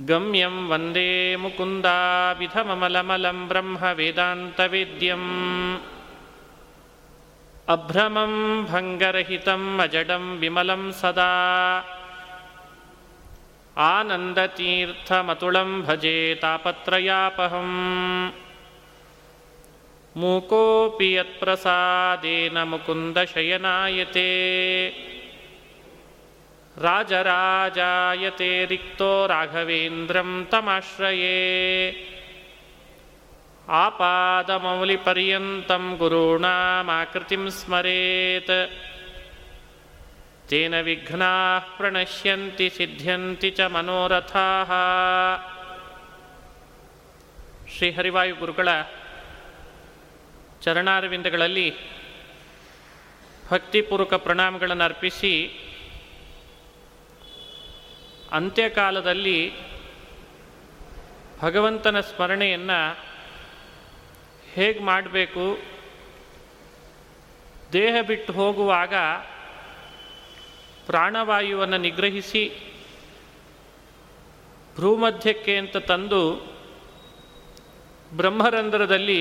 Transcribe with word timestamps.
गम्यं 0.00 0.68
वन्दे 0.68 1.36
मुकुन्दाविधममलमलं 1.36 3.48
ब्रह्मवेदान्तवेद्यम्। 3.48 5.78
अभ्रमं 7.68 8.64
भङ्गरहितम् 8.64 9.80
अजडं 9.80 10.38
विमलं 10.38 10.92
सदा। 10.92 11.84
आनन्दतीर्थमतुलं 13.78 15.82
भजे 15.82 16.38
तापत्रयापहम्। 16.42 18.30
मूकोऽपि 20.16 21.18
यत्प्रसादेन 21.18 22.58
मुकुन्दशयनायते 22.58 24.28
ರಾಜರಾಜಾಯತೆ 26.78 28.66
ರಿಕ್ತೋ 28.66 29.26
ರಾಘವೇಂದ್ರಂ 29.26 30.46
ತಮಾಶ್ರಯೇ. 30.50 32.12
ಆಪಾದಮೌಲಿಪರ್ಯಂತಂ 33.68 35.96
ಗುರುಣಾಮಾಕೃತಿಂ 35.98 37.50
ಸ್ಮರೇತ್. 37.50 38.70
ತೇನ 40.48 40.80
ವಿಘ್ನಾಃ 40.80 41.76
ಪ್ರಣಶ್ಯಂತಿ 41.76 42.70
ಸಿದ್ಧ್ಯಂತಿ 42.70 43.50
ಚ 43.50 43.60
ಮನೋರಥಾಃ. 43.60 44.72
ಶ್ರೀ 47.76 47.90
ಹರಿವಾಯು 47.90 48.34
ಗುರುಗಳ 48.34 48.68
ಚರಣಾರವಿಂದಗಳಲ್ಲಿ 50.60 51.74
ಭಕ್ತಿಪೂರ್ವಕ 53.50 54.14
ಪ್ರಣಾಮಗಳನ್ನು 54.14 54.84
ಅರ್ಪಿಸಿ 54.84 55.62
ಅಂತ್ಯಕಾಲದಲ್ಲಿ 58.36 59.38
ಭಗವಂತನ 61.40 62.00
ಸ್ಮರಣೆಯನ್ನು 62.00 62.78
ಹೇಗೆ 64.52 64.80
ಮಾಡಬೇಕು? 64.80 65.44
ದೇಹ 67.72 67.94
ಬಿಟ್ಟು 68.06 68.32
ಹೋಗುವಾಗ 68.32 68.94
ಪ್ರಾಣವಾಯುವನ್ನು 70.86 71.78
ನಿಗ್ರಹಿಸಿ 71.78 72.42
ಭ್ರೂಮಧ್ಯಕ್ಕೆ 74.74 75.56
ಅಂತ 75.56 75.76
ತಂದು 75.76 76.22
ಬ್ರಹ್ಮರಂಧ್ರದಲ್ಲಿ 78.16 79.20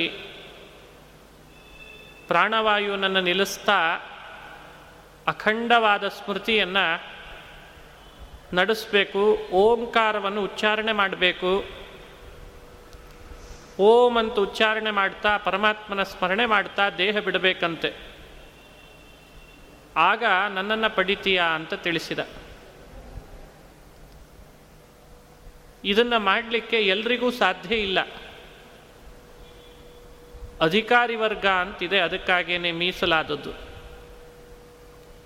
ಪ್ರಾಣವಾಯುವನ್ನು 2.28 3.22
ನಿಲ್ಲಿಸ್ತಾ 3.22 3.80
ಅಖಂಡವಾದ 5.28 6.08
ಸ್ಮೃತಿಯನ್ನು 6.08 6.86
ನಡೆಸಬೇಕು, 8.56 9.50
ಓಂಕಾರವನ್ನು 9.52 10.44
ಉಚ್ಚಾರಣೆ 10.44 10.92
ಮಾಡಬೇಕು. 10.92 11.66
ಓಂ 13.80 14.18
ಅಂತ 14.18 14.40
ಉಚ್ಚಾರಣೆ 14.40 14.92
ಮಾಡ್ತಾ, 14.92 15.38
ಪರಮಾತ್ಮನ 15.38 16.04
ಸ್ಮರಣೆ 16.04 16.46
ಮಾಡ್ತಾ 16.46 16.90
ದೇಹ 16.90 17.18
ಬಿಡಬೇಕಂತೆ. 17.18 17.94
ಆಗ 19.96 20.24
ನನ್ನನ್ನು 20.54 20.96
ಪಡಿತೀಯಾ 20.96 21.44
ಅಂತ 21.44 21.74
ತಿಳಿಸಿದ. 21.74 22.20
ಇದನ್ನು 25.84 26.20
ಮಾಡಲಿಕ್ಕೆ 26.20 26.78
ಎಲ್ರಿಗೂ 26.78 27.32
ಸಾಧ್ಯ 27.32 27.76
ಇಲ್ಲ. 27.76 28.00
ಅಧಿಕಾರಿ 30.62 31.16
ವರ್ಗ 31.16 31.46
ಅಂತಿದೆ, 31.46 32.00
ಅದಕ್ಕಾಗೇನೆ 32.00 32.72
ಮೀಸಲಾದದ್ದು. 32.72 33.52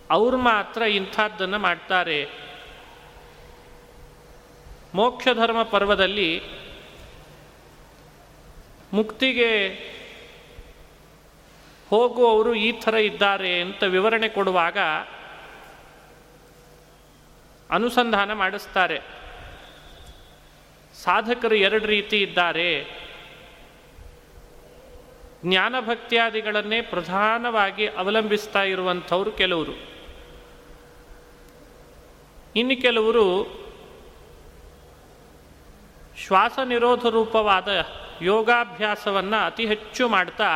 ಅವ್ರು 0.09 0.37
ಮಾತ್ರ 0.37 0.81
ಇಂಥದ್ದನ್ನು 0.81 1.59
ಮಾಡ್ತಾರೆ. 1.59 2.48
ಮೋಕ್ಷಧರ್ಮ 4.93 5.63
ಪರ್ವದಲ್ಲಿ 5.63 6.41
ಮುಕ್ತಿಗೆ 8.93 9.69
ಹೋಗುವವರು 11.89 12.53
ಈ 12.53 12.71
ಥರ 12.71 12.95
ಇದ್ದಾರೆ 12.95 13.61
ಅಂತ 13.61 13.83
ವಿವರಣೆ 13.83 14.29
ಕೊಡುವಾಗ 14.29 14.77
ಅನುಸಂಧಾನ 17.69 18.33
ಮಾಡಿಸ್ತಾರೆ. 18.33 18.99
ಸಾಧಕರು 21.03 21.55
ಎರಡು 21.55 21.85
ರೀತಿ 21.85 22.21
ಇದ್ದಾರೆ. 22.21 22.99
ಜ್ಞಾನಭಕ್ತಿಯಾದಿಗಳನ್ನೇ 25.45 26.81
ಪ್ರಧಾನವಾಗಿ 26.81 27.87
ಅವಲಂಬಿಸ್ತಾ 27.87 28.63
ಇರುವಂಥವ್ರು 28.63 29.31
ಕೆಲವರು. 29.31 29.71
ಇನ್ನು 32.55 32.81
ಕೆಲವರು 32.81 33.59
ಶ್ವಾಸ 36.25 36.59
ನಿರೋಧ 36.63 37.05
ರೂಪವಾದ 37.05 37.69
ಯೋಗಾಭ್ಯಾಸವನ್ನು 38.21 39.45
ಅತಿ 39.45 39.65
ಹೆಚ್ಚು 39.65 40.07
ಮಾಡ್ತಾ 40.07 40.49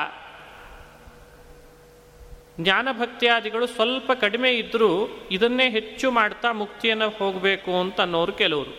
ಜ್ಞಾನಭಕ್ತಿಯಾದಿಗಳು 2.60 3.68
ಸ್ವಲ್ಪ 3.68 4.12
ಕಡಿಮೆ 4.12 4.50
ಇದ್ದರೂ 4.52 4.90
ಇದನ್ನೇ 5.32 5.70
ಹೆಚ್ಚು 5.70 6.12
ಮಾಡ್ತಾ 6.12 6.52
ಮುಕ್ತಿಯನ್ನು 6.52 7.10
ಹೋಗಬೇಕು 7.10 7.72
ಅಂತ 7.80 8.02
ಅನ್ನೋರು 8.02 8.34
ಕೆಲವರು. 8.34 8.74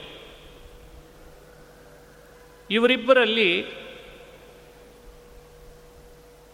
ಇವರಿಬ್ಬರಲ್ಲಿ 2.71 3.51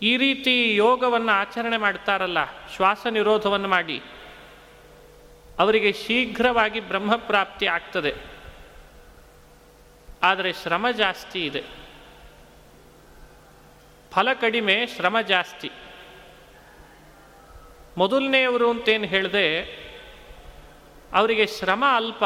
ಈ 0.02 0.16
ರೀತಿ 0.16 0.54
ಯೋಗವನ್ನು 0.76 1.32
ಆಚರಣೆ 1.32 1.76
ಮಾಡ್ತಾರಲ್ಲ 1.76 2.38
ಶ್ವಾಸ 2.76 3.06
ನಿರೋಧವನ್ನು 3.06 3.68
ಮಾಡಿ, 3.68 3.98
ಅವರಿಗೆ 5.58 5.92
ಶೀಘ್ರವಾಗಿ 5.92 6.80
ಬ್ರಹ್ಮಪ್ರಾಪ್ತಿ 6.80 7.66
ಆಗ್ತದೆ. 7.66 8.39
ಆದರೆ 10.22 10.52
ಶ್ರಮ 10.52 10.90
ಜಾಸ್ತಿ 10.90 11.46
ಇದೆ. 11.46 11.64
ಫಲ 14.12 14.32
ಕಡಿಮೆ, 14.32 14.86
ಶ್ರಮ 14.86 15.20
ಜಾಸ್ತಿ. 15.20 15.70
ಮೊದಲನೆಯವರು 17.96 18.70
ಅಂತೇನು 18.70 19.04
ಹೇಳಿದೆ, 19.04 19.64
ಅವರಿಗೆ 21.12 21.46
ಶ್ರಮ 21.46 21.84
ಅಲ್ಪ, 21.92 22.24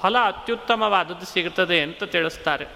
ಫಲ 0.00 0.18
ಅತ್ಯುತ್ತಮವಾದದ್ದು 0.18 1.26
ಸಿಗುತ್ತದೆ 1.26 1.80
ಅಂತ 1.80 2.04
ತಿಳಿಸ್ತಾರೆ. 2.04 2.66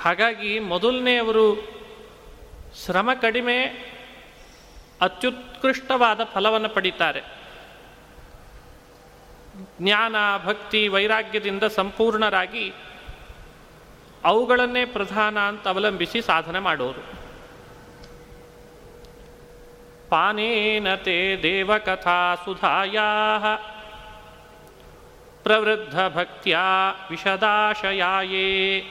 ಹಾಗಾಗಿ 0.00 0.58
ಮೊದಲನೆಯವರು 0.58 1.68
ಶ್ರಮ 2.84 3.10
ಕಡಿಮೆ, 3.20 3.64
ಅತ್ಯುತ್ಕೃಷ್ಟವಾದ 5.00 6.24
ಫಲವನ್ನು 6.24 6.68
ಪಡಿತಾರೆ. 6.68 7.39
ಜ್ಞಾನ, 9.80 10.16
ಭಕ್ತಿ, 10.44 10.88
ವೈರಾಗ್ಯದಿಂದ 10.88 11.62
ಸಂಪೂರ್ಣರಾಗಿ 11.62 12.72
ಅವುಗಳನ್ನೇ 14.24 14.84
ಪ್ರಧಾನ 14.84 15.38
ಅಂತ 15.38 15.68
ಅವಲಂಬಿಸಿ 15.68 16.20
ಸಾಧನೆ 16.20 16.58
ಮಾಡೋರು. 16.58 17.00
ಪಾನೇನತೆ 20.10 21.40
ದೇವಕಥಾ 21.42 22.34
ಸುಧಾಯಾ 22.34 23.08
ಪ್ರವೃದ್ಧ 25.42 26.06
ಭಕ್ತಿಯ 26.06 26.58
ವಿಶದಾಶಯಾಯೇ 27.10 28.84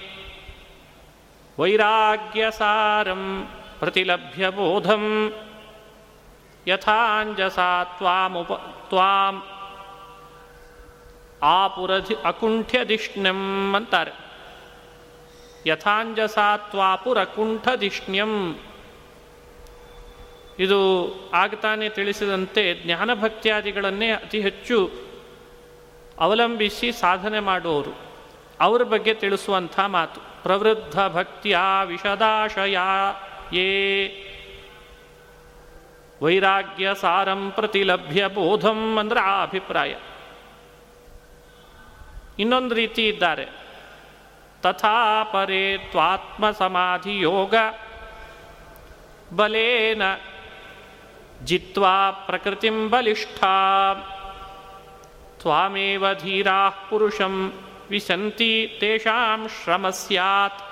ವೈರಾಗ್ಯಸಾರಂ 1.59 3.47
ಪ್ರತಿಲಭ್ಯ 3.79 4.49
ಬೋಧಂ. 4.49 5.33
ಯಥಾಂಜಸಾ 6.67 7.83
ತ್ವಾಮುಪ 7.83 8.51
ತ್ವಾಂ 8.89 9.43
ಆಪುರಧಿ 11.43 12.15
ಅಕುಂಠ್ಯಧಿಷ್ಣ್ಯಂ 12.25 13.75
ಅಂತಾರೆ. 13.75 14.11
ಯಥಾಂಜಸಾತ್ವಾಪುರಕುಂಠಧಿಷ್ಣ್ಯಂ. 15.67 18.59
ಇದು 20.59 21.09
ಆಗ್ತಾನೆ 21.33 21.89
ತಿಳಿಸಿದಂತೆ 21.89 22.85
ಜ್ಞಾನಭಕ್ತಿಯಾದಿಗಳನ್ನೇ 22.85 24.11
ಅತಿ 24.11 24.41
ಹೆಚ್ಚು 24.41 24.91
ಅವಲಂಬಿಸಿ 26.19 26.91
ಸಾಧನೆ 26.91 27.39
ಮಾಡುವವರು. 27.39 27.97
ಅವರ 28.59 28.83
ಬಗ್ಗೆ 28.83 29.13
ತಿಳಿಸುವಂಥ 29.13 29.79
ಮಾತು. 29.79 30.43
ಪ್ರವೃದ್ಧ 30.43 31.07
ಭಕ್ತಿಯ 31.07 31.57
ವಿಷದಾಶಯ 31.85 32.77
ಯೇ. 33.53 34.25
ವೈರಾಗ್ಯ 36.21 36.89
ಸಾರಂ 37.01 37.51
ಪ್ರತಿಲಭ್ಯ 37.51 38.27
ಬೋಧಂ 38.27 38.99
ಅಂದ್ರೆ 38.99 39.19
ಆ 39.19 39.43
ಅಭಿಪ್ರಾಯ. 39.43 39.95
ಇನ್ನೊಂದು 42.39 42.75
ರೀತಿ 42.75 43.07
ಇದ್ದಾರೆ. 43.07 43.47
ತಥಾ 44.61 45.23
ಪರೇ 45.23 45.77
ತ್ವಾತ್ಮ 45.77 46.51
ಸಮಾಧಿ 46.51 47.19
ಯೋಗ. 47.19 47.55
ಬಲೇನ 49.35 50.01
ಜಿತ್ವಾ 51.43 52.11
ಪ್ರಕೃತಿಂ 52.11 52.89
ಬಲಿಷ್ಠಾ. 52.89 53.93
ತ್ವಾಮೇವ 55.39 56.13
ಧೀರಾ 56.13 56.69
ಪುರುಷಂ 56.69 57.53
ವಿಶಂತಿ 57.89 58.77
ತೇಷಾಂ 58.79 59.47
ಶ್ರಮ 59.47 59.89
ಸ್ಯಾತ್. 59.89 60.63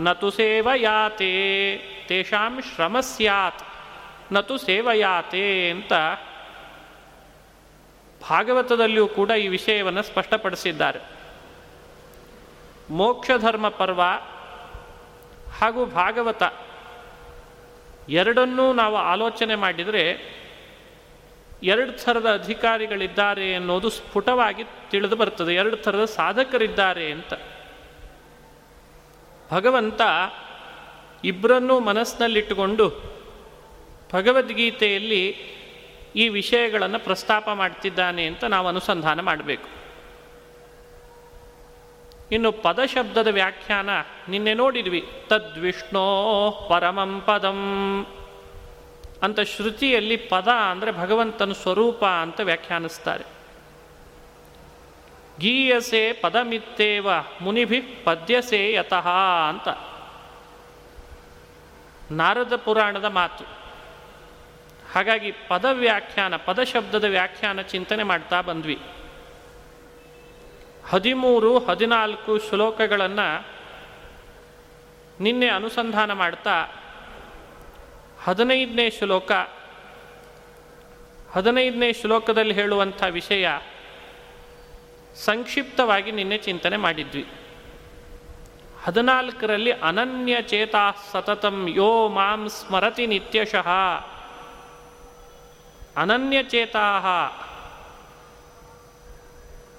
ನತು 0.00 0.30
ಸೇವಯಾತೆ, 0.30 1.76
ತೇಷಾಂ 2.08 2.62
ಶ್ರಮ 2.74 3.00
ಸ್ಯಾತ್. 3.00 3.62
ನತು 4.32 4.58
ಸೇವಯಾತೆ 4.58 5.70
ಅಂತ 5.70 5.92
ಭಾಗವತದಲ್ಲಿಯೂ 8.30 9.06
ಕೂಡ 9.06 9.30
ಈ 9.30 9.48
ವಿಷಯವನ್ನು 9.48 10.02
ಸ್ಪಷ್ಟಪಡಿಸಿದ್ದಾರೆ. 10.02 11.13
ಮೋಕ್ಷಧರ್ಮ 12.90 13.68
ಪರ್ವ 13.68 14.00
ಹಾಗೂ 15.60 15.86
ಭಾಗವತ 15.86 16.42
ಎರಡನ್ನೂ 18.08 18.72
ನಾವು 18.72 18.96
ಆಲೋಚನೆ 18.96 19.54
ಮಾಡಿದರೆ 19.54 20.34
ಎರಡು 21.62 22.04
ಥರದ 22.04 22.40
ಅಧಿಕಾರಿಗಳಿದ್ದಾರೆ 22.42 23.54
ಅನ್ನೋದು 23.54 23.90
ಸ್ಫುಟವಾಗಿ 23.90 24.64
ತಿಳಿದು 24.90 25.16
ಬರ್ತದೆ. 25.16 25.54
ಎರಡು 25.54 25.76
ಥರದ 25.76 26.04
ಸಾಧಕರಿದ್ದಾರೆ 26.04 27.12
ಅಂತ. 27.12 27.34
ಭಗವಂತ 29.52 30.00
ಇಬ್ಬರನ್ನೂ 31.24 31.80
ಮನಸ್ಸಿನಲ್ಲಿಟ್ಟುಕೊಂಡು 31.80 33.14
ಭಗವದ್ಗೀತೆಯಲ್ಲಿ 34.14 35.28
ಈ 36.16 36.28
ವಿಷಯಗಳನ್ನು 36.28 36.98
ಪ್ರಸ್ತಾಪ 36.98 37.48
ಮಾಡ್ತಿದ್ದಾನೆ 37.50 38.26
ಅಂತ 38.26 38.44
ನಾವು 38.44 38.68
ಅನುಸಂಧಾನ 38.68 39.20
ಮಾಡಬೇಕು. 39.20 39.83
ಇನ್ನು 42.32 42.52
ಪದಶಬ್ದದ 42.52 43.26
ವ್ಯಾಖ್ಯಾನ 43.26 43.88
ನಿನ್ನೆ 44.28 44.54
ನೋಡಿದ್ವಿ. 44.54 45.08
ತದ್ವಿಷ್ಣೋ 45.28 46.66
ಪರಮಂ 46.70 47.20
ಪದಂ. 47.20 48.06
ಅಂತ 49.22 49.40
ಶ್ರುತಿಯಲ್ಲಿ 49.40 50.16
ಪದ 50.16 50.48
ಅಂದರೆ 50.48 50.92
ಭಗವಂತನ 50.92 51.52
ಸ್ವರೂಪ 51.52 52.04
ಅಂತ 52.04 52.40
ವ್ಯಾಖ್ಯಾನಿಸ್ತಾರೆ. 52.40 53.24
ಗೀಯಸೆ 55.40 56.12
ಪದಮಿತ್ತೇವ, 56.12 57.08
ಮುನಿಭಿ 57.40 57.80
ಪದ್ಯಸೆ 57.80 58.72
ಯತಃ 58.72 59.08
ಅಂತ. 59.48 59.68
ನಾರದ 62.12 62.56
ಪುರಾಣದ 62.56 63.04
ಮಾತು. 63.04 63.44
ಹಾಗಾಗಿ 64.92 65.32
ಪದ 65.48 65.64
ವ್ಯಾಖ್ಯಾನ 65.72 66.36
ಪದಶಬ್ದದ 66.36 67.04
ವ್ಯಾಖ್ಯಾನ 67.04 67.60
ಚಿಂತನೆ 67.60 68.02
ಮಾಡ್ತಾ 68.02 68.40
ಬಂದ್ವಿ. 68.40 68.78
ಹದಿಮೂರು, 70.88 71.58
ಹದಿನಾಲ್ಕು 71.58 72.38
ಶ್ಲೋಕಗಳನ್ನು 72.38 73.46
ನಿನ್ನೆ 75.20 75.48
ಅನುಸಂಧಾನ 75.48 76.12
ಮಾಡ್ತಾ 76.12 76.68
ಹದಿನೈದನೇ 78.24 78.90
ಶ್ಲೋಕ, 78.90 79.32
ಹದಿನೈದನೇ 81.32 81.92
ಶ್ಲೋಕದಲ್ಲಿ 81.92 82.54
ಹೇಳುವಂಥ 82.54 83.02
ವಿಷಯ 83.10 83.48
ಸಂಕ್ಷಿಪ್ತವಾಗಿ 85.16 86.12
ನಿನ್ನೆ 86.12 86.38
ಚಿಂತನೆ 86.38 86.76
ಮಾಡಿದ್ವಿ. 86.76 87.26
ಹದಿನಾಲ್ಕರಲ್ಲಿ 88.84 89.72
ಅನನ್ಯ 89.72 90.42
ಚೇತಾ 90.42 90.92
ಸತತಂ 91.12 91.68
ಯೋ 91.68 92.08
ಮಾಂ 92.08 92.48
ಸ್ಮರತಿ 92.48 93.06
ನಿತ್ಯಶಃ. 93.06 93.68
ಅನನ್ಯಚೇತಾ 95.96 96.98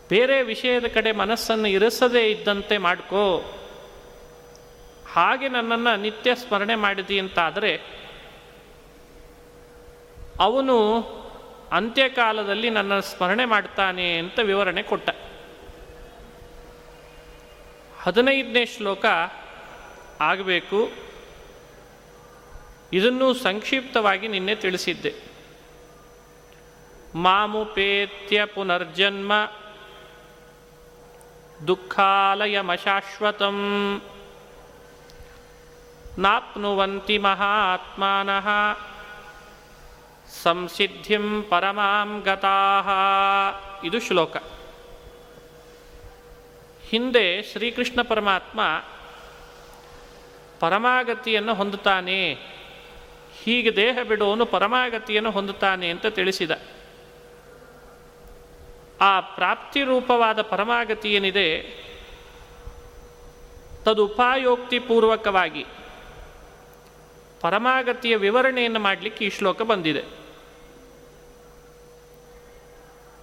ಬೇರೆ 0.10 0.42
ವಿಷಯದ 0.44 0.86
ಕಡೆ 0.86 1.12
ಮನಸ್ಸನ್ನು 1.12 1.68
ಇರಿಸದೇ 1.68 2.30
ಇದ್ದಂತೆ 2.32 2.78
ಮಾಡ್ಕೋ. 2.78 3.40
ಹಾಗೆ 5.14 5.50
ನನ್ನನ್ನು 5.50 6.02
ನಿತ್ಯ 6.02 6.36
ಸ್ಮರಣೆ 6.36 6.76
ಮಾಡಿದಿ 6.76 7.20
ಅಂತಾದರೆ, 7.20 7.82
ಅವನು 10.40 11.02
ಅಂತ್ಯಕಾಲದಲ್ಲಿ 11.72 12.70
ನನ್ನ 12.70 13.00
ಸ್ಮರಣೆ 13.00 13.46
ಮಾಡ್ತಾನೆ 13.46 14.18
ಅಂತ 14.18 14.40
ವಿವರಣೆ 14.40 14.84
ಕೊಟ್ಟ. 14.84 15.10
ಹದಿನೈದನೇ 18.02 18.66
ಶ್ಲೋಕ 18.66 19.06
ಆಗಬೇಕು. 20.22 20.92
ಇದನ್ನು 22.94 23.34
ಸಂಕ್ಷಿಪ್ತವಾಗಿ 23.34 24.28
ನಿನ್ನೆ 24.28 24.56
ತಿಳಿಸಿದ್ದೆ. 24.56 25.14
ಮಾಮುಪೇತ್ಯ 27.16 28.46
ಪುನರ್ಜನ್ಮ 28.46 29.32
ದುಃಖಾಲಯಮಶಾಶ್ವತಂ. 31.68 33.56
ನಾಪ್ನುವಂತಿ 36.18 37.18
ಮಹಾತ್ಮನಃ. 37.18 38.48
ಸಂಸಿದ್ಧಿಂ 40.44 41.44
ಪರಮಾಂ 41.50 42.22
ಗತಾಹ 42.26 42.90
ಇದು 43.86 44.00
ಶ್ಲೋಕ. 44.00 44.38
ಹಿಂದೆ 46.90 47.44
ಶ್ರೀಕೃಷ್ಣ 47.44 48.02
ಪರಮಾತ್ಮ 48.02 48.84
ಪರಮಾಗತಿಯನ್ನು 50.60 51.54
ಹೊಂದುತ್ತಾನೆ. 51.54 52.34
ಹೀಗೆ 53.44 53.76
ದೇಹ 53.76 53.98
ಬಿಡುವನು 54.08 54.46
ಪರಮಾಗತಿಯನ್ನು 54.46 55.32
ಹೊಂದುತ್ತಾನೆ 55.32 55.90
ಅಂತ 55.90 56.06
ತಿಳಿಸಿದ. 56.06 56.52
ಆ 59.02 59.20
ಪ್ರಾಪ್ತಿ 59.20 59.84
ರೂಪವಾದ 59.84 60.42
ಪರಮಾಗತಿ 60.42 61.14
ಏನಿದೆ 61.14 61.62
ತದುಪಾಯೋಕ್ತಿ 63.84 64.80
ಪೂರ್ವಕವಾಗಿ 64.80 65.66
ಪರಮಾಗತಿಯ 67.42 68.16
ವಿವರಣೆಯನ್ನು 68.16 68.80
ಮಾಡಲಿಕ್ಕೆ 68.80 69.26
ಈ 69.26 69.30
ಶ್ಲೋಕ 69.30 69.62
ಬಂದಿದೆ. 69.62 70.04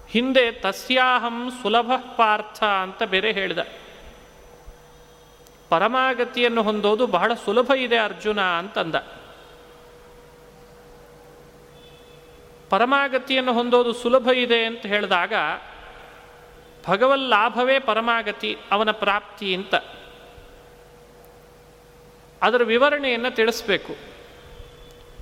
ಹಿಂದೆ 0.08 0.52
ತಸ್ಯಾಹಂ 0.52 1.52
ಸುಲಭ 1.62 1.92
ಪಾರ್ಥ 2.16 2.64
ಅಂತ 2.64 3.02
ಬೇರೆ 3.02 3.32
ಹೇಳಿದ. 3.32 3.58
ಪರಮಾಗತಿಯನ್ನು 5.68 6.62
ಹೊಂದೋದು 6.62 7.06
ಬಹಳ 7.06 7.34
ಸುಲಭ 7.34 7.70
ಇದೆ 7.78 7.96
ಅರ್ಜುನ 7.98 8.40
ಅಂತಂದ. 8.40 8.94
ಪರಮಾಗತಿಯನ್ನು 12.72 13.52
ಹೊಂದೋದು 13.52 13.92
ಸುಲಭ 14.02 14.28
ಇದೆ 14.44 14.60
ಅಂತ 14.64 14.82
ಹೇಳಿದಾಗ 14.92 15.34
ಭಗವಲ್ಲಾಭವೇ 16.88 17.76
ಪರಮಾಗತಿ, 17.78 18.52
ಅವನ 18.70 18.90
ಪ್ರಾಪ್ತಿ 19.04 19.48
ಅಂತ. 19.54 19.74
ಅದರ 22.42 22.62
ವಿವರಣೆಯನ್ನು 22.64 23.30
ತಿಳಿಸ್ಬೇಕು. 23.36 23.94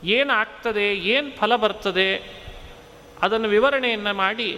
ಏನಾಗ್ತದೆ 0.05 0.87
ಏನು 1.15 1.31
ಫಲ 1.31 1.57
ಬರ್ತದೆ, 1.57 2.11
ಅದನ್ನು 3.23 3.49
ವಿವರಣೆಯನ್ನು 3.49 4.13
ಮಾಡಿ 4.15 4.51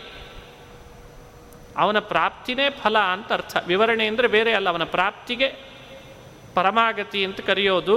ಅವನ 1.76 1.98
ಪ್ರಾಪ್ತಿನೇ 2.12 2.66
ಫಲ 2.82 2.96
ಅಂತ 3.14 3.30
ಅರ್ಥ. 3.32 3.56
ವಿವರಣೆ 3.66 4.04
ಅಂದರೆ 4.06 4.28
ಬೇರೆ 4.36 4.52
ಅಲ್ಲ, 4.52 4.68
ಅವನ 4.68 4.86
ಪ್ರಾಪ್ತಿಗೆ 4.96 5.48
ಪರಮಾಗತಿ 6.54 7.20
ಅಂತ 7.24 7.40
ಕರೆಯೋದು. 7.40 7.96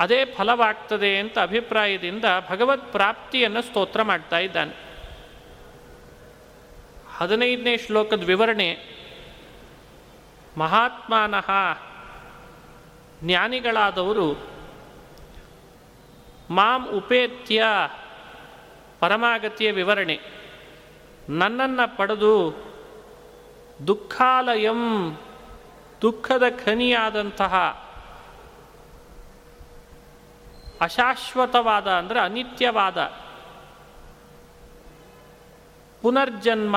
ಅದೇ 0.00 0.24
ಫಲವಾಗ್ತದೆ 0.24 1.18
ಅಂತ 1.18 1.38
ಅಭಿಪ್ರಾಯದಿಂದ 1.38 2.24
ಭಗವತ್ 2.50 2.92
ಪ್ರಾಪ್ತಿಯನ್ನು 2.92 3.62
ಸ್ತೋತ್ರ 3.62 4.02
ಮಾಡ್ತಾ 4.02 4.38
ಇದ್ದಾನೆ. 4.38 4.74
ಹದಿನೈದನೇ 7.16 7.76
ಶ್ಲೋಕದ 7.76 8.24
ವಿವರಣೆ, 8.24 8.78
ಮಹಾತ್ಮನಃ 10.58 11.50
ಜ್ಞಾನಿಗಳಾದವರು 13.24 14.28
ಮಾಂ 16.50 16.88
ಉಪೇತ್ಯ 16.88 17.64
ಪರಮಾಗತಿಯ 19.00 19.70
ವಿವರಣೆ, 19.70 20.20
ನನ್ನನ್ನು 21.28 21.96
ಪಡೆದು 21.96 22.34
ದುಃಖಾಲಯಂ 23.86 24.82
ದುಃಖದ 26.02 26.42
ಖನಿಯಾದಂತಹ 26.64 27.83
ಅಶಾಶ್ವತವಾದ 30.84 31.88
ಅಂದರೆ 31.88 32.20
ಅನಿತ್ಯವಾದ. 32.20 33.12
ಪುನರ್ಜನ್ಮ 36.02 36.76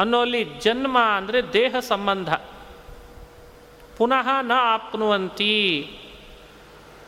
ಅನ್ನೋಲ್ಲಿ 0.00 0.44
ಜನ್ಮ 0.44 0.98
ಅಂದರೆ 0.98 1.52
ದೇಹ 1.52 1.78
ಸಂಬಂಧ. 1.78 2.34
ಪುನಃ 3.98 4.42
ನ 4.42 4.52
ಆಪ್ನುವಂತಿ. 4.56 5.86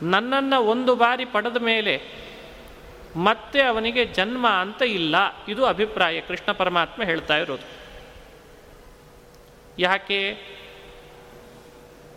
ನನ್ನನ್ನು 0.02 0.62
ಒಂದು 0.62 0.96
ಬಾರಿ 0.96 1.24
ಪಡೆದ 1.24 1.56
ಮೇಲೆ 1.56 2.22
ಮತ್ತೆ 3.16 3.62
ಅವನಿಗೆ 3.62 4.04
ಜನ್ಮ 4.04 4.48
ಅಂತ 4.48 4.82
ಇಲ್ಲ. 4.82 5.16
ಇದು 5.48 5.66
ಅಭಿಪ್ರಾಯ 5.66 6.20
ಕೃಷ್ಣ 6.20 6.52
ಪರಮಾತ್ಮ 6.52 7.02
ಹೇಳ್ತಾ 7.02 7.36
ಇರೋದು. 7.36 7.68
ಯಾಕೆ? 9.78 10.34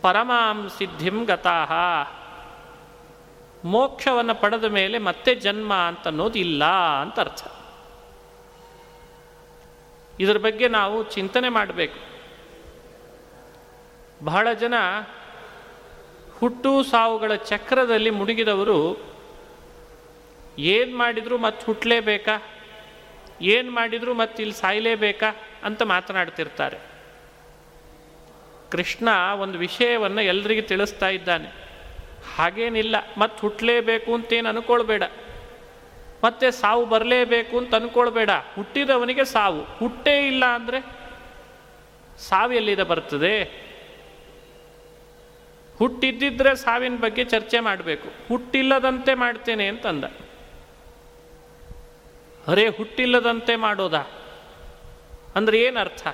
ಪರಮಾಂ 0.02 0.70
ಸಿದ್ಧಿಂ 0.78 1.24
ಗತಾಹ. 1.24 1.72
ಮೋಕ್ಷವನ್ನು 3.66 4.36
ಪಡೆದ 4.36 4.64
ಮೇಲೆ 4.64 4.98
ಮತ್ತೆ 4.98 5.36
ಜನ್ಮ 5.36 5.74
ಅಂತ 5.74 6.08
ಅನ್ನೋದು 6.08 6.40
ಇಲ್ಲ 6.40 6.64
ಅಂತ 7.02 7.20
ಅರ್ಥ. 7.20 7.48
ಇದರ 10.20 10.38
ಬಗ್ಗೆ 10.38 10.68
ನಾವು 10.68 11.04
ಚಿಂತನೆ 11.04 11.50
ಮಾಡಬೇಕು. 11.50 12.00
ಬಹಳ 14.26 14.54
ಜನ 14.54 14.74
ಹುಟ್ಟು 16.40 16.84
ಸಾವುಗಳ 16.84 17.36
ಚಕ್ರದಲ್ಲಿ 17.36 18.10
ಮುಡುಗಿದವರು 18.10 18.98
ಏನು 20.60 20.98
ಮಾಡಿದರೂ 20.98 21.38
ಮತ್ತೆ 21.38 21.66
ಹುಟ್ಟಲೇಬೇಕಾ 21.66 22.44
ಏನು 23.42 23.72
ಮಾಡಿದರೂ 23.72 24.14
ಮತ್ತೆ 24.14 24.44
ಇಲ್ಲಿ 24.44 24.56
ಸಾಯಲೇಬೇಕಾ? 24.56 25.36
ಅಂತ 25.64 25.82
ಮಾತನಾಡ್ತಿರ್ತಾರೆ. 25.82 26.78
ಕೃಷ್ಣ 28.72 29.10
ಒಂದು 29.40 29.58
ವಿಷಯವನ್ನು 29.58 30.22
ಎಲ್ರಿಗೂ 30.22 30.68
ತಿಳಿಸ್ತಾ 30.68 31.10
ಇದ್ದಾನೆ. 31.10 31.65
ಹಾಗೇನಿಲ್ಲ 32.36 32.96
ಮತ್ತೆ 33.18 33.42
ಹುಟ್ಟಲೇಬೇಕು 33.42 34.14
ಅಂತೇನು 34.14 34.50
ಅನ್ಕೊಳ್ಬೇಡ. 34.50 35.04
ಮತ್ತೆ 36.24 36.52
ಸಾವು 36.52 36.86
ಬರಲೇಬೇಕು 36.86 37.58
ಅಂತ 37.58 37.76
ಅನ್ಕೊಳ್ಬೇಡ. 37.76 38.30
ಹುಟ್ಟಿದವನಿಗೆ 38.56 39.26
ಸಾವು. 39.26 39.62
ಹುಟ್ಟೇ 39.62 40.28
ಇಲ್ಲ 40.28 40.46
ಅಂದರೆ 40.46 40.82
ಸಾವು 42.20 42.54
ಎಲ್ಲಿದ 42.54 42.80
ಬರ್ತದೆ? 42.80 43.66
ಹುಟ್ಟಿದ್ದಿದ್ರೆ 45.78 46.56
ಸಾವಿನ 46.56 46.96
ಬಗ್ಗೆ 46.96 47.24
ಚರ್ಚೆ 47.24 47.60
ಮಾಡಬೇಕು. 47.60 48.10
ಹುಟ್ಟಿಲ್ಲದಂತೆ 48.28 49.14
ಮಾಡ್ತೇನೆ 49.14 49.68
ಅಂತಂದ. 49.68 50.04
ಅರೇ, 52.48 52.68
ಹುಟ್ಟಿಲ್ಲದಂತೆ 52.68 53.56
ಮಾಡೋದಾ? 53.56 54.04
ಅಂದ್ರೆ 55.36 55.60
ಏನರ್ಥ? 55.60 56.08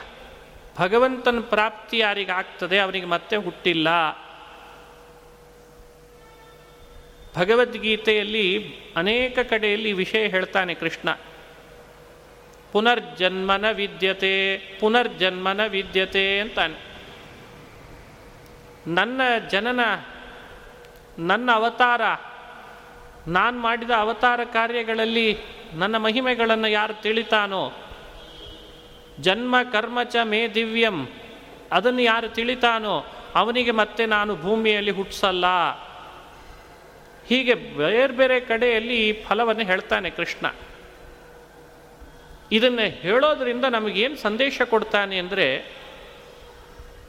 ಭಗವಂತನ 0.79 1.39
ಪ್ರಾಪ್ತಿ 1.39 1.97
ಯಾರಿಗಾಗ್ತದೆ? 1.97 2.79
ಅವನಿಗೆ 2.79 3.05
ಮತ್ತೆ 3.05 3.35
ಹುಟ್ಟಿಲ್ಲ. 3.35 3.87
ಭಗವದ್ಗೀತೆಯಲ್ಲಿ 7.37 8.75
ಅನೇಕ 8.95 9.39
ಕಡೆಯಲ್ಲಿ 9.39 9.93
ವಿಷಯ 9.93 10.27
ಹೇಳ್ತಾನೆ 10.27 10.73
ಕೃಷ್ಣ. 10.73 11.11
ಪುನರ್ಜನ್ಮನ 12.71 13.65
ವಿದ್ಯತೆ 13.71 14.57
ಪುನರ್ಜನ್ಮನ 14.57 15.65
ವಿದ್ಯತೆ 15.65 16.39
ಅಂತಾನೆ. 16.39 16.91
ನನ್ನ 18.87 19.21
ಜನನ, 19.49 19.79
ನನ್ನ 21.19 21.49
ಅವತಾರ, 21.53 22.01
ನಾನು 23.27 23.59
ಮಾಡಿದ 23.59 23.89
ಅವತಾರ 23.89 24.43
ಕಾರ್ಯಗಳಲ್ಲಿ 24.43 25.37
ನನ್ನ 25.73 25.97
ಮಹಿಮೆಗಳನ್ನು 25.97 26.67
ಯಾರು 26.67 27.01
ತಿಳಿತಾನೋ? 27.01 27.71
ಜನ್ಮ 29.19 29.55
ಕರ್ಮಚ 29.71 30.15
ಮೇ 30.23 30.47
ದಿವ್ಯಂ. 30.47 31.07
ಅದನ್ನು 31.71 32.01
ಯಾರು 32.01 32.29
ತಿಳಿತಾನೋ? 32.29 33.05
ಅವನಿಗೆ 33.35 33.71
ಮತ್ತೆ 33.71 34.05
ನಾನು 34.05 34.35
ಭೂಮಿಯಲ್ಲಿ 34.35 34.91
ಹುಟ್ಟಿಸಲ್ಲ 34.91 35.45
ಹೀಗೆ 37.27 37.53
ಬೇರೆ 37.53 38.07
ಬೇರೆ 38.07 38.39
ಕಡೆಯಲ್ಲಿ 38.39 39.09
ಈ 39.09 39.23
ಫಲವನ್ನು 39.23 39.63
ಹೇಳ್ತಾನೆ 39.63 40.09
ಕೃಷ್ಣ. 40.09 40.55
ಇದನ್ನು 42.51 42.89
ಹೇಳೋದ್ರಿಂದ 42.89 43.65
ನಮಗೇನು 43.65 44.15
ಸಂದೇಶ 44.15 44.61
ಕೊಡ್ತಾನೆ 44.61 45.17
ಅಂದರೆ 45.17 45.65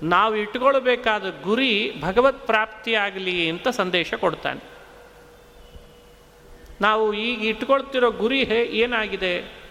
ನಾವು 0.02 0.36
ಇಟ್ಕೊಳ್ಬೇಕಾದ 0.36 1.42
ಗುರಿ 1.42 1.92
ಭಗವತ್ 2.00 2.46
ಪ್ರಾಪ್ತಿಯಾಗಲಿ 2.46 3.48
ಅಂತ 3.48 3.68
ಸಂದೇಶ 3.68 4.14
ಕೊಡ್ತಾನೆ. 4.14 4.60
ನಾವು 6.80 7.14
ಈಗ 7.14 7.44
ಇಟ್ಕೊಳ್ತಿರೋ 7.44 8.10
ಗುರಿ 8.10 8.44
ಹೇ 8.44 8.62
ಏನಾಗಿದೆ? 8.62 9.62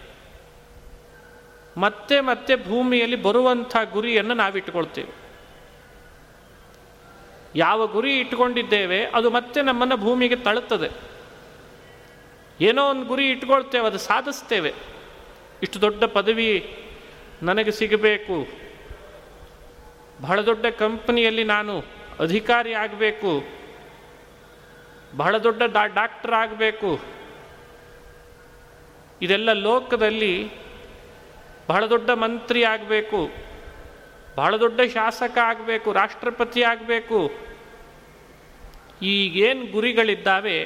ಮತ್ತೆ 1.77 2.19
ಮತ್ತೆ 2.19 2.55
ಭೂಮಿಯಲ್ಲಿ 2.55 3.15
ಬರುವಂಥ 3.15 3.77
ಗುರಿಯನ್ನು 3.93 4.33
ನಾವು 4.33 4.57
ಇಟ್ಕೊಳ್ತೇವೆ 4.57 5.20
ಯಾವ 7.55 7.87
ಗುರಿ 7.87 8.19
ಇಟ್ಕೊಂಡಿದ್ದೇವೆ, 8.19 9.05
ಅದು 9.05 9.29
ಮತ್ತೆ 9.29 9.61
ನಮ್ಮನ್ನು 9.61 9.97
ಭೂಮಿಗೆ 9.97 10.35
ತಳುತ್ತದೆ 10.35 10.89
ಏನೋ 12.61 12.89
ಒಂದು 12.89 13.05
ಗುರಿ 13.05 13.29
ಇಟ್ಕೊಳ್ತೇವೆ, 13.29 13.85
ಅದು 13.85 13.97
ಸಾಧಿಸ್ತೇವೆ. 13.97 14.73
ಇಷ್ಟು 15.63 15.81
ದೊಡ್ಡ 15.81 16.03
ಪದವಿ 16.03 16.77
ನನಗೆ 17.43 17.71
ಸಿಗಬೇಕು. 17.71 18.47
ಬಹಳ 20.21 20.41
ದೊಡ್ಡ 20.41 20.65
ಕಂಪನಿಯಲ್ಲಿ 20.65 21.43
ನಾನು 21.43 21.79
ಅಧಿಕಾರಿ 22.19 22.73
ಆಗಬೇಕು. 22.73 23.43
ಬಹಳ 25.17 25.37
ದೊಡ್ಡ 25.37 25.63
ಡಾ, 25.63 25.85
ಡಾಕ್ಟರ್ 25.85 26.33
ಆಗಬೇಕು. 26.33 26.99
ಇದೆಲ್ಲ 29.21 29.53
ಲೋಕದಲ್ಲಿ 29.53 30.51
ಬಹಳ 31.69 31.85
ದೊಡ್ಡ 31.85 32.09
ಮಂತ್ರಿ 32.09 32.63
ಆಗಬೇಕು. 32.63 33.50
ಬಹಳ 34.35 34.57
ದೊಡ್ಡ 34.57 34.81
ಶಾಸಕ 34.93 35.37
ಆಗಬೇಕು, 35.37 35.91
ರಾಷ್ಟ್ರಪತಿ 35.91 36.63
ಆಗಬೇಕು. 36.63 37.31
ಈಗೇನು 39.01 39.65
ಗುರಿಗಳಿದ್ದಾವೆ, 39.65 40.57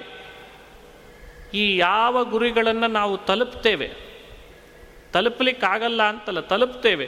ಈ 1.54 1.78
ಯಾವ 1.78 2.24
ಗುರಿಗಳನ್ನು 2.24 2.88
ನಾವು 2.88 3.18
ತಲುಪ್ತೇವೆ? 3.18 3.90
ತಲುಪಲಿಕ್ಕಾಗಲ್ಲ 5.14 6.04
ಅಂತಲ್ಲ, 6.04 6.40
ತಲುಪ್ತೇವೆ. 6.40 7.08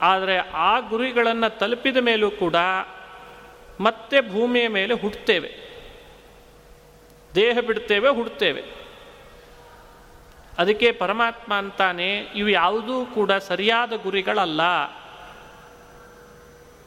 ಆದರೆ 0.00 0.38
ಆ 0.38 0.80
ಗುರಿಗಳನ್ನು 0.80 1.58
ತಲುಪಿದ 1.58 1.96
ಮೇಲೂ 1.96 2.30
ಕೂಡ 2.30 2.56
ಮತ್ತೆ 3.80 4.20
ಭೂಮಿಯ 4.20 4.68
ಮೇಲೆ 4.68 4.94
ಹುಟ್ಟುತ್ತೇವೆ 4.94 5.50
ದೇಹ 7.34 7.58
ಬಿಡ್ತೇವೆ 7.58 8.08
ಹುಡ್ತೇವೆ 8.08 8.62
ಅದಕ್ಕೆ 10.58 10.90
ಪರಮಾತ್ಮ 10.92 11.54
ಅಂತಾನೆ 11.54 12.08
ಇವು 12.36 12.48
ಯಾವುದೂ 12.48 13.06
ಕೂಡ 13.06 13.32
ಸರಿಯಾದ 13.32 13.92
ಗುರಿಗಳಲ್ಲ. 14.02 14.60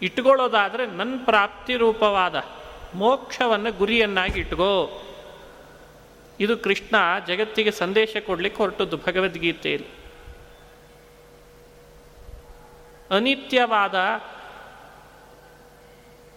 ಇಟ್ಕೊಳ್ಳೋದಾದರೆ 0.02 0.86
ನನ್ನ 0.86 1.16
ಪ್ರಾಪ್ತಿ 1.26 1.76
ರೂಪವಾದ 1.76 2.44
ಮೋಕ್ಷವನ್ನು 2.94 3.72
ಗುರಿಯನ್ನಾಗಿ 3.72 4.40
ಇಟ್ಕೋ. 4.40 5.04
ಇದು 6.40 6.58
ಕೃಷ್ಣ 6.58 6.96
ಜಗತ್ತಿಗೆ 7.28 7.72
ಸಂದೇಶ 7.72 8.18
ಕೊಡಲಿಕ್ಕೆ 8.26 8.64
ಹೊರಟದ್ದು 8.64 8.98
ಭಗವದ್ಗೀತೆಯಲ್ಲಿ. 8.98 9.88
ಅನಿತ್ಯವಾದ, 13.16 13.96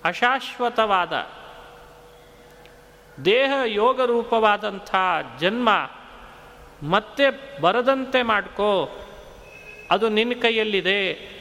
ಅಶಾಶ್ವತವಾದ, 0.04 1.12
ದೇಹ 3.24 3.52
ಯೋಗ 3.64 4.00
ರೂಪವಾದಂಥ 4.00 4.94
ಜನ್ಮ 5.40 5.68
ಮತ್ತೆ 6.82 7.60
ಬರದಂತೆ 7.60 8.22
ಮಾಡ್ಕೋ. 8.22 8.88
ಅದು 9.90 10.08
ನಿನ್ನ 10.08 10.40
ಕೈಯಲ್ಲಿದೆ. 10.40 11.31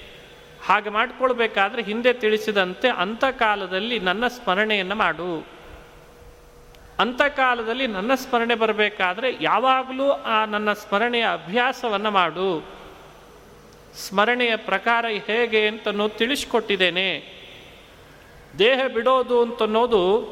ಹಾಗೆ 0.65 0.89
ಮಾಡಿಕೊಳ್ಬೇಕಾದ್ರೆ 0.89 1.84
ಹಿಂದೆ 1.84 2.13
ತಿಳಿಸಿದಂತೆ 2.13 2.89
ಅಂತ್ಯಕಾಲದಲ್ಲಿ 2.89 4.00
ನನ್ನ 4.00 4.27
ಸ್ಮರಣೆಯನ್ನು 4.27 4.96
ಮಾಡು. 4.96 5.48
ಅಂತ್ಯಕಾಲದಲ್ಲಿ 7.00 7.88
ನನ್ನ 7.88 8.15
ಸ್ಮರಣೆ 8.15 8.56
ಬರಬೇಕಾದ್ರೆ 8.56 9.38
ಯಾವಾಗಲೂ 9.41 10.12
ಆ 10.12 10.46
ನನ್ನ 10.46 10.74
ಸ್ಮರಣೆಯ 10.74 11.25
ಅಭ್ಯಾಸವನ್ನು 11.32 12.12
ಮಾಡು. 12.12 12.68
ಸ್ಮರಣೆಯ 13.96 14.56
ಪ್ರಕಾರ 14.56 15.06
ಹೇಗೆ 15.06 15.68
ಅಂತನೋ 15.68 16.08
ತಿಳಿಸ್ಕೊಟ್ಟಿದ್ದೇನೆ. 16.08 17.41
ದೇಹ 18.60 18.80
ಬಿಡೋದು 18.94 19.41
ಅಂತನ್ನೋದು 19.41 20.32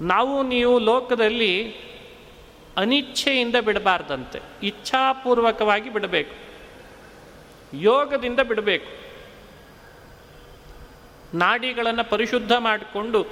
ನಾವು 0.00 0.42
ನೀವು 0.42 0.78
ಲೋಕದಲ್ಲಿ 0.78 1.74
ಅನಿಚ್ಛೆಯಿಂದ 2.76 3.56
ಬಿಡಬಾರ್ದಂತೆ. 3.56 4.40
ಇಚ್ಛಾಪೂರ್ವಕವಾಗಿ 4.62 5.90
ಬಿಡಬೇಕು. 5.90 6.34
ಯೋಗದಿಂದ 7.74 8.40
ಬಿಡಬೇಕು. 8.40 9.05
ನಾಡಿಗಳನ್ನು 11.34 12.10
ಪರಿಶುದ್ಧ 12.10 12.52
ಮಾಡಿಕೊಂಡು 12.58 13.26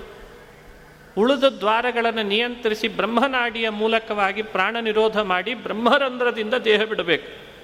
ಉಳಿದ 1.17 1.45
ದ್ವಾರಗಳನ್ನು 1.45 2.23
ನಿಯಂತ್ರಿಸಿ 2.23 2.89
ಬ್ರಹ್ಮನಾಡಿಯ 2.89 3.69
ಮೂಲಕವಾಗಿ 3.69 4.43
ಪ್ರಾಣ 4.43 4.77
ನಿರೋಧ 4.81 5.19
ಮಾಡಿ 5.19 5.55
ಬ್ರಹ್ಮರಂಧ್ರದಿಂದ 5.55 6.55
ದೇಹ 6.55 6.83
ಬಿಡಬೇಕು. 6.83 7.55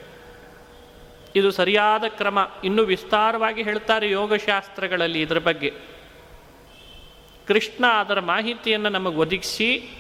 ಇದು 1.37 1.51
ಸರಿಯಾದ 1.51 2.05
ಕ್ರಮ. 2.09 2.39
ಇನ್ನು 2.65 2.83
ವಿಸ್ತಾರವಾಗಿ 2.83 3.63
ಹೇಳ್ತಾರೆ 3.63 4.11
ಯೋಗಶಾಸ್ತ್ರಗಳಲ್ಲಿ 4.11 5.21
ಇದರ 5.21 5.39
ಬಗ್ಗೆ. 5.39 5.75
ಕೃಷ್ಣ 7.49 7.87
ಅದರ 7.87 8.21
ಮಾಹಿತಿಯನ್ನು 8.21 8.89
ನಮಗೆ 8.89 9.17
ಒದಗಿಸಿ, 9.17 9.91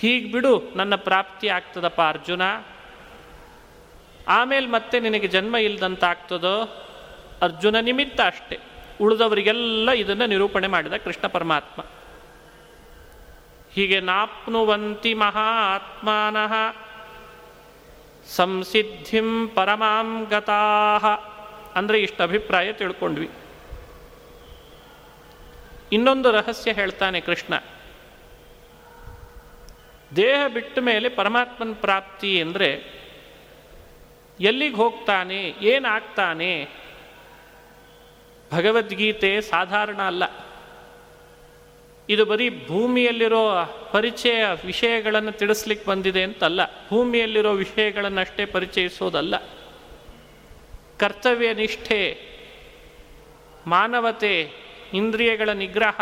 ಹೀಗೆ 0.00 0.32
ಬಿಡು, 0.32 0.62
ನನ್ನ 0.76 0.94
ಪ್ರಾಪ್ತಿ 0.94 1.48
ಆಗ್ತದಪ್ಪ 1.48 2.00
ಅರ್ಜುನ. 2.00 2.42
ಆಮೇಲೆ 4.28 4.66
ಮತ್ತೆ 4.66 5.00
ನಿನಗೆ 5.00 5.26
ಜನ್ಮ 5.26 5.56
ಇಲ್ಲದಂತಾಗ್ತದೋ 5.56 6.84
ಅರ್ಜುನ 7.42 7.76
ನಿಮಿತ್ತ 7.80 8.20
ಅಷ್ಟೆ. 8.20 8.58
ಉಳಿದವರಿಗೆಲ್ಲ 9.04 9.90
ಇದನ್ನು 10.02 10.26
ನಿರೂಪಣೆ 10.32 10.68
ಮಾಡಿದ 10.74 10.96
ಕೃಷ್ಣ 11.04 11.26
ಪರಮಾತ್ಮ. 11.36 11.80
ಹೀಗೆ 13.74 13.98
ನಾಪ್ನುವಂತಿ 14.10 15.12
ಮಹಾತ್ಮನಃ 15.22 16.52
ಸಂಸಿದ್ಧಿಂ 18.36 19.30
ಪರಮಾಂ 19.56 20.08
ಗತಾಹ 20.30 21.04
ಅಂದರೆ 21.78 21.96
ಇಷ್ಟು 22.06 22.20
ಅಭಿಪ್ರಾಯ 22.28 22.68
ತಿಳ್ಕೊಂಡ್ವಿ. 22.80 23.28
ಇನ್ನೊಂದು 25.96 26.28
ರಹಸ್ಯ 26.36 26.70
ಹೇಳ್ತಾನೆ 26.78 27.18
ಕೃಷ್ಣ. 27.28 27.54
ದೇಹ 30.16 30.40
ಬಿಟ್ಟ 30.54 30.78
ಮೇಲೆ 30.88 31.08
ಪರಮಾತ್ಮನ 31.20 31.74
ಪ್ರಾಪ್ತಿ 31.84 32.32
ಅಂದರೆ 32.44 32.70
ಎಲ್ಲಿಗೆ 34.38 34.76
ಹೋಗ್ತಾನೆ, 34.82 35.40
ಏನಾಗ್ತಾನೆ 35.72 36.50
ಭಗವದ್ಗೀತೆ 38.52 39.40
ಸಾಧಾರಣ 39.40 40.02
ಅಲ್ಲ. 40.02 40.46
ಇದು 42.08 42.24
ಬರೀ 42.24 42.66
ಭೂಮಿಯಲ್ಲಿರೋ 42.66 43.64
ಪರಿಚಯ 43.92 44.44
ವಿಷಯಗಳನ್ನು 44.64 45.32
ತಿಳಿಸ್ಲಿಕ್ಕೆ 45.32 45.90
ಬಂದಿದೆ 45.90 46.22
ಅಂತಲ್ಲ. 46.22 46.66
ಭೂಮಿಯಲ್ಲಿರೋ 46.66 47.52
ವಿಷಯಗಳನ್ನಷ್ಟೇ 47.52 48.44
ಪರಿಚಯಿಸೋದಲ್ಲ. 48.44 49.36
ಕರ್ತವ್ಯ 50.98 51.54
ನಿಷ್ಠೆ, 51.54 52.18
ಮಾನವತೆ, 53.66 54.50
ಇಂದ್ರಿಯಗಳ 54.94 55.48
ನಿಗ್ರಹ, 55.48 56.00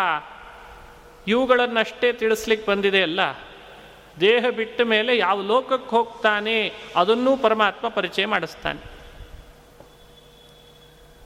ಇವುಗಳನ್ನಷ್ಟೇ 1.28 2.12
ತಿಳಿಸ್ಲಿಕ್ಕೆ 2.12 2.70
ಬಂದಿದೆ 2.70 3.02
ಅಲ್ಲ. 3.02 3.20
ದೇಹ 4.20 4.44
ಬಿಟ್ಟ 4.56 4.80
ಮೇಲೆ 4.80 5.18
ಯಾವ 5.18 5.42
ಲೋಕಕ್ಕೆ 5.42 5.90
ಹೋಗ್ತಾನೆ 5.90 6.72
ಅದನ್ನೂ 6.96 7.36
ಪರಮಾತ್ಮ 7.36 7.88
ಪರಿಚಯ 7.88 8.26
ಮಾಡಿಸ್ತಾನೆ. 8.26 8.93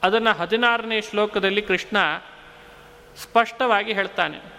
ಅದನ್ನು 0.02 0.38
ಹದಿನಾರನೇ 0.38 1.00
ಶ್ಲೋಕದಲ್ಲಿ 1.00 1.62
ಕೃಷ್ಣ 1.62 1.96
ಸ್ಪಷ್ಟವಾಗಿ 3.16 3.92
ಹೇಳ್ತಾನೆ. 3.92 4.58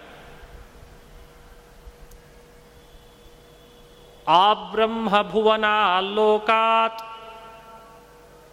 ಆ 4.28 4.52
ಬ್ರಹ್ಮಭುವನ 4.52 5.64
ಲೋಕಾತ್ 6.14 7.02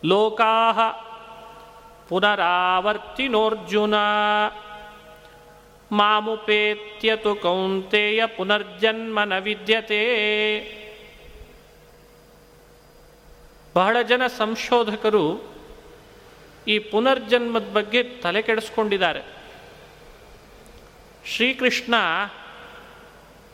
ಲೋಕಾ 0.05 0.71
ಪುನರಾವರ್ತಿನೋರ್ಜುನ 2.09 3.93
ಮಾಮುಪೇತ್ಯತು 5.91 7.35
ಕೌಂತೆಯ 7.35 8.25
ಪುನರ್ಜನ್ಮ 8.25 9.23
ನ 9.23 9.37
ವಿದ್ಯತೆ. 9.37 10.03
ಬಹಳ 13.75 14.01
ಜನ 14.01 14.27
ಸಂಶೋಧಕರು 14.27 15.56
ಈ 16.67 16.79
ಪುನರ್ಜನ್ಮದ 16.79 17.69
ಬಗ್ಗೆ 17.73 18.03
ತಲೆ 18.03 18.41
ಕೆಡಿಸ್ಕೊಂಡಿದ್ದಾರೆ. 18.41 19.21
ಶ್ರೀಕೃಷ್ಣ 21.25 21.95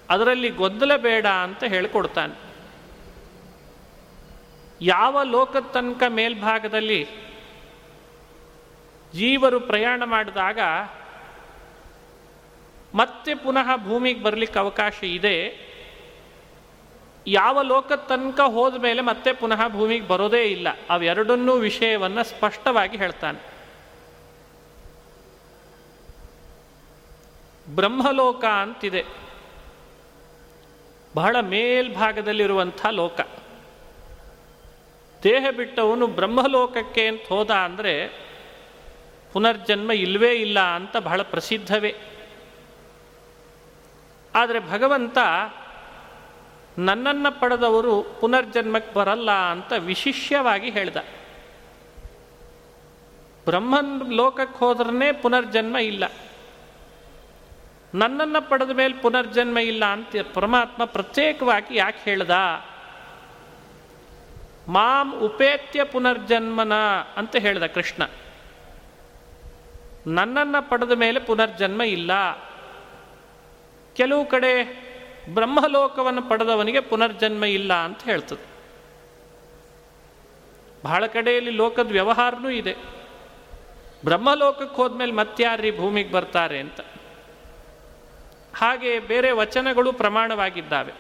ಅದರಲ್ಲಿ 0.10 0.50
ಗೊಂದಲ 0.50 0.96
ಬೇಡ 0.96 1.26
ಅಂತ 1.26 1.64
ಹೇಳಿಕೊಡ್ತಾನೆ. 1.64 2.36
ಯಾವ 4.82 5.24
ಲೋಕದ 5.24 5.60
ತನಕ 5.60 6.04
ಮೇಲ್ಭಾಗದಲ್ಲಿ 6.10 7.08
ಜೀವರು 9.14 9.60
ಪ್ರಯಾಣ 9.60 10.04
ಮಾಡಿದಾಗ 10.06 10.60
ಮತ್ತೆ 12.96 13.36
ಪುನಃ 13.36 13.76
ಭೂಮಿಗೆ 13.76 14.24
ಬರಲಿಕ್ಕೆ 14.24 14.60
ಅವಕಾಶ 14.60 15.04
ಇದೆ. 15.04 15.73
ಯಾವ 17.28 17.62
ಲೋಕದ 17.62 17.96
ತನಕ 17.96 18.40
ಹೋದ 18.40 18.76
ಮೇಲೆ 18.76 19.02
ಮತ್ತೆ 19.02 19.34
ಪುನಃ 19.34 19.68
ಭೂಮಿಗೆ 19.68 20.08
ಬರೋದೇ 20.08 20.44
ಇಲ್ಲ. 20.44 20.68
ಅವೆರಡನ್ನೂ 20.90 21.54
ವಿಷಯವನ್ನು 21.54 22.24
ಸ್ಪಷ್ಟವಾಗಿ 22.24 22.98
ಹೇಳ್ತಾನೆ. 22.98 23.54
ಬ್ರಹ್ಮಲೋಕ 27.76 28.46
ಅಂತಿದೆ. 28.46 29.06
ಬಹಳ 31.16 31.36
ಮೇಲ್ಭಾಗದಲ್ಲಿರುವಂಥ 31.42 32.86
ಲೋಕ. 32.86 33.20
ದೇಹ 35.24 35.46
ಬಿಟ್ಟವನು 35.56 36.08
ಬ್ರಹ್ಮಲೋಕಕ್ಕೆ 36.08 37.08
ಅಂತ 37.08 37.22
ಹೋದ 37.30 37.52
ಅಂದರೆ 37.52 38.08
ಪುನರ್ಜನ್ಮ 39.34 39.92
ಇಲ್ಲವೇ 39.92 40.32
ಇಲ್ಲ 40.32 40.60
ಅಂತ 40.60 40.98
ಬಹಳ 40.98 41.22
ಪ್ರಸಿದ್ಧವೇ. 41.22 41.96
ಆದರೆ 44.36 44.60
ಭಗವಂತ 44.60 45.18
ನನ್ನನ್ನು 46.78 47.40
ಪಡೆದವರು 47.40 48.18
ಪುನರ್ಜನ್ಮಕ್ಕೆ 48.22 48.94
ಬರಲ್ಲ 48.94 49.32
ಅಂತ 49.32 49.74
ವಿಶಿಷ್ಯವಾಗಿ 49.74 50.70
ಹೇಳ್ದ. 50.70 50.98
ಬ್ರಹ್ಮನ್ 53.46 54.14
ಲೋಕಕ್ಕೆ 54.14 54.60
ಹೋದ್ರೇ 54.60 55.12
ಪುನರ್ಜನ್ಮ 55.12 55.78
ಇಲ್ಲ. 55.78 56.04
ನನ್ನನ್ನು 57.96 58.50
ಪಡೆದ 58.50 58.70
ಮೇಲೆ 58.70 58.94
ಪುನರ್ಜನ್ಮ 58.94 59.58
ಇಲ್ಲ 59.58 59.86
ಅಂತ 59.86 60.16
ಪರಮಾತ್ಮ 60.34 60.86
ಪ್ರತ್ಯೇಕವಾಗಿ 60.86 61.78
ಯಾಕೆ 61.78 62.00
ಹೇಳ್ದ? 62.04 62.30
ಮಾಂ 64.68 65.20
ಉಪೇತ್ಯ 65.20 65.84
ಪುನರ್ಜನ್ಮನ 65.84 66.74
ಅಂತ 67.18 67.36
ಹೇಳ್ದ 67.36 67.64
ಕೃಷ್ಣ. 67.64 68.04
ನನ್ನನ್ನು 70.08 70.70
ಪಡೆದ 70.70 70.92
ಮೇಲೆ 70.92 71.20
ಪುನರ್ಜನ್ಮ 71.20 71.82
ಇಲ್ಲ. 71.82 72.12
ಕೆಲವು 73.96 74.26
ಕಡೆ 74.26 74.84
ಬ್ರಹ್ಮಲೋಕವನ್ನು 75.30 76.22
ಪಡೆದವನಿಗೆ 76.22 76.80
ಪುನರ್ಜನ್ಮ 76.80 77.46
ಇಲ್ಲ 77.46 77.74
ಅಂತ 77.74 78.04
ಹೇಳ್ತದೆ. 78.04 78.54
ಬಹಳ 80.84 81.06
ಕಡೆಯಲ್ಲಿ 81.06 81.52
ಲೋಕದ 81.52 81.92
ವ್ಯವಹಾರನೂ 81.92 82.50
ಇದೆ. 82.50 82.76
ಬ್ರಹ್ಮಲೋಕಕ್ಕೆ 84.06 84.76
ಹೋದ್ಮೇಲೆ 84.76 85.12
ಮತ್ಯಾರ್ರಿ 85.12 85.78
ಭೂಮಿಗೆ 85.78 86.12
ಬರ್ತಾರೆ 86.12 86.60
ಅಂತ. 86.60 86.82
ಹಾಗೆ 88.56 89.00
ಬೇರೆ 89.00 89.32
ವಚನಗಳು 89.32 89.94
ಪ್ರಮಾಣವಾಗಿದ್ದಾವೆ. 89.94 90.94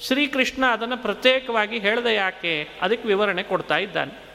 ಶ್ರೀಕೃಷ್ಣ 0.00 0.66
ಅದನ್ನು 0.66 0.96
ಪ್ರತ್ಯೇಕವಾಗಿ 0.96 1.78
ಹೇಳದೆ 1.78 2.14
ಯಾಕೆ? 2.14 2.68
ಅದಕ್ಕೆ 2.82 3.08
ವಿವರಣೆ 3.08 3.42
ಕೊಡ್ತಾ 3.42 3.76
ಇದ್ದಾನೆ. 3.76 4.30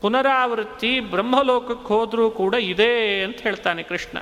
ಪುನರಾವೃತ್ತಿ 0.00 1.00
ಬ್ರಹ್ಮಲೋಕಕ್ಕೆ 1.00 1.86
ಹೋದರೂ 1.86 2.30
ಕೂಡ 2.30 2.54
ಇದೆ 2.54 3.22
ಅಂತ 3.22 3.40
ಹೇಳ್ತಾನೆ 3.40 3.82
ಕೃಷ್ಣ. 3.82 4.18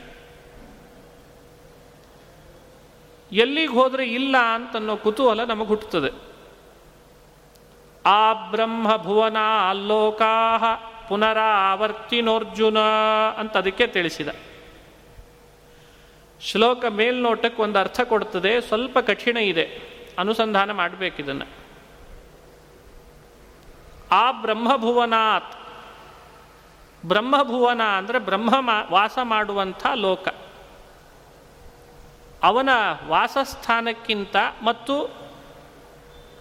ಎಲ್ಲಿಗೆ 3.32 3.72
ಹೋದರೆ 3.72 4.04
ಇಲ್ಲ 4.06 4.36
ಅಂತನ್ನೋ 4.54 4.96
ಕುತೂಹಲ 4.96 5.44
ನಮಗೆ 5.44 5.68
ಹುಟ್ಟುತ್ತದೆ. 5.68 6.10
ಆ 8.04 8.32
ಬ್ರಹ್ಮ 8.32 8.96
ಭುವನ 8.96 9.36
ಅಲ್ಲೋಕಾ 9.68 10.32
ಪುನರಾವರ್ತಿನೋರ್ಜುನ 11.08 12.78
ಅಂತ 13.38 13.56
ಅದಕ್ಕೆ 13.56 13.86
ತಿಳಿಸಿದ. 13.86 14.28
ಶ್ಲೋಕ 16.40 16.84
ಮೇಲ್ನೋಟಕ್ಕೆ 16.84 17.62
ಒಂದು 17.62 17.78
ಅರ್ಥ 17.78 18.00
ಕೊಡ್ತದೆ, 18.00 18.60
ಸ್ವಲ್ಪ 18.60 18.98
ಕಠಿಣ 18.98 19.36
ಇದೆ, 19.36 19.66
ಅನುಸಂಧಾನ 20.18 20.72
ಮಾಡಬೇಕಿದನ್ನು 20.72 21.46
ಆ 24.12 24.24
ಬ್ರಹ್ಮಭುವನಾತ್ 24.32 25.52
ಬ್ರಹ್ಮಭುವನ 27.06 27.82
ಅಂದರೆ 27.82 28.18
ಬ್ರಹ್ಮ 28.18 28.70
ವಾಸ 28.90 29.18
ಮಾಡುವಂಥ 29.22 29.86
ಲೋಕ. 29.94 30.28
ಅವನ 32.42 32.68
ವಾಸಸ್ಥಾನಕ್ಕಿಂತ 33.06 34.36
ಮತ್ತು 34.62 35.22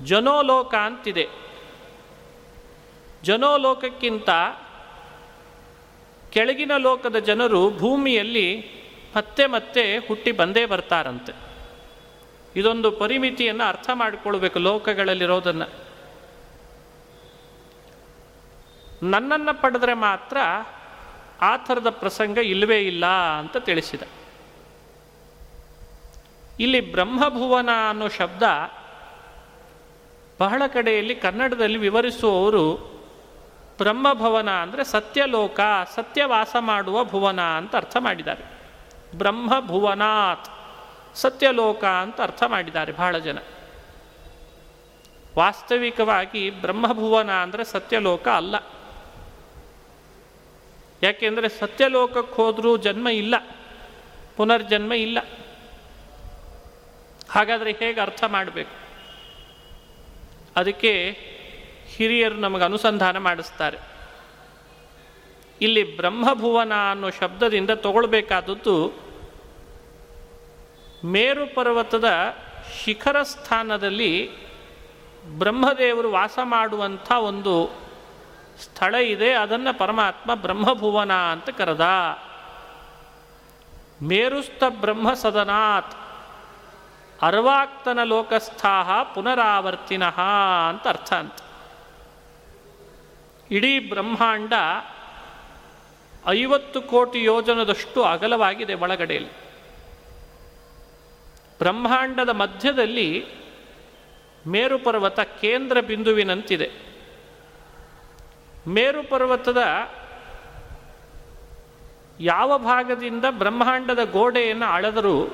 ಜನೋಲೋಕ 0.04 0.76
ಅಂತಿದೆ 0.76 1.28
ಜನೋಲೋಕಕ್ಕಿಂತ 3.24 4.30
ಕೆಳಗಿನ 6.32 6.72
ಲೋಕದ 6.78 7.16
ಜನರು 7.16 7.78
ಭೂಮಿಯಲ್ಲಿ 7.78 8.82
ಮತ್ತೆ 9.16 9.46
ಮತ್ತೆ 9.46 9.98
ಹುಟ್ಟಿ 9.98 10.32
ಬಂದೇ 10.32 10.66
ಬರ್ತಾರಂತೆ. 10.66 11.34
ಇದೊಂದು 12.56 12.92
ಪರಿಮಿತಿಯನ್ನು 12.92 13.64
ಅರ್ಥ 13.64 13.90
ಮಾಡಿಕೊಳ್ಬೇಕು 13.94 14.60
ಲೋಕಗಳಲ್ಲಿರೋದನ್ನು. 14.60 15.68
ನನ್ನನ್ನು 19.04 19.62
ಪಡೆದ್ರೆ 19.62 19.94
ಮಾತ್ರ 19.94 20.38
ಆ 21.42 21.58
ಥರದ 21.58 21.90
ಪ್ರಸಂಗ 21.90 22.38
ಇಲ್ಲವೇ 22.38 22.80
ಇಲ್ಲ 22.80 23.06
ಅಂತ 23.06 23.58
ತಿಳಿಸಿದ. 23.58 24.02
ಇಲ್ಲಿ 26.62 26.82
ಬ್ರಹ್ಮಭುವನ 26.92 27.70
ಅನ್ನೋ 27.90 28.08
ಶಬ್ದ 28.10 28.44
ಬಹಳ 30.40 30.62
ಕಡೆಯಲ್ಲಿ 30.68 31.16
ಕನ್ನಡದಲ್ಲಿ 31.16 31.78
ವಿವರಿಸುವವರು 31.78 32.66
ಬ್ರಹ್ಮಭವನ 33.78 34.50
ಅಂದರೆ 34.50 34.84
ಸತ್ಯಲೋಕ, 34.84 35.60
ಸತ್ಯವಾಸ 35.96 36.56
ಮಾಡುವ 36.60 36.98
ಭುವನ 37.04 37.42
ಅಂತ 37.60 37.74
ಅರ್ಥ 37.76 37.98
ಮಾಡಿದ್ದಾರೆ. 38.00 38.44
ಬ್ರಹ್ಮಭುವನಾತ್, 39.18 40.50
ಸತ್ಯಲೋಕ 41.16 41.84
ಅಂತ 42.04 42.18
ಅರ್ಥ 42.22 42.44
ಮಾಡಿದ್ದಾರೆ 42.48 42.92
ಬಹಳ 42.92 43.18
ಜನ. 43.18 43.40
ವಾಸ್ತವಿಕವಾಗಿ 45.38 46.44
ಬ್ರಹ್ಮಭುವನ 46.62 47.32
ಅಂದರೆ 47.42 47.64
ಸತ್ಯಲೋಕ 47.64 48.28
ಅಲ್ಲ. 48.28 48.56
ಯಾಕೆಂದರೆ 51.02 51.50
ಸತ್ಯಲೋಕಕ್ಕೆ 51.50 52.36
ಹೋದರೂ 52.36 52.72
ಜನ್ಮ 52.78 53.08
ಇಲ್ಲ, 53.22 53.36
ಪುನರ್ಜನ್ಮ 54.38 54.94
ಇಲ್ಲ. 55.08 55.20
ಹಾಗಾದರೆ 57.32 57.72
ಹೇಗೆ 57.72 58.00
ಅರ್ಥ 58.00 58.24
ಮಾಡಬೇಕು? 58.24 58.76
ಅದಕ್ಕೆ 60.56 61.18
ಹಿರಿಯರು 61.86 62.36
ನಮಗೆ 62.36 62.64
ಅನುಸಂಧಾನ 62.64 63.18
ಮಾಡಿಸ್ತಾರೆ. 63.18 63.78
ಇಲ್ಲಿ 65.62 65.96
ಬ್ರಹ್ಮಭುವನ 65.96 66.72
ಅನ್ನೋ 66.92 67.10
ಶಬ್ದದಿಂದ 67.10 67.70
ತಗೊಳ್ಬೇಕಾದದ್ದು 67.70 68.94
ಮೇರು 71.06 71.56
ಪರ್ವತದ 71.56 72.06
ಶಿಖರ 72.84 73.24
ಸ್ಥಾನದಲ್ಲಿ 73.24 74.12
ಬ್ರಹ್ಮದೇವರು 75.40 76.12
ವಾಸ 76.12 76.40
ಮಾಡುವಂಥ 76.44 77.12
ಒಂದು 77.12 77.82
ಸ್ಥಳ 78.62 78.96
ಇದೆ, 78.96 79.34
ಅದನ್ನು 79.34 79.78
ಪರಮಾತ್ಮ 79.78 80.36
ಬ್ರಹ್ಮಭುವನ 80.36 81.14
ಅಂತ 81.14 81.50
ಕರೆದ. 81.50 81.88
ಮೇರುಸ್ತ 84.02 84.64
ಬ್ರಹ್ಮ 84.70 85.14
ಸದನಾತ್ 85.14 86.01
ಅರ್ವಾಕ್ತನ 87.22 88.04
ಲೋಕಸ್ಥಾಹ 88.04 89.04
ಪುನರಾವರ್ತಿನಃ 89.04 90.20
ಅಂತ 90.70 90.88
ಅರ್ಥ 90.88 91.14
ಅಂತ. 91.14 91.34
ಇಡೀ 93.52 93.80
ಬ್ರಹ್ಮಾಂಡ 93.80 94.54
ಐವತ್ತು 96.28 96.82
ಕೋಟಿ 96.82 97.24
ಯೋಜನದಷ್ಟು 97.24 98.04
ಅಗಲವಾಗಿದೆ 98.04 98.74
ಒಳಗಡೆಯಲ್ಲಿ. 98.74 99.32
ಬ್ರಹ್ಮಾಂಡದ 101.58 102.30
ಮಧ್ಯದಲ್ಲಿ 102.30 103.26
ಮೇರು 104.48 104.80
ಪರ್ವತ 104.80 105.20
ಕೇಂದ್ರ 105.20 105.82
ಬಿಂದುವಿನಂತಿದೆ. 105.82 106.72
ಮೇರು 108.68 109.10
ಪರ್ವತದ 109.10 109.64
ಯಾವ 112.20 112.58
ಭಾಗದಿಂದ 112.58 113.26
ಬ್ರಹ್ಮಾಂಡದ 113.32 114.04
ಗೋಡೆಯನ್ನು 114.12 114.66
ಅಳೆದರೂ 114.66 115.34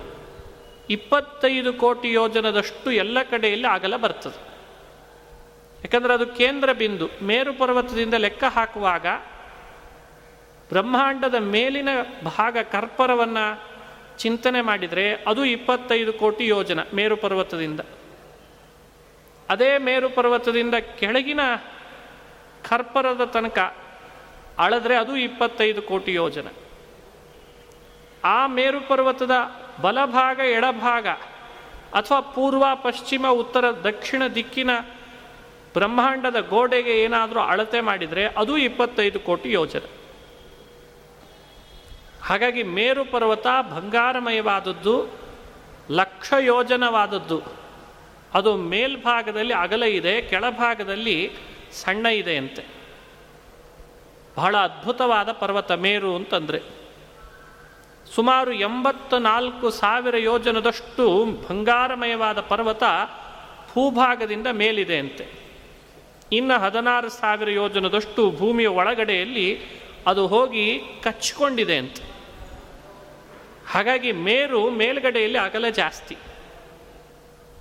ಇಪ್ಪತ್ತೈದು 0.89 1.73
ಕೋಟಿ 1.73 2.11
ಯೋಜನದಷ್ಟು 2.11 2.91
ಎಲ್ಲ 2.91 3.17
ಕಡೆಯಲ್ಲಿ 3.21 3.67
ಆಗಲ 3.67 3.97
ಬರ್ತದೆ. 3.97 4.39
ಯಾಕಂದರೆ 5.83 6.13
ಅದು 6.13 6.27
ಕೇಂದ್ರ 6.27 6.73
ಬಿಂದು, 6.73 7.09
ಮೇರು 7.21 7.53
ಪರ್ವತದಿಂದ 7.53 8.13
ಲೆಕ್ಕ 8.13 8.43
ಹಾಕುವಾಗ 8.43 9.05
ಬ್ರಹ್ಮಾಂಡದ 10.69 11.35
ಮೇಲಿನ 11.35 11.89
ಭಾಗ 12.23 12.57
ಕರ್ಪರವನ್ನು 12.71 13.45
ಚಿಂತನೆ 14.17 14.61
ಮಾಡಿದರೆ 14.61 15.13
ಅದು 15.13 15.45
ಇಪ್ಪತ್ತೈದು 15.45 16.13
ಕೋಟಿ 16.13 16.47
ಯೋಜನ 16.47 16.79
ಮೇರು 16.93 17.17
ಪರ್ವತದಿಂದ. 17.17 17.79
ಅದೇ 19.49 19.77
ಮೇರು 19.77 20.09
ಪರ್ವತದಿಂದ 20.09 20.75
ಕೆಳಗಿನ 20.75 21.39
ಕರ್ಪರದ 22.69 23.25
ತನಕ 23.25 23.59
ಅಳದ್ರೆ 24.57 24.95
ಅದು 24.95 25.17
ಇಪ್ಪತ್ತೈದು 25.17 25.81
ಕೋಟಿ 25.81 26.13
ಯೋಜನ. 26.13 26.47
ಆ 28.23 28.47
ಮೇರು 28.47 28.87
ಪರ್ವತದ 28.87 29.31
ಬಲಭಾಗ, 29.81 30.39
ಎಡಭಾಗ 30.39 31.07
ಅಥವಾ 31.93 32.19
ಪೂರ್ವ, 32.19 32.65
ಪಶ್ಚಿಮ, 32.75 33.27
ಉತ್ತರ, 33.27 33.71
ದಕ್ಷಿಣ 33.71 34.23
ದಿಕ್ಕಿನ 34.35 34.69
ಬ್ರಹ್ಮಾಂಡದ 35.73 36.39
ಗೋಡೆಗೆ 36.39 37.03
ಏನಾದರೂ 37.03 37.39
ಅಳತೆ 37.39 37.81
ಮಾಡಿದರೆ 37.81 38.25
ಅದು 38.25 38.57
ಇಪ್ಪತ್ತೈದು 38.57 39.19
ಕೋಟಿ 39.19 39.51
ಯೋಜನೆ. 39.51 39.97
ಹಾಗಾಗಿ 42.23 42.63
ಮೇರು 42.63 43.05
ಪರ್ವತ 43.05 43.47
ಬಂಗಾರಮಯವಾದದ್ದು 43.47 45.07
ಲಕ್ಷ 45.91 46.33
ಯೋಜನವಾದದ್ದು. 46.39 47.41
ಅದು 48.33 48.55
ಮೇಲ್ಭಾಗದಲ್ಲಿ 48.55 49.53
ಅಗಲ 49.53 49.83
ಇದೆ, 49.83 50.21
ಕೆಳಭಾಗದಲ್ಲಿ 50.21 51.31
ಸಣ್ಣ 51.71 52.05
ಇದೆ 52.05 52.37
ಅಂತೆ. 52.37 52.63
ಬಹಳ 54.37 54.57
ಅದ್ಭುತವಾದ 54.57 55.31
ಪರ್ವತ 55.31 55.71
ಮೇರು 55.71 56.15
ಅಂತಂದರೆ. 56.15 56.86
ಸುಮಾರು 58.15 58.51
ಎಂಬತ್ತ 58.51 59.13
ನಾಲ್ಕು 59.13 59.69
ಸಾವಿರ 59.69 60.17
ಯೋಜನದಷ್ಟು 60.17 61.25
ಬಂಗಾರಮಯವಾದ 61.25 62.39
ಪರ್ವತ 62.39 62.83
ಭೂಭಾಗದಿಂದ 63.73 64.47
ಮೇಲಿದೆ 64.47 64.97
ಅಂತೆ. 64.97 65.27
ಇನ್ನು 66.31 66.59
ಹದಿನಾರು 66.59 67.09
ಸಾವಿರ 67.09 67.49
ಯೋಜನದಷ್ಟು 67.49 68.31
ಭೂಮಿಯ 68.31 68.67
ಒಳಗಡೆಯಲ್ಲಿ 68.67 69.61
ಅದು 70.07 70.27
ಹೋಗಿ 70.27 70.81
ಕಚ್ಚಿಕೊಂಡಿದೆ 71.03 71.77
ಅಂತೆ. 71.77 72.03
ಹಾಗಾಗಿ 73.67 74.11
ಮೇರು 74.11 74.69
ಮೇಲ್ಗಡೆಯಲ್ಲಿ 74.69 75.37
ಅಗಲ 75.37 75.69
ಜಾಸ್ತಿ. 75.69 76.17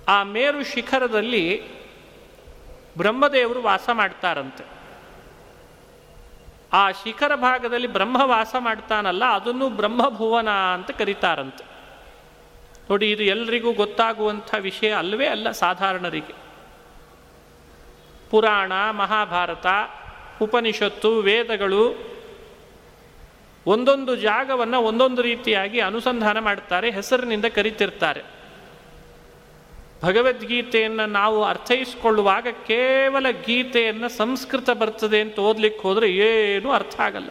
ಆ 0.07 0.23
ಮೇರು 0.23 0.63
ಶಿಖರದಲ್ಲಿ 0.63 1.61
ಬ್ರಹ್ಮದೇವರು 2.97 3.61
ವಾಸ 3.61 3.89
ಮಾಡ್ತಾರಂತೆ. 3.93 4.63
ಆ 6.73 6.91
ಶಿಖರ 6.91 7.35
ಭಾಗದಲ್ಲಿ 7.35 7.87
ಬ್ರಹ್ಮ 7.87 8.21
ವಾಸ 8.23 8.55
ಮಾಡ್ತಾನಲ್ಲ, 8.59 9.25
ಅದನ್ನು 9.25 9.69
ಬ್ರಹ್ಮಭುವನ 9.69 10.49
ಅಂತ 10.49 10.91
ಕರೀತಾರಂತೆ. 10.91 11.63
ನೋಡಿ, 12.89 13.11
ಇದು 13.11 13.23
ಎಲ್ರಿಗೂ 13.23 13.73
ಗೊತ್ತಾಗುವಂಥ 13.73 14.55
ವಿಷಯ 14.59 14.91
ಅಲ್ಲವೇ 14.91 15.27
ಅಲ್ಲ 15.27 15.51
ಸಾಧಾರಣರಿಗೆ. 15.51 16.33
ಪುರಾಣ, 18.29 18.71
ಮಹಾಭಾರತ, 18.91 19.65
ಉಪನಿಷತ್ತು, 20.41 21.19
ವೇದಗಳು 21.19 22.17
ಒಂದೊಂದು 23.65 24.15
ಜಾಗವನ್ನು 24.15 24.81
ಒಂದೊಂದು 24.81 25.21
ರೀತಿಯಾಗಿ 25.21 25.79
ಅನುಸಂಧಾನ 25.79 26.39
ಮಾಡ್ತಾರೆ, 26.39 26.91
ಹೆಸರಿನಿಂದ 26.91 27.45
ಕರಿತಿರ್ತಾರೆ. 27.45 28.36
ಭಗವದ್ಗೀತೆಯನ್ನು 30.03 31.05
ನಾವು 31.05 31.43
ಅರ್ಥೈಸಿಕೊಳ್ಳುವಾಗ 31.43 32.47
ಕೇವಲ 32.67 33.25
ಗೀತೆಯನ್ನು 33.45 34.09
ಸಂಸ್ಕೃತ 34.09 34.69
ಬರ್ತದೆ 34.69 35.21
ಅಂತ 35.21 35.39
ಓದ್ಲಿಕ್ಕೆ 35.39 35.81
ಹೋದರೆ 35.81 36.09
ಏನೂ 36.09 36.71
ಅರ್ಥ 36.71 36.99
ಆಗಲ್ಲ. 36.99 37.29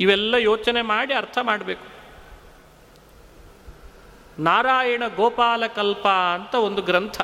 ಇವೆಲ್ಲ 0.00 0.34
ಯೋಚನೆ 0.34 0.82
ಮಾಡಿ 0.82 1.14
ಅರ್ಥ 1.14 1.38
ಮಾಡಬೇಕು. 1.42 1.92
ನಾರಾಯಣ 4.38 5.02
ಗೋಪಾಲಕಲ್ಪ 5.16 6.06
ಅಂತ 6.08 6.54
ಒಂದು 6.54 6.82
ಗ್ರಂಥ. 6.82 7.20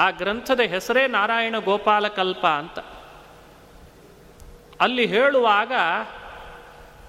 ಆ 0.00 0.10
ಗ್ರಂಥದ 0.10 0.60
ಹೆಸರೇ 0.60 1.06
ನಾರಾಯಣ 1.06 1.58
ಗೋಪಾಲ 1.58 2.08
ಕಲ್ಪ 2.08 2.46
ಅಂತ. 2.46 2.78
ಅಲ್ಲಿ 4.80 5.06
ಹೇಳುವಾಗ 5.06 5.72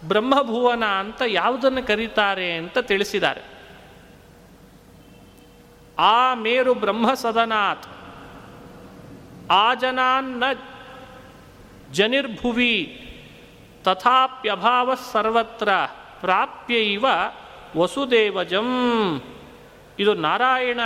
ಬ್ರಹ್ಮಭುವನ 0.08 0.86
ಅಂತ 0.86 1.22
ಯಾವುದನ್ನು 1.28 1.84
ಕರೀತಾರೆ 1.84 2.54
ಅಂತ 2.54 2.78
ತಿಳಿಸಿದ್ದಾರೆ. 2.78 3.51
ಆ 6.00 6.34
ಮೇರು 6.34 6.74
ಬ್ರಹ್ಮ 6.74 7.14
ಸದನಾತ್ 7.14 7.86
ಆಜನಾನ್ನ 9.52 10.44
ಜನಿರ್ಭುವಿ. 11.92 12.98
ತಥಾಪ್ಯಭಾವ 13.84 14.96
ಸರ್ವತ್ರ 15.12 15.70
ಪ್ರಾಪ್ಯೈವ 16.20 17.06
ವಸುದೇವಜಂ. 17.78 18.68
ಇದು 20.00 20.14
ನಾರಾಯಣ 20.14 20.80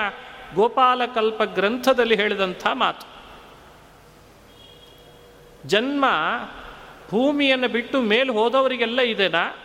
ಗೋಪಾಲಕಲ್ಪ 0.56 1.44
ಗ್ರಂಥದಲ್ಲಿ 1.44 2.16
ಹೇಳಿದಂಥ 2.16 2.68
ಮಾತು. 2.74 3.16
ಜನ್ಮ 5.68 6.06
ಭೂಮಿಯನ್ನು 7.10 7.68
ಬಿಟ್ಟು 7.68 8.02
ಮೇಲೆ 8.02 8.32
ಹೋದವರಿಗೆಲ್ಲ 8.32 9.00
ಇದೆನಾ? 9.00 9.58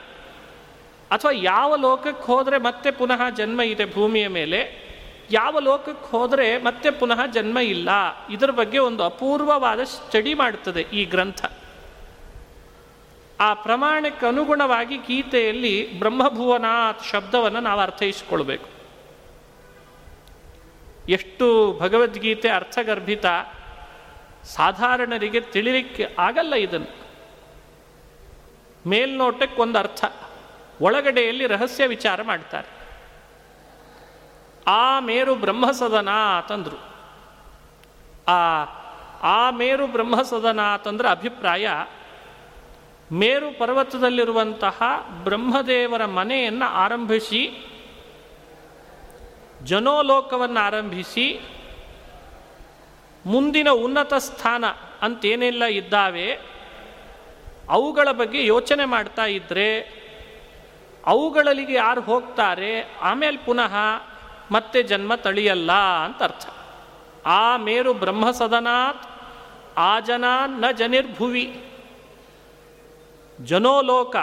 ಅಥವಾ 1.10 1.32
ಯಾವ 1.34 1.76
ಲೋಕಕ್ಕೆ 1.76 2.26
ಹೋದರೆ 2.26 2.58
ಮತ್ತೆ 2.58 2.90
ಪುನಃ 2.90 3.30
ಜನ್ಮ 3.30 3.60
ಇದೆ 3.60 3.92
ಭೂಮಿಯ 3.92 4.28
ಮೇಲೆ? 4.28 4.89
ಯಾವ 5.32 5.58
ಲೋಕಕ್ಕೆ 5.58 6.10
ಹೋದರೆ 6.10 6.58
ಮತ್ತೆ 6.58 6.90
ಪುನಃ 6.90 7.26
ಜನ್ಮ 7.26 7.58
ಇಲ್ಲ. 7.58 7.88
ಇದರ 8.30 8.50
ಬಗ್ಗೆ 8.50 8.78
ಒಂದು 8.78 9.04
ಅಪೂರ್ವವಾದ 9.04 9.84
ಸ್ಟಡಿ 9.84 10.34
ಮಾಡುತ್ತದೆ 10.34 10.80
ಈ 10.80 11.04
ಗ್ರಂಥ. 11.04 11.44
ಆ 13.40 13.54
ಪ್ರಮಾಣಕ್ಕೆ 13.54 14.26
ಅನುಗುಣವಾಗಿ 14.26 14.96
ಗೀತೆಯಲ್ಲಿ 14.96 15.98
ಬ್ರಹ್ಮಭುವನಾಥ್ 15.98 17.06
ಶಬ್ದವನ್ನು 17.06 17.60
ನಾವು 17.60 17.80
ಅರ್ಥೈಸಿಕೊಳ್ಬೇಕು. 17.80 18.68
ಎಷ್ಟು 21.08 21.78
ಭಗವದ್ಗೀತೆ 21.80 22.48
ಅರ್ಥಗರ್ಭಿತ, 22.48 23.26
ಸಾಧಾರಣರಿಗೆ 24.44 25.40
ತಿಳಿಲಿಕ್ಕೆ 25.40 26.14
ಆಗಲ್ಲ 26.18 26.54
ಇದನ್ನು. 26.54 27.00
ಮೇಲ್ನೋಟಕ್ಕೊಂದು 28.88 29.78
ಅರ್ಥ 29.78 30.04
ಒಳಗಡೆಯಲ್ಲಿ 30.80 31.46
ರಹಸ್ಯ 31.46 31.86
ವಿಚಾರ 31.86 32.22
ಮಾಡ್ತಾರೆ. 32.22 32.79
ಆ 34.70 35.00
ಮೇರು 35.00 35.34
ಬ್ರಹ್ಮಸದನ 35.34 36.10
ಅಂತಂದ್ರು. 36.10 36.78
ಆ 38.28 38.36
ಆ 39.22 39.50
ಮೇರು 39.50 39.86
ಬ್ರಹ್ಮಸದನ 39.86 40.60
ಅಂತಂದ್ರೆ 40.60 41.08
ಅಭಿಪ್ರಾಯ, 41.08 41.68
ಮೇರು 43.12 43.58
ಪರ್ವತದಲ್ಲಿರುವಂತಹ 43.58 44.82
ಬ್ರಹ್ಮದೇವರ 45.24 46.04
ಮನೆಯನ್ನು 46.04 46.68
ಆರಂಭಿಸಿ, 46.68 47.42
ಜನೋಲೋಕವನ್ನು 49.64 50.60
ಆರಂಭಿಸಿ, 50.60 51.26
ಮುಂದಿನ 53.26 53.70
ಉನ್ನತ 53.70 54.14
ಸ್ಥಾನ 54.14 54.64
ಅಂತೇನೆಲ್ಲ 55.02 55.64
ಇದ್ದಾವೆ. 55.64 56.28
ಅವುಗಳ 57.68 58.08
ಬಗ್ಗೆ 58.12 58.46
ಯೋಚನೆ 58.46 58.84
ಮಾಡ್ತಾ 58.84 59.24
ಇದ್ದರೆ 59.24 60.00
ಅವುಗಳಲ್ಲಿಗೆ 61.06 61.74
ಯಾರು 61.74 62.00
ಹೋಗ್ತಾರೆ? 62.00 62.94
ಆಮೇಲೆ 63.02 63.36
ಪುನಃ 63.36 63.74
ಮತ್ತೆ 64.50 64.82
ಜನ್ಮ 64.82 65.14
ತಳಿಯಲ್ಲ 65.14 65.72
ಅಂತ 65.72 66.22
ಅರ್ಥ. 66.22 66.48
ಆ 67.26 67.56
ಮೇರು 67.56 67.94
ಬ್ರಹ್ಮಸದನಾತ್, 67.94 69.06
ಆ 69.76 70.00
ಜನ 70.00 70.24
ನ 70.46 70.70
ಜನಿರ್ಭುವಿ. 70.70 71.64
ಜನೋಲೋಕ 73.44 74.16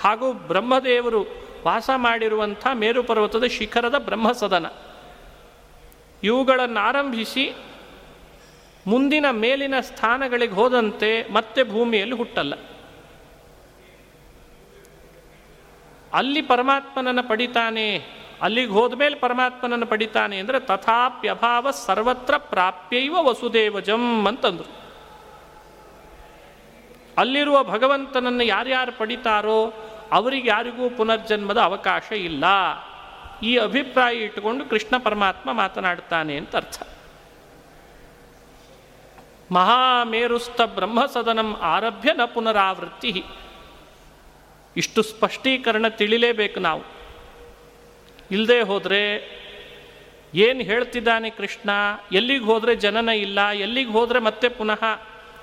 ಹಾಗೂ 0.00 0.32
ಬ್ರಹ್ಮದೇವರು 0.32 1.48
ವಾಸ 1.66 1.90
ಮಾಡಿರುವಂಥ 1.96 2.66
ಮೇರು 2.74 3.02
ಪರ್ವತದ 3.02 3.44
ಶಿಖರದ 3.44 3.98
ಬ್ರಹ್ಮಸದನ. 3.98 4.66
ಇವುಗಳನ್ನು 6.22 6.80
ಆರಂಭಿಸಿ 6.80 7.54
ಮುಂದಿನ 8.86 9.26
ಮೇಲಿನ 9.30 9.80
ಸ್ಥಾನಗಳಿಗೆ 9.80 10.52
ಹೋದಂತೆ 10.52 11.32
ಮತ್ತೆ 11.32 11.64
ಭೂಮಿಯಲ್ಲಿ 11.64 12.14
ಹುಟ್ಟಲ್ಲ. 12.14 12.54
ಅಲ್ಲಿ 16.12 16.42
ಪರಮಾತ್ಮನನ್ನು 16.42 17.28
ಪಡಿತಾನೆ 17.28 18.18
ಅಲ್ಲಿಗೆ 18.42 18.70
ಹೋದ್ಮೇಲೆ 18.70 19.16
ಪರಮಾತ್ಮನನ್ನು 19.16 19.86
ಪಡಿತಾನೆ 19.86 20.38
ಅಂದರೆ 20.38 20.60
ತಥಾಪ್ಯಭಾವ 20.60 21.70
ಸರ್ವತ್ರ 21.70 22.36
ಪ್ರಾಪ್ಯೈವ 22.36 23.14
ವಸುದೇವಜಂ 23.14 24.26
ಅಂತಂದರು. 24.26 24.78
ಅಲ್ಲಿರುವ 27.18 27.64
ಭಗವಂತನನ್ನು 27.64 28.44
ಯಾರ್ಯಾರು 28.44 28.92
ಪಡಿತಾರೋ 28.92 29.72
ಅವರಿಗೆ 30.12 30.48
ಯಾರಿಗೂ 30.48 30.90
ಪುನರ್ಜನ್ಮದ 30.90 31.60
ಅವಕಾಶ 31.60 32.12
ಇಲ್ಲ. 32.12 32.44
ಈ 33.42 33.56
ಅಭಿಪ್ರಾಯ 33.56 34.14
ಇಟ್ಟುಕೊಂಡು 34.16 34.64
ಕೃಷ್ಣ 34.64 34.96
ಪರಮಾತ್ಮ 34.98 35.52
ಮಾತನಾಡ್ತಾನೆ 35.52 36.36
ಅಂತ 36.36 36.56
ಅರ್ಥ. 36.56 36.82
ಮಹಾಮೇರುಸ್ತ 39.52 40.60
ಬ್ರಹ್ಮಸದನಂ 40.60 41.56
ಆರಭ್ಯ 41.60 42.12
ನ 42.12 42.24
ಪುನರಾವೃತ್ತಿ 42.24 43.24
ಇಷ್ಟು 44.76 45.02
ಸ್ಪಷ್ಟೀಕರಣ 45.02 45.88
ತಿಳಿಲೇಬೇಕು 45.88 46.60
ನಾವು. 46.60 46.97
ಇಲ್ಲದೆ 48.30 48.60
ಹೋದರೆ 48.60 49.02
ಏನು 50.34 50.60
ಹೇಳ್ತಿದ್ದಾನೆ 50.60 51.30
ಕೃಷ್ಣ? 51.30 51.70
ಎಲ್ಲಿಗೆ 52.12 52.44
ಹೋದರೆ 52.44 52.74
ಜನನ 52.76 53.08
ಇಲ್ಲ, 53.08 53.48
ಎಲ್ಲಿಗೆ 53.48 53.90
ಹೋದರೆ 53.90 54.18
ಮತ್ತೆ 54.18 54.48
ಪುನಃ 54.48 54.84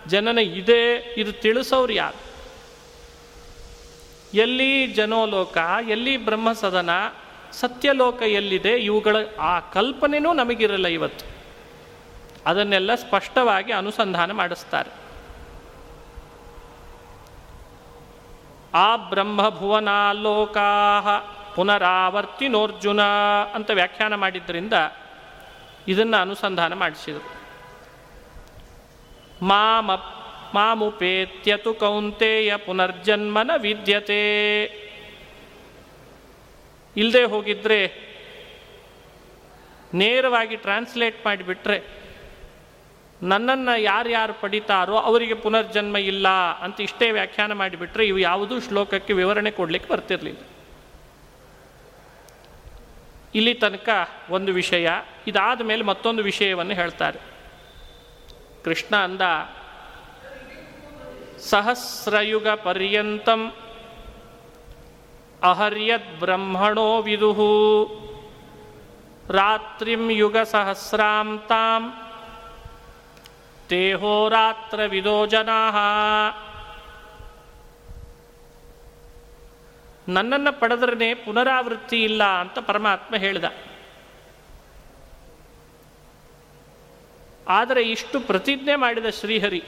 ಜನನ 0.08 0.38
ಇದೆ, 0.38 1.14
ಇದು 1.18 1.32
ತಿಳಿಸೋರು 1.32 1.94
ಯಾರು? 1.94 2.36
ಎಲ್ಲಿ 4.34 4.88
ಜನೋಲೋಕ, 4.88 5.58
ಎಲ್ಲಿ 5.90 6.18
ಬ್ರಹ್ಮಸದನ, 6.18 6.90
ಸತ್ಯಲೋಕ 7.52 8.22
ಎಲ್ಲಿದೆ, 8.22 8.72
ಇವುಗಳ 8.72 9.16
ಆ 9.40 9.60
ಕಲ್ಪನೆನೂ 9.60 10.34
ನಮಗಿರಲ್ಲ 10.34 10.88
ಇವತ್ತು. 10.88 11.26
ಅದನ್ನೆಲ್ಲ 12.46 12.96
ಸ್ಪಷ್ಟವಾಗಿ 12.96 13.72
ಅನುಸಂಧಾನ 13.72 14.32
ಮಾಡಿಸ್ತಾರೆ. 14.32 14.90
ಆ 18.74 18.96
ಬ್ರಹ್ಮಭುವನಾಲೋಕಾ 18.96 20.62
ಪುನರಾವರ್ತಿನೋರ್ಜುನ 21.56 23.02
ಅಂತ 23.54 23.72
ವ್ಯಾಖ್ಯಾನ 23.72 24.16
ಮಾಡಿದ್ರಿಂದ 24.16 24.74
ಇದನ್ನು 25.88 26.18
ಅನುಸಂಧಾನ 26.18 26.74
ಮಾಡಿಸಿದರು. 26.74 27.36
ಮಾಮ 29.46 29.92
ಮಾಮುಪೇತ್ಯತು 30.54 31.74
ಕೌಂತೆಯ 31.74 32.58
ಪುನರ್ಜನ್ಮನ 32.58 33.52
ವಿದ್ಯತೆ. 33.58 34.64
ಇಲ್ಲದೆ 36.98 37.24
ಹೋಗಿದ್ರೆ 37.24 38.06
ನೇರವಾಗಿ 39.94 40.56
ಟ್ರಾನ್ಸ್ಲೇಟ್ 40.56 41.26
ಮಾಡಿಬಿಟ್ರೆ 41.26 41.84
ನನ್ನನ್ನು 43.22 43.82
ಯಾರ್ಯಾರು 43.82 44.34
ಪಡಿತಾರೋ 44.34 44.96
ಅವರಿಗೆ 44.96 45.34
ಪುನರ್ಜನ್ಮ 45.34 45.98
ಇಲ್ಲ 45.98 46.28
ಅಂತ 46.62 46.82
ಇಷ್ಟೇ 46.82 47.12
ವ್ಯಾಖ್ಯಾನ 47.12 47.54
ಮಾಡಿಬಿಟ್ರೆ 47.54 48.08
ಇವು 48.08 48.18
ಯಾವುದೂ 48.18 48.60
ಶ್ಲೋಕಕ್ಕೆ 48.60 49.14
ವಿವರಣೆ 49.14 49.52
ಕೊಡಲಿಕ್ಕೆ 49.52 49.94
ಬರ್ತಿರಲಿಲ್ಲ. 49.94 50.42
ಇಲ್ಲಿ 53.36 53.54
ತನಕ 53.54 53.90
ಒಂದು 54.30 54.52
ವಿಷಯ, 54.54 54.90
ಇದಾದ 55.28 55.62
ಮೇಲೆ 55.62 55.84
ಮತ್ತೊಂದು 55.84 56.24
ವಿಷಯವನ್ನು 56.24 56.74
ಹೇಳ್ತಾರೆ. 56.74 57.20
ಕೃಷ್ಣ 58.64 58.96
ಅಂದ, 58.96 59.22
ಸಹಸ್ರಯುಗ 61.50 62.48
ಪರ್ಯಂತಂ 62.48 63.42
ಅಹರ್ಯದ್ 65.44 66.20
ಬ್ರಹ್ಮಣೋ 66.20 67.02
ವಿದುಹು, 67.02 67.52
ರಾತ್ರಿಂ 69.30 70.12
ಯುಗ 70.12 70.38
ಸಹಸ್ರಾಂ 70.38 71.30
ತಾಂ 71.50 71.84
ತೇಹೋರಾತ್ರ 73.70 74.80
ವಿದೋ 74.86 75.26
ಜನಾ 75.26 75.60
ನನ್ನನ್ನು 80.08 80.60
ಪಡೆದ್ರೇ 80.60 81.14
ಪುನರಾವೃತ್ತಿ 81.14 82.04
ಇಲ್ಲ 82.04 82.24
ಅಂತ 82.24 82.60
ಪರಮಾತ್ಮ 82.60 83.16
ಹೇಳಿದ. 83.16 83.44
ಆದರೆ 87.48 87.82
ಇಷ್ಟು 87.84 88.20
ಪ್ರತಿಜ್ಞೆ 88.20 88.76
ಮಾಡಿದ 88.76 89.06
ಶ್ರೀಹರಿ, 89.10 89.64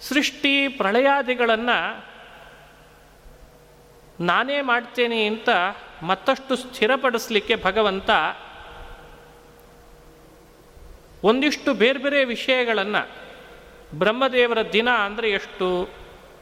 ಸೃಷ್ಟಿ 0.00 0.68
ಪ್ರಳಯಾದಿಗಳನ್ನು 0.68 2.04
ನಾನೇ 4.20 4.60
ಮಾಡ್ತೇನೆ 4.60 5.26
ಅಂತ 5.26 5.48
ಮತ್ತಷ್ಟು 6.02 6.56
ಸ್ಥಿರಪಡಿಸಲಿಕ್ಕೆ 6.56 7.56
ಭಗವಂತ 7.56 8.10
ಒಂದಿಷ್ಟು 11.22 11.74
ಬೇರೆ 11.74 11.98
ಬೇರೆ 11.98 12.24
ವಿಷಯಗಳನ್ನು 12.24 13.29
ಬ್ರಹ್ಮದೇವರ 13.94 14.58
ದಿನ 14.72 14.90
ಅಂದರೆ 14.90 15.30
ಎಷ್ಟು? 15.30 15.88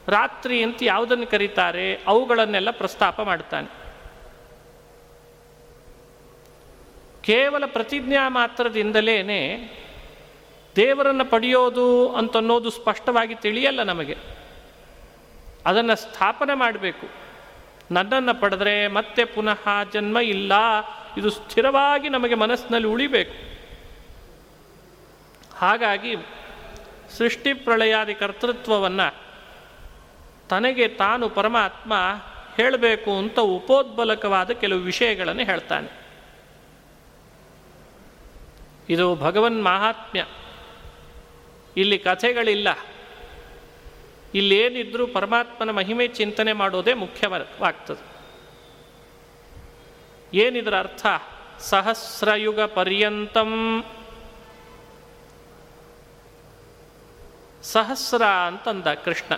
ರಾತ್ರಿ 0.09 0.63
ಅಂತ 0.63 0.77
ಯಾವುದನ್ನು 0.83 1.27
ಕರೀತಾರೆ? 1.27 1.95
ಅವುಗಳನ್ನೆಲ್ಲ 2.07 2.71
ಪ್ರಸ್ತಾಪ 2.71 3.21
ಮಾಡ್ತಾನೆ. 3.21 3.79
ಕೇವಲ 7.23 7.67
ಪ್ರತಿಜ್ಞಾ 7.67 8.29
ಮಾತ್ರದಿಂದಲೇ 8.29 9.23
ದೇವರನ್ನು 10.77 11.25
ಪಡೆಯೋದು 11.25 12.13
ಅಂತನ್ನೋದು 12.13 12.71
ಸ್ಪಷ್ಟವಾಗಿ 12.71 13.35
ತಿಳಿಯಲ್ಲ 13.35 13.83
ನಮಗೆ. 13.83 14.17
ಅದನ್ನು 15.67 15.97
ಸ್ಥಾಪನೆ 15.97 16.55
ಮಾಡಬೇಕು. 16.55 17.09
ನನ್ನನ್ನು 17.91 18.41
ಪಡೆದ್ರೆ 18.41 18.89
ಮತ್ತೆ 18.89 19.25
ಪುನಃ 19.25 19.69
ಜನ್ಮ 19.93 20.19
ಇಲ್ಲ. 20.19 20.53
ಇದು 21.19 21.31
ಸ್ಥಿರವಾಗಿ 21.31 22.09
ನಮಗೆ 22.09 22.35
ಮನಸ್ಸಿನಲ್ಲಿ 22.35 22.89
ಉಳಿಬೇಕು. 22.89 23.59
ಹಾಗಾಗಿ 25.57 26.17
ಸೃಷ್ಟಿ 27.11 27.53
ಪ್ರಳಯಾದಿ 27.53 28.15
ಕರ್ತೃತ್ವವನ್ನು 28.15 29.29
ತನಗೆ 30.49 30.89
ತಾನು 30.89 31.29
ಪರಮಾತ್ಮ 31.29 31.93
ಹೇಳಬೇಕು 32.57 33.19
ಅಂತ 33.19 33.39
ಉಪೋದ್ಬಲಕವಾದ 33.39 34.51
ಕೆಲವು 34.51 34.79
ವಿಷಯಗಳನ್ನು 34.79 35.43
ಹೇಳ್ತಾನೆ. 35.43 36.09
ಇದು 38.91 39.15
ಭಗವನ್ 39.15 39.65
ಮಹಾತ್ಮ್ಯ. 39.65 40.27
ಇಲ್ಲಿ 41.77 41.99
ಕಥೆಗಳಿಲ್ಲ. 41.99 42.69
ಇಲ್ಲೇನಿದ್ರೂ 44.35 45.07
ಪರಮಾತ್ಮನ 45.07 45.71
ಮಹಿಮೆ 45.71 46.09
ಚಿಂತನೆ 46.09 46.53
ಮಾಡೋದೇ 46.53 46.95
ಮುಖ್ಯವಾಗ್ತದೆ. 46.95 48.19
ಏನಿದ್ರ 50.35 50.79
ಅರ್ಥ? 50.79 51.07
ಸಹಸ್ರಯುಗ 51.59 52.61
ಪರ್ಯಂತಂ 52.61 53.85
ಸಹಸ್ರ 57.63 58.25
ಅಂತಂದ 58.25 58.87
ಕೃಷ್ಣ. 58.87 59.35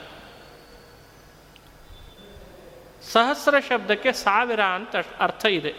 ಸಹಸ್ರ 3.02 3.61
ಶಬ್ದಕ್ಕೆ 3.61 4.12
ಸಾವಿರ 4.12 4.62
ಅಂತ 4.62 4.96
ಅರ್ಥ 5.20 5.46
ಇದೆ. 5.46 5.74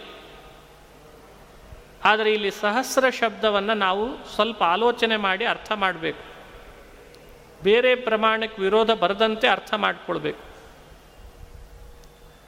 ಆದರೆ 2.04 2.32
ಇಲ್ಲಿ 2.32 2.50
ಸಹಸ್ರ 2.50 3.10
ಶಬ್ದವನ್ನು 3.10 3.74
ನಾವು 3.74 4.34
ಸ್ವಲ್ಪ 4.34 4.62
ಆಲೋಚನೆ 4.62 5.16
ಮಾಡಿ 5.16 5.44
ಅರ್ಥ 5.44 5.72
ಮಾಡಬೇಕು. 5.72 6.18
ಬೇರೆ 7.62 7.94
ಪ್ರಮಾಣಕ್ಕೆ 7.94 8.62
ವಿರೋಧ 8.62 8.90
ಬರದಂತೆ 8.90 9.48
ಅರ್ಥ 9.48 9.74
ಮಾಡಿಕೊಳ್ಬೇಕು. 9.74 10.52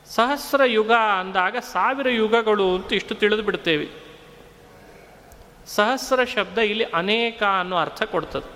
ಸಹಸ್ರ 0.07 0.61
ಯುಗ 0.65 0.93
ಅಂದಾಗ 0.93 1.57
ಸಾವಿರ 1.57 2.09
ಯುಗಗಳು 2.09 2.75
ಅಂತ 2.75 2.93
ಇಷ್ಟು 2.93 3.15
ತಿಳಿದು 3.15 3.43
ಬಿಡ್ತೇವೆ 3.43 3.89
ಸಹಸ್ರ 5.67 6.25
ಶಬ್ದ 6.25 6.59
ಇಲ್ಲಿ 6.59 6.85
ಅನೇಕ 6.85 7.43
ಅನ್ನೋ 7.43 7.77
ಅರ್ಥ 7.77 8.03
ಕೊಡ್ತದೆ. 8.03 8.54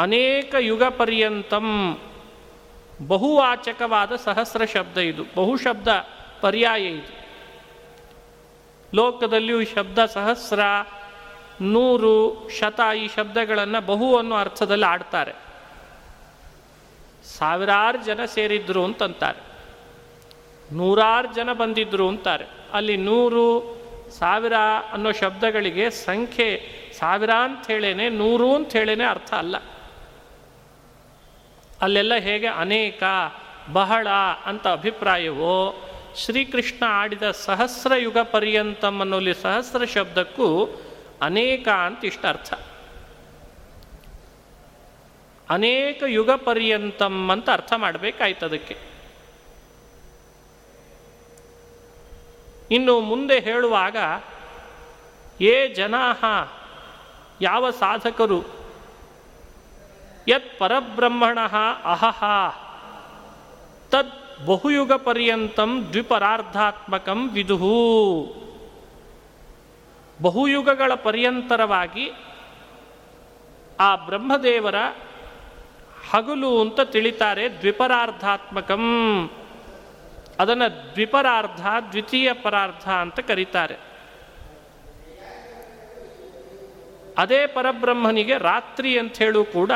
ಅನೇಕ 0.00 0.54
ಯುಗ 0.58 0.84
ಪರ್ಯಂತಂ 0.84 1.98
ಬಹುವಾಚಕವಾದ 3.06 4.16
ಸಹಸ್ರ 4.16 4.64
ಶಬ್ದ 4.64 4.98
ಇದು, 4.98 5.24
ಬಹುಶಬ್ದ 5.36 5.88
ಪರ್ಯಾಯ 6.40 6.82
ಇದು. 6.82 7.20
ಲೋಕದಲ್ಲಿಯೂ 8.94 9.64
ಶಬ್ದ 9.64 10.06
ಸಹಸ್ರ, 10.06 10.60
ನೂರು, 11.60 12.48
ಶತ 12.58 12.80
ಈ 12.96 13.08
ಶಬ್ದಗಳನ್ನು 13.16 13.86
ಬಹು 13.86 14.16
ಅನ್ನೋ 14.16 14.36
ಅರ್ಥದಲ್ಲಿ 14.36 14.84
ಆಡ್ತಾರೆ. 14.84 15.32
ಸಾವಿರಾರು 17.24 18.04
ಜನ 18.04 18.24
ಸೇರಿದ್ರು 18.24 18.84
ಅಂತಂತಾರೆ. 18.84 19.40
ನೂರಾರು 20.74 21.34
ಜನ 21.34 21.52
ಬಂದಿದ್ರು 21.52 22.08
ಅಂತಾರೆ. 22.08 22.46
ಅಲ್ಲಿ 22.72 22.96
ನೂರು, 22.96 23.80
ಸಾವಿರ 24.18 24.52
ಅನ್ನೋ 24.92 25.12
ಶಬ್ದಗಳಿಗೆ 25.12 25.90
ಸಂಖ್ಯೆ, 25.90 26.50
ಸಾವಿರ 26.98 27.30
ಅಂತ 27.30 27.66
ಹೇಳೇನೆ, 27.66 28.08
ನೂರು 28.08 28.54
ಅಂತ 28.54 28.72
ಹೇಳೇನೆ 28.72 29.04
ಅರ್ಥ 29.04 29.34
ಅಲ್ಲ. 29.34 29.56
ಅಲ್ಲೆಲ್ಲ 31.82 32.14
ಹೇಗೆ 32.14 32.46
ಅನೇಕ 32.46 33.02
ಬಹಳ 33.72 34.08
ಅಂತ 34.44 34.66
ಅಭಿಪ್ರಾಯವೋ, 34.68 35.86
ಶ್ರೀಕೃಷ್ಣ 36.16 36.84
ಆಡಿದ 36.88 37.30
ಸಹಸ್ರ 37.30 37.92
ಯುಗ 37.96 38.18
ಪರ್ಯಂತಂ 38.18 39.00
ಅನ್ನೋಲ್ಲಿ 39.00 39.34
ಸಹಸ್ರ 39.34 39.84
ಶಬ್ದಕ್ಕೂ 39.84 40.80
ಅನೇಕ 41.22 41.68
ಅಂತ 41.68 42.04
ಇಷ್ಟ 42.04 42.26
ಅರ್ಥ. 42.26 42.52
ಅನೇಕ 45.50 46.02
ಯುಗ 46.06 46.30
ಪರ್ಯಂತಂ 46.30 47.30
ಅಂತ 47.30 47.50
ಅರ್ಥ 47.50 47.72
ಮಾಡಬೇಕಾಯ್ತು 47.76 48.46
ಅದಕ್ಕೆ. 48.46 48.76
ಇನ್ನು 52.70 53.00
ಮುಂದೆ 53.00 53.40
ಹೇಳುವಾಗ, 53.40 53.96
ಏ 55.40 55.74
ಜನಾಹ, 55.74 56.24
ಯಾವ 57.40 57.70
ಸಾಧಕರು 57.70 58.59
ಯತ್ 60.28 60.58
ಪರಬ್ರಹ್ಮಣ 60.58 61.38
ಅಹಹ 61.84 62.24
ತದ್ 63.90 64.46
ಬಹುಯುಗ 64.46 64.92
ಪರ್ಯಂತಂ 64.92 65.88
ದ್ವಿಪರಾರ್ಧಾತ್ಮಕಂ 65.90 67.30
ವಿದುಹು 67.30 67.76
ಬಹುಯುಗಗಳ 70.22 70.94
ಪರ್ಯಂತರವಾಗಿ 70.94 72.12
ಆ 73.80 73.96
ಬ್ರಹ್ಮದೇವರ 73.96 74.74
ಹಗಲು 76.10 76.60
ಅಂತ 76.60 76.80
ತಿಳಿತಾರೆ 76.80 77.60
ದ್ವಿಪರಾರ್ಧಾತ್ಮಕಂ. 77.60 78.84
ಅದನ್ನು 80.40 80.94
ದ್ವಿಪರಾರ್ಧ 80.94 81.66
ದ್ವಿತೀಯ 81.90 82.32
ಪರಾರ್ಧ 82.32 82.90
ಅಂತ 82.90 83.20
ಕರೀತಾರೆ. 83.20 83.89
ಅದೇ 87.20 87.40
ಪರಬ್ರಹ್ಮನಿಗೆ 87.46 88.36
ರಾತ್ರಿ 88.38 88.90
ಅಂತ 88.98 89.18
ಹೇಳು 89.18 89.42
ಕೂಡ 89.56 89.72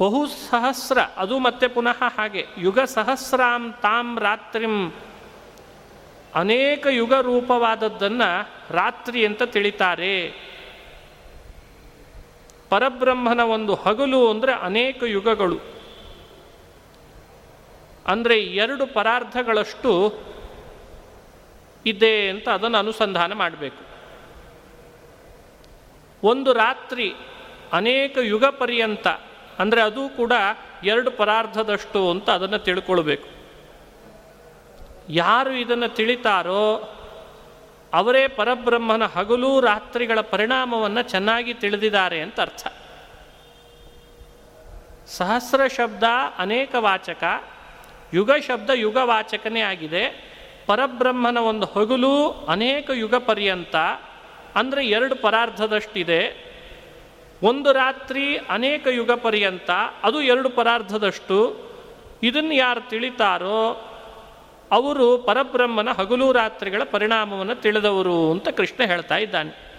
ಬಹು 0.00 0.20
ಸಹಸ್ರ, 0.26 0.98
ಅದು 1.16 1.34
ಮತ್ತೆ 1.38 1.66
ಪುನಃ 1.68 2.00
ಹಾಗೆ, 2.16 2.42
ಯುಗ 2.58 2.80
ಸಹಸ್ರಾಂ 2.94 3.62
ತಾಂ 3.84 4.08
ರಾತ್ರಿಂ. 4.18 4.74
ಅನೇಕ 6.34 6.86
ಯುಗ 6.90 7.14
ರೂಪವಾದದ್ದನ್ನು 7.20 8.28
ರಾತ್ರಿ 8.70 9.20
ಅಂತ 9.26 9.42
ತಿಳಿತಾರೆ. 9.54 10.16
ಪರಬ್ರಹ್ಮನ 12.68 13.40
ಒಂದು 13.56 13.74
ಹಗಲು 13.74 14.20
ಅಂದರೆ 14.30 14.52
ಅನೇಕ 14.68 15.00
ಯುಗಗಳು. 15.16 15.58
ಅಂದರೆ 18.06 18.36
ಎರಡು 18.62 18.84
ಪರಾರ್ಧಗಳಷ್ಟು 18.86 19.92
ಇದೆ 21.86 22.14
ಅಂತ 22.28 22.46
ಅದನ್ನು 22.48 22.78
ಅನುಸಂಧಾನ 22.78 23.32
ಮಾಡಬೇಕು. 23.32 23.82
ಒಂದು 26.22 26.50
ರಾತ್ರಿ 26.64 27.08
ಅನೇಕ 27.78 28.16
ಯುಗ 28.32 28.44
ಪರ್ಯಂತ, 28.60 29.06
ಅಂದರೆ 29.62 29.80
ಅದು 29.80 30.02
ಕೂಡ 30.18 30.32
ಎರಡು 30.90 31.10
ಪರಾರ್ಧದಷ್ಟು 31.10 32.00
ಅಂತ 32.10 32.28
ಅದನ್ನು 32.30 32.58
ತಿಳ್ಕೊಳ್ಬೇಕು. 32.66 33.28
ಯಾರು 35.22 35.52
ಇದನ್ನು 35.62 35.88
ತಿಳಿತಾರೋ 35.98 36.64
ಅವರೇ 37.92 38.22
ಪರಬ್ರಹ್ಮನ 38.38 39.04
ಹಗಲು 39.16 39.50
ರಾತ್ರಿಗಳ 39.60 40.20
ಪರಿಣಾಮವನ್ನು 40.32 41.02
ಚೆನ್ನಾಗಿ 41.12 41.52
ತಿಳಿದಿದ್ದಾರೆ 41.54 42.18
ಅಂತ 42.26 42.40
ಅರ್ಥ. 42.40 42.66
ಸಹಸ್ರ 45.16 45.60
ಶಬ್ದ 45.76 46.04
ಅನೇಕ 46.38 46.74
ವಾಚಕ, 46.78 47.24
ಯುಗ 48.14 48.30
ಶಬ್ದ 48.48 48.70
ಯುಗ 48.84 48.98
ವಾಚಕನೇ 49.04 49.62
ಆಗಿದೆ. 49.72 50.04
ಪರಬ್ರಹ್ಮನ 50.66 51.38
ಒಂದು 51.50 51.66
ಹಗಲು 51.74 52.14
ಅನೇಕ 52.54 52.90
ಯುಗ 53.02 53.14
ಪರ್ಯಂತ 53.14 53.76
ಅಂದರೆ 54.56 54.86
ಎರಡು 54.86 55.16
ಪರಾರ್ಧದಷ್ಟಿದೆ. 55.16 56.46
ಒಂದು 57.42 57.72
ರಾತ್ರಿ 57.72 58.36
ಅನೇಕ 58.36 58.86
ಯುಗ 58.86 59.10
ಪರ್ಯಂತ 59.10 59.70
ಅದು 60.02 60.22
ಎರಡು 60.22 60.50
ಪರಾರ್ಧದಷ್ಟು. 60.50 61.66
ಇದನ್ನು 62.22 62.54
ಯಾರು 62.54 62.88
ತಿಳಿತಾರೋ 62.88 63.92
ಅವರು 64.72 65.18
ಪರಬ್ರಹ್ಮನ 65.18 65.88
ಹಗಲು 65.90 66.32
ರಾತ್ರಿಗಳ 66.32 66.82
ಪರಿಣಾಮವನ್ನು 66.82 67.54
ತಿಳಿದವರು 67.54 68.30
ಅಂತ 68.30 68.48
ಕೃಷ್ಣ 68.48 68.84
ಹೇಳ್ತಾ 68.84 69.16
ಇದ್ದಾನೆ. 69.16 69.76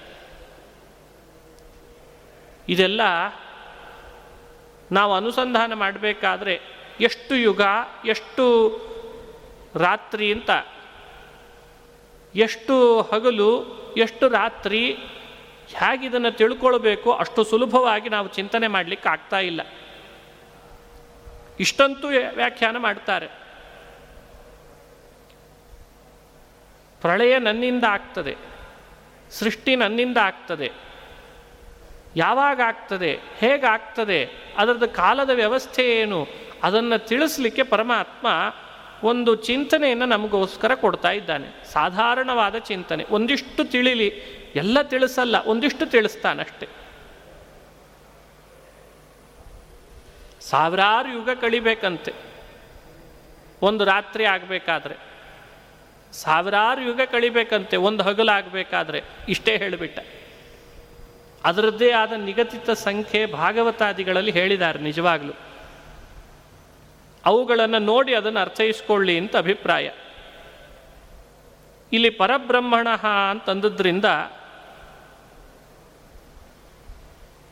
ಇದೆಲ್ಲ 2.70 3.02
ನಾವು 4.92 5.14
ಅನುಸಂಧಾನ 5.14 5.74
ಮಾಡಬೇಕಾದ್ರೆ 5.74 6.62
ಎಷ್ಟು 7.02 7.36
ಯುಗ, 7.36 7.62
ಎಷ್ಟು 8.06 8.46
ರಾತ್ರಿ 9.76 10.34
ಅಂತ. 10.34 10.50
ಎಷ್ಟು 12.36 13.02
ಹಗಲು 13.02 13.78
ಎಷ್ಟು 14.04 14.26
ರಾತ್ರಿ 14.40 14.82
ಹೇಗಿದನ್ನು 15.80 16.32
ತಿಳ್ಕೊಳ್ಬೇಕು 16.38 17.10
ಅಷ್ಟು 17.24 17.42
ಸುಲಭವಾಗಿ 17.44 18.10
ನಾವು 18.10 18.28
ಚಿಂತನೆ 18.38 18.68
ಮಾಡಲಿಕ್ಕೆ 18.68 19.10
ಆಗ್ತಾ 19.10 19.40
ಇಲ್ಲ. 19.50 19.62
ಇಷ್ಟಂತೂ 21.60 22.08
ವ್ಯಾಖ್ಯಾನ 22.40 22.78
ಮಾಡ್ತಾರೆ. 22.78 23.28
ಪ್ರಳಯ 27.02 27.34
ನನ್ನಿಂದ 27.40 27.86
ಆಗ್ತದೆ, 27.90 28.34
ಸೃಷ್ಟಿ 29.32 29.74
ನನ್ನಿಂದ 29.76 30.18
ಆಗ್ತದೆ, 30.30 30.70
ಯಾವಾಗ 32.16 32.60
ಆಗ್ತದೆ, 32.66 33.12
ಹೇಗಾಗ್ತದೆ, 33.40 34.20
ಅದರದ್ದು 34.58 34.90
ಕಾಲದ 34.96 35.32
ವ್ಯವಸ್ಥೆ 35.34 35.84
ಏನು, 36.00 36.20
ಅದನ್ನು 36.64 36.98
ತಿಳಿಸ್ಲಿಕ್ಕೆ 37.08 37.64
ಪರಮಾತ್ಮ 37.64 38.28
ಒಂದು 39.04 39.36
ಚಿಂತನೆಯನ್ನು 39.36 40.06
ನಮಗೋಸ್ಕರ 40.06 40.76
ಕೊಡ್ತಾ 40.76 41.12
ಇದ್ದಾನೆ. 41.12 41.72
ಸಾಧಾರಣವಾದ 41.74 42.56
ಚಿಂತನೆ. 42.56 43.06
ಒಂದಿಷ್ಟು 43.10 43.66
ತಿಳಿಲಿ. 43.66 44.08
ಎಲ್ಲ 44.56 44.82
ತಿಳಿಸಲ್ಲ. 44.82 45.36
ಒಂದಿಷ್ಟು 45.46 45.86
ತಿಳಿಸ್ತಾನಷ್ಟೆ. 45.86 46.68
ಸಾವಿರಾರು 50.42 51.10
ಯುಗ 51.10 51.30
ಕಳಿಬೇಕಂತೆ. 51.42 52.14
ಒಂದು 53.62 53.86
ರಾತ್ರಿ 53.86 54.26
ಆಗಬೇಕಾದ್ರೆ. 54.26 54.96
ಸಾವಿರಾರು 56.12 56.82
ಯುಗ 56.82 57.02
ಕಳಿಬೇಕಂತೆ. 57.12 57.78
ಒಂದು 57.78 58.04
ಹಗಲಾಗಬೇಕಾದ್ರೆ 58.04 59.04
ಇಷ್ಟೇ 59.30 59.58
ಹೇಳಿಬಿಟ್ಟ. 59.58 60.00
ಅದರದ್ದೇ 61.44 61.92
ಆದ 61.92 62.12
ನಿಗದಿತ 62.12 62.70
ಸಂಖ್ಯೆ 62.70 63.26
ಭಾಗವತಾದಿಗಳಲ್ಲಿ 63.26 64.32
ಹೇಳಿದ್ದಾರೆ 64.32 64.80
ನಿಜವಾಗ್ಲು. 64.80 65.47
ಅವುಗಳನ್ನು 67.28 67.80
ನೋಡಿ 67.80 68.16
ಅದನ್ನು 68.16 68.40
ಅರ್ಥೈಸ್ಕೊಳ್ಳಿ 68.40 69.18
ಅಂತ 69.18 69.36
ಅಭಿಪ್ರಾಯ. 69.36 69.92
ಇಲ್ಲಿ 71.94 72.10
ಪರಬ್ರಹ್ಮಣ 72.10 72.88
ಅಂತಂದದ್ರಿಂದ 73.32 74.06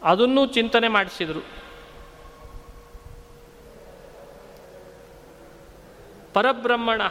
ಅದನ್ನೂ 0.04 0.46
ಚಿಂತನೆ 0.46 0.88
ಮಾಡಿಸಿದರು. 0.88 1.40
ಪರಬ್ರಹ್ಮಣ 6.34 7.02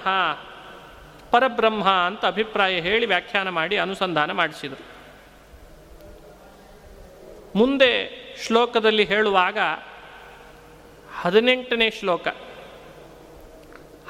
ಪರಬ್ರಹ್ಮ 1.30 1.88
ಅಂತ 1.88 2.26
ಅಭಿಪ್ರಾಯ 2.26 2.80
ಹೇಳಿ 2.80 3.06
ವ್ಯಾಖ್ಯಾನ 3.06 3.48
ಮಾಡಿ 3.48 3.76
ಅನುಸಂಧಾನ 3.76 4.32
ಮಾಡಿಸಿದರು. 4.32 4.84
ಮುಂದೆ 7.58 7.92
ಶ್ಲೋಕದಲ್ಲಿ 8.46 9.04
ಹೇಳುವಾಗ 9.04 9.58
ಹದಿನೆಂಟನೇ 11.20 11.90
ಶ್ಲೋಕ. 11.90 12.28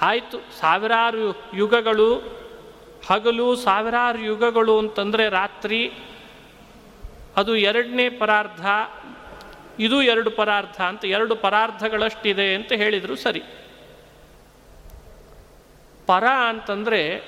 ಆಯಿತು. 0.05 0.61
ಸಾವಿರಾರು 0.61 1.51
ಯುಗಗಳು, 1.55 2.19
ಹಗಲು 3.11 3.57
ಸಾವಿರಾರು 3.57 4.19
ಯುಗಗಳು 4.19 4.79
ಅಂತಂದರೆ 4.79 5.29
ರಾತ್ರಿ, 5.29 5.93
ಅದು 7.37 7.57
ಎರಡನೇ 7.57 8.09
ಪರಾರ್ಧ, 8.09 8.67
ಇದು 9.79 10.03
ಎರಡು 10.03 10.31
ಪರಾರ್ಧ 10.31 10.83
ಅಂತ 10.83 11.05
ಎರಡು 11.05 11.37
ಪರಾರ್ಧಗಳಷ್ಟಿದೆ 11.37 12.55
ಅಂತ 12.55 12.73
ಹೇಳಿದರು 12.73 13.17
ಸರಿ. 13.17 13.43
ಪರ 16.07 16.25
ಅಂತಂದರೆ 16.49 17.19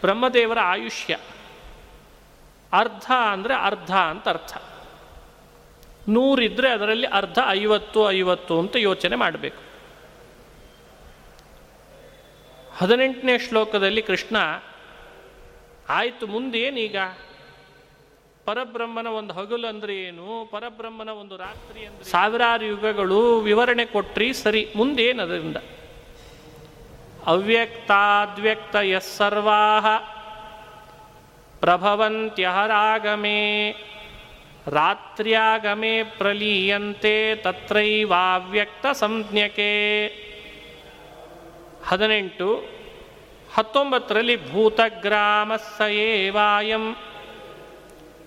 ಬ್ರಹ್ಮದೇವರ 0.00 0.58
ಆಯುಷ್ಯ. 0.60 1.18
ಅರ್ಧ 2.72 3.12
ಅಂದರೆ 3.32 3.54
ಅರ್ಧ 3.54 3.96
ಅಂತ 3.96 4.28
ಅರ್ಥ. 4.28 4.62
ನೂರಿದ್ರೆ 6.08 6.70
ಅದರಲ್ಲಿ 6.70 7.06
ಅರ್ಧ 7.06 7.38
ಐವತ್ತು 7.48 8.12
ಐವತ್ತು 8.12 8.58
ಅಂತ 8.58 8.76
ಯೋಚನೆ 8.76 9.16
ಮಾಡಬೇಕು. 9.16 9.71
ಹದಿನೆಂಟನೇ 12.78 13.38
ಶ್ಲೋಕದಲ್ಲಿ 13.38 14.02
ಕೃಷ್ಣ, 14.02 14.36
ಆಯಿತು, 15.88 16.26
ಮುಂದೇನೀಗ? 16.26 16.96
ಪರಬ್ರಹ್ಮನ 18.44 19.06
ಒಂದು 19.06 19.34
ಹಗಲು 19.34 19.66
ಅಂದ್ರೆ 19.66 19.96
ಏನು? 19.96 20.48
ಪರಬ್ರಹ್ಮನ 20.50 21.08
ಒಂದು 21.08 21.36
ರಾತ್ರಿ 21.36 21.84
ಅಂದ್ರೆ 21.84 22.04
ಸಾವಿರಾರು 22.04 22.64
ಯುಗಗಳು 22.64 23.38
ವಿವರಣೆ 23.38 23.84
ಕೊಟ್ರಿ 23.84 24.32
ಸರಿ 24.32 24.72
ಮುಂದೇನು 24.76 25.22
ಅದರಿಂದ 25.22 25.56
ಅವ್ಯಕ್ತಾದ್ವ್ಯಕ್ತ 27.26 28.76
ಯಸ್ಸರ್ವಾ 28.76 29.78
ಪ್ರಭವಂತ್ಯಹರಾಗಮೇ, 31.60 33.40
ರಾತ್ರ್ಯಾಗಮೇ 34.66 36.02
ಪ್ರಲೀಯಂತೆ 36.02 37.36
ತತ್ರೈವಾವ್ಯಕ್ತ 37.36 38.86
ಸಂಜ್ಞಕೆ. 38.92 39.72
ಹದಿನೆಂಟು, 41.86 42.64
ಹತ್ತೊಂಬತ್ತರಲ್ಲಿ 43.54 44.52
ಭೂತಗ್ರಾಮಸ್ಸಯೇವಾಯಂ 44.52 46.96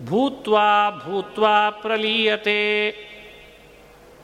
ಭೂತ್ವಾ 0.06 1.02
ಭೂತ್ವಾ 1.06 1.70
ಪ್ರಲೀಯತೆ. 1.70 2.96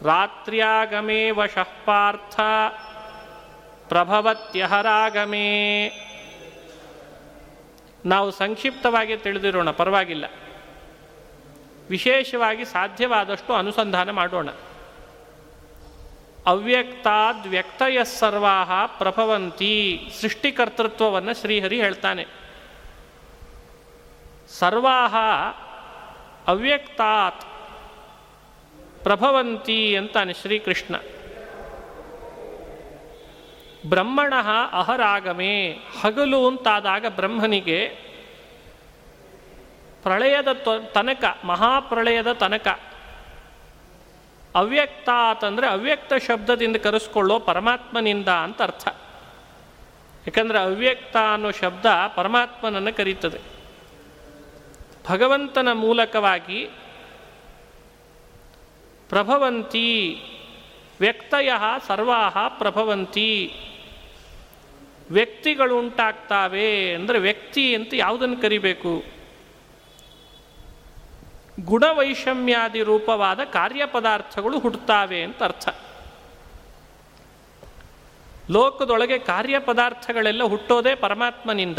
ರಾತ್ರ್ಯಾಗಮೇ 0.01 1.31
ವಶಃ 1.31 1.67
ಪಾರ್ಥ. 1.85 2.39
ಪ್ರಭವತ್ಯಹರಾಗಮೇ 3.87 5.91
ನಾವು 8.05 8.31
ಸಂಕ್ಷಿಪ್ತವಾಗಿ 8.31 9.17
ತಿಳಿದಿರೋಣ, 9.17 9.71
ಪರವಾಗಿಲ್ಲ. 9.71 10.25
ವಿಶೇಷವಾಗಿ 11.89 12.65
ಸಾಧ್ಯವಾದಷ್ಟು 12.65 13.53
ಅನುಸಂಧಾನ 13.53 14.11
ಮಾಡೋಣ. 14.11 14.49
ಅವ್ಯಕ್ತಾದ್ 16.45 17.47
ವ್ಯಕ್ತಯ 17.47 18.03
ಸರ್ವಾಹ 18.03 18.85
ಪ್ರಭವಂತಿ 18.85 20.07
ಸೃಷ್ಟಿಕರ್ತೃತ್ವವನ್ನು 20.21 21.33
ಶ್ರೀಹರಿ 21.33 21.81
ಹೇಳ್ತಾನೆ. 21.81 22.25
ಸರ್ವಾಹ 24.49 25.15
ಅವ್ಯಕ್ತಾತ್ 26.47 27.41
ಪ್ರಭವಂತಿ 29.03 29.95
ಅಂತಾನೆ 29.95 30.33
ಶ್ರೀಕೃಷ್ಣ. 30.33 30.95
ಬ್ರಹ್ಮಣ 33.89 34.33
ಅಹರಾಗಮೇ 34.71 35.77
ಹಗಲು 36.01 36.47
ಅಂತಾದಾಗ 36.47 37.05
ಬ್ರಹ್ಮನಿಗೆ 37.07 37.89
ಪ್ರಳಯದ 40.03 40.47
ತನಕ 40.93 41.23
ಮಹಾಪ್ರಳಯದ 41.43 42.31
ತನಕ 42.31 42.79
ಅವ್ಯಕ್ತ 44.55 45.09
ಅಂತಂದರೆ 45.09 45.67
ಅವ್ಯಕ್ತ 45.67 46.13
ಶಬ್ದದಿಂದ 46.13 46.75
ಕರೆಸ್ಕೊಳ್ಳೋ 46.75 47.39
ಪರಮಾತ್ಮನಿಂದ 47.39 48.27
ಅಂತ 48.27 48.61
ಅರ್ಥ. 48.61 48.87
ಯಾಕಂದರೆ 50.27 50.59
ಅವ್ಯಕ್ತ 50.59 51.17
ಅನ್ನೋ 51.33 51.51
ಶಬ್ದ 51.51 51.85
ಪರಮಾತ್ಮನನ್ನು 52.15 52.97
ಕರೀತದೆ. 52.97 53.39
ಭಗವಂತನ 55.09 55.71
ಮೂಲಕವಾಗಿ 55.71 56.69
ಪ್ರಭವಂತಿ 59.09 60.21
ವ್ಯಕ್ತಯ 60.99 61.51
ಸರ್ವಾಹ 61.87 62.37
ಪ್ರಭವಂತಿ 62.47 63.55
ವ್ಯಕ್ತಿಗಳು 65.11 65.79
ಉಂಟಾಗ್ತಾವೆ 65.79 66.93
ಅಂದರೆ 66.93 67.19
ವ್ಯಕ್ತಿ 67.19 67.75
ಅಂತ 67.75 67.93
ಯಾವುದನ್ನು 67.93 68.37
ಕರಿಬೇಕು? 68.37 69.20
ಗುಣವೈಷಮ್ಯಾದಿ 71.59 72.83
ರೂಪವಾದ 72.83 73.39
ಕಾರ್ಯಪದಾರ್ಥಗಳು 73.39 74.59
ಹುಟ್ಟುತ್ತಾವೆ 74.59 75.23
ಅಂತ 75.23 75.43
ಅರ್ಥ. 75.43 75.69
ಲೋಕದೊಳಗೆ 78.49 79.19
ಕಾರ್ಯಪದಾರ್ಥಗಳೆಲ್ಲ 79.19 80.43
ಹುಟ್ಟೋದೇ 80.43 80.95
ಪರಮಾತ್ಮನಿಂದ. 80.95 81.77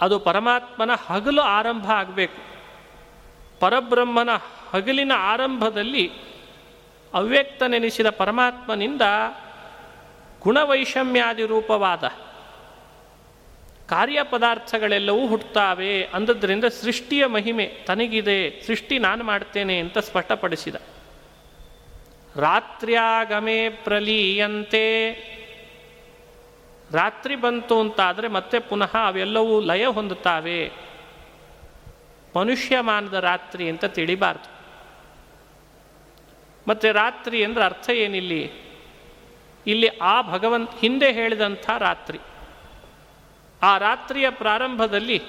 ಅದು 0.00 0.18
ಪರಮಾತ್ಮನ 0.18 0.90
ಹಗಲು 1.06 1.42
ಆರಂಭ 1.42 1.90
ಆಗಬೇಕು. 1.90 2.48
ಪರಬ್ರಹ್ಮನ 3.60 4.30
ಹಗಲಿನ 4.70 5.12
ಆರಂಭದಲ್ಲಿ 5.16 6.10
ಅವ್ಯಕ್ತನೆನಿಸಿದ 7.14 8.10
ಪರಮಾತ್ಮನಿಂದ 8.10 9.02
ಗುಣವೈಷಮ್ಯಾದಿ 10.40 11.46
ರೂಪವಾದ 11.46 12.04
ಕಾರ್ಯಪದಾರ್ಥಗಳೆಲ್ಲವೂ 13.88 15.26
ಹುಟ್ಟುತ್ತಾವೆ 15.26 16.04
ಅಂದದ್ರಿಂದ 16.04 16.64
ಸೃಷ್ಟಿಯ 16.64 17.26
ಮಹಿಮೆ 17.26 17.66
ತನಗಿದೆ, 17.66 18.62
ಸೃಷ್ಟಿ 18.62 18.98
ನಾನು 18.98 19.24
ಮಾಡ್ತೇನೆ 19.24 19.78
ಅಂತ 19.78 19.98
ಸ್ಪಷ್ಟಪಡಿಸಿದ. 19.98 20.74
ರಾತ್ರ್ಯಾಗಮೇ 22.36 23.68
ಪ್ರಲೀಯಂತೆ. 23.68 25.12
ರಾತ್ರಿ 26.92 27.36
ಬಂತು 27.36 27.80
ಅಂತಾದರೆ 27.80 28.28
ಮತ್ತೆ 28.28 28.58
ಪುನಃ 28.58 28.96
ಅವೆಲ್ಲವೂ 29.06 29.60
ಲಯ 29.60 29.86
ಹೊಂದುತ್ತಾವೆ. 29.86 30.70
ಮನುಷ್ಯಮಾನದ 32.36 33.14
ರಾತ್ರಿ 33.14 33.68
ಅಂತ 33.68 33.84
ತಿಳಿಬಾರ್ದು. 33.84 34.58
ಮತ್ತು 36.68 36.92
ರಾತ್ರಿ 36.92 37.44
ಅಂದ್ರೆ 37.44 37.64
ಅರ್ಥ 37.64 37.90
ಏನಿಲ್ಲಿ? 37.90 38.52
ಇಲ್ಲಿ 39.66 39.88
ಆ 39.88 40.22
ಭಗವಂತ 40.22 40.70
ಹಿಂದೆ 40.80 41.12
ಹೇಳಿದಂಥ 41.12 41.70
ರಾತ್ರಿ. 41.78 42.18
ಆ 43.62 43.78
ರಾತ್ರಿಯ 43.78 44.30
ಪ್ರಾರಂಭದಲ್ಲಿ 44.30 45.22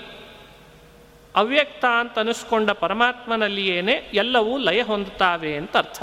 ಅವ್ಯಕ್ತ 1.36 1.86
ಅಂತ 1.86 2.20
ಅನಿಸ್ಕೊಂಡ 2.20 2.70
ಪರಮಾತ್ಮನಲ್ಲಿಯೇನೆ 2.70 3.92
ಎಲ್ಲವೂ 3.92 4.58
ಲಯ 4.58 4.82
ಹೊಂದುತ್ತಾವೆ 4.82 5.56
ಅಂತ 5.56 5.78
ಅರ್ಥ. 5.78 6.02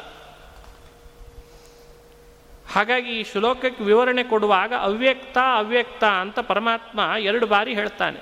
ಹಾಗಾಗಿ 2.73 3.21
ಈ 3.21 3.25
ಶ್ಲೋಕಕ್ಕೆ 3.25 3.85
ವಿವರಣೆ 3.85 4.23
ಕೊಡುವಾಗ 4.23 4.75
ಅವ್ಯಕ್ತ 4.75 5.39
ಅವ್ಯಕ್ತ 5.55 6.05
ಅಂತ 6.05 6.39
ಪರಮಾತ್ಮ 6.39 7.01
ಎರಡು 7.19 7.47
ಬಾರಿ 7.47 7.75
ಹೇಳ್ತಾನೆ. 7.75 8.21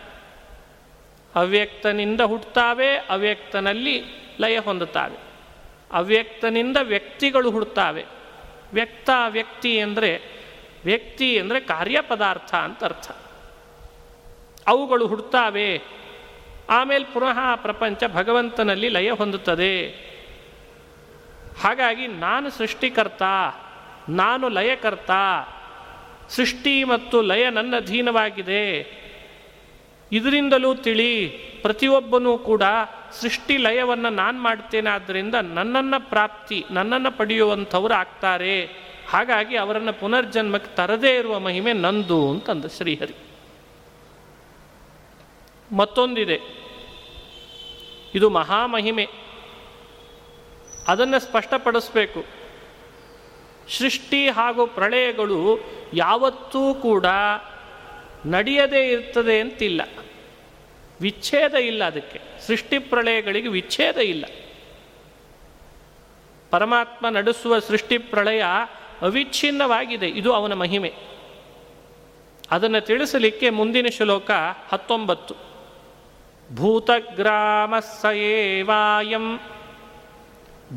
ಅವ್ಯಕ್ತನಿಂದ 1.34 2.20
ಹುಟ್ಟುತ್ತಾವೆ 2.20 2.96
ಅವ್ಯಕ್ತನಲ್ಲಿ 2.96 4.04
ಲಯ 4.40 4.58
ಹೊಂದುತ್ತಾವೆ. 4.58 5.18
ಅವ್ಯಕ್ತನಿಂದ 5.92 6.76
ವ್ಯಕ್ತಿಗಳು 6.82 7.50
ಹುಡ್ತಾವೆ. 7.50 8.04
ವ್ಯಕ್ತ, 8.72 9.10
ವ್ಯಕ್ತಿ 9.28 9.78
ಅಂದರೆ 9.78 10.22
ವ್ಯಕ್ತಿ 10.84 11.38
ಅಂದರೆ 11.38 11.60
ಕಾರ್ಯಪದಾರ್ಥ 11.60 12.54
ಅಂತ 12.54 12.84
ಅರ್ಥ. 12.84 13.10
ಅವುಗಳು 14.68 15.06
ಹುಡ್ತಾವೆ. 15.06 15.82
ಆಮೇಲೆ 16.70 17.04
ಪುನಃ 17.04 17.54
ಪ್ರಪಂಚ 17.54 18.02
ಭಗವಂತನಲ್ಲಿ 18.14 18.88
ಲಯ 18.88 19.10
ಹೊಂದುತ್ತದೆ. 19.10 19.88
ಹಾಗಾಗಿ 21.60 22.06
ನಾನು 22.06 22.50
ಸೃಷ್ಟಿಕರ್ತ, 22.50 23.22
ನಾನು 24.08 24.48
ಲಯಕರ್ತ. 24.48 25.10
ಸೃಷ್ಟಿ 26.28 26.84
ಮತ್ತು 26.84 27.22
ಲಯ 27.22 27.50
ನನ್ನ 27.50 27.76
ಅಧೀನವಾಗಿದೆ. 27.76 28.80
ಇದರಿಂದಲೂ 30.12 30.74
ತಿಳಿ, 30.74 31.28
ಪ್ರತಿಯೊಬ್ಬನೂ 31.62 32.38
ಕೂಡ 32.38 32.62
ಸೃಷ್ಟಿ 33.20 33.56
ಲಯವನ್ನು 33.56 34.10
ನಾನು 34.10 34.42
ಮಾಡ್ತೇನೆ 34.42 34.90
ಆದ್ದರಿಂದ 34.90 35.34
ನನ್ನನ್ನು 35.34 36.10
ಪ್ರಾಪ್ತಿ, 36.10 36.64
ನನ್ನನ್ನು 36.70 37.12
ಪಡೆಯುವಂಥವ್ರು 37.12 37.94
ಆಗ್ತಾರೆ. 37.94 38.64
ಹಾಗಾಗಿ 39.08 39.56
ಅವರನ್ನು 39.56 39.92
ಪುನರ್ಜನ್ಮಕ್ಕೆ 39.92 40.76
ತರದೇ 40.76 41.16
ಇರುವ 41.16 41.38
ಮಹಿಮೆ 41.38 41.72
ನಂದು 41.72 42.30
ಅಂತಂದ 42.30 42.64
ಶ್ರೀಹರಿ. 42.64 43.14
ಮತ್ತೊಂದಿದೆ. 45.74 46.40
ಇದು 48.14 48.30
ಮಹಾಮಹಿಮೆ. 48.30 49.06
ಅದನ್ನು 50.88 51.20
ಸ್ಪಷ್ಟಪಡಿಸಬೇಕು. 51.20 52.24
ಸೃಷ್ಟಿ 53.78 54.28
ಹಾಗೂ 54.28 54.66
ಪ್ರಳಯಗಳು 54.66 55.58
ಯಾವತ್ತೂ 55.94 56.74
ಕೂಡ 56.74 57.06
ನಡೆಯದೇ 58.26 58.88
ಇರ್ತದೆ 58.88 59.40
ಅಂತಿಲ್ಲ. 59.40 59.80
ವಿಚ್ಛೇದ 61.00 61.54
ಇಲ್ಲ 61.54 61.84
ಅದಕ್ಕೆ. 61.84 62.20
ಸೃಷ್ಟಿ 62.46 62.78
ಪ್ರಳಯಗಳಿಗೆ 62.78 63.48
ವಿಚ್ಛೇದ 63.48 63.96
ಇಲ್ಲ. 63.96 64.24
ಪರಮಾತ್ಮ 66.50 67.08
ನಡೆಸುವ 67.08 67.58
ಸೃಷ್ಟಿ 67.58 67.98
ಪ್ರಳಯ 67.98 68.44
ಅವಿಚ್ಛಿನ್ನವಾಗಿದೆ. 69.02 70.08
ಇದು 70.08 70.32
ಅವನ 70.32 70.54
ಮಹಿಮೆ. 70.54 70.94
ಅದನ್ನು 72.50 72.80
ತಿಳಿಸಲಿಕ್ಕೆ 72.80 73.50
ಮುಂದಿನ 73.50 73.86
ಶ್ಲೋಕ 73.90 74.30
ಹತ್ತೊಂಬತ್ತು. 74.68 75.53
ಭೂತಗ್ರಾಮ 76.52 77.78
ಸಯೇವಾಯಂ 77.78 79.40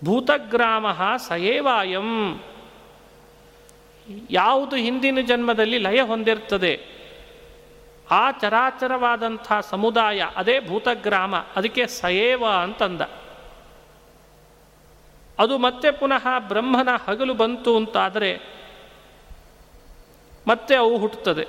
ಭೂತಗ್ರಾಮ 0.06 0.92
ಸಯೇವಾಯಂ 1.18 2.42
ಯಾವುದು 4.30 4.76
ಹಿಂದಿನ 4.76 5.20
ಜನ್ಮದಲ್ಲಿ 5.20 5.78
ಲಯ 5.78 6.02
ಹೊಂದಿರ್ತದೆ. 6.02 6.95
ಆ 8.12 8.32
ಚರಾಚರವಾದಂಥ 8.32 9.54
ಸಮುದಾಯ, 9.62 10.24
ಅದೇ 10.36 10.60
ಭೂತಗ್ರಾಮ, 10.60 11.36
ಅದಕ್ಕೆ 11.36 11.88
ಸಯೇವ 11.88 12.46
ಅಂತಂದ. 12.48 13.02
ಅದು 15.40 15.58
ಮತ್ತೆ 15.58 15.92
ಪುನಃ 15.92 16.40
ಬ್ರಹ್ಮನ 16.40 16.90
ಹಗಲು 17.08 17.34
ಬಂತು 17.34 17.78
ಅಂತಾದರೆ 17.78 18.42
ಮತ್ತೆ 20.48 20.76
ಅವು 20.76 20.98
ಹುಟ್ಟುತ್ತದೆ. 20.98 21.48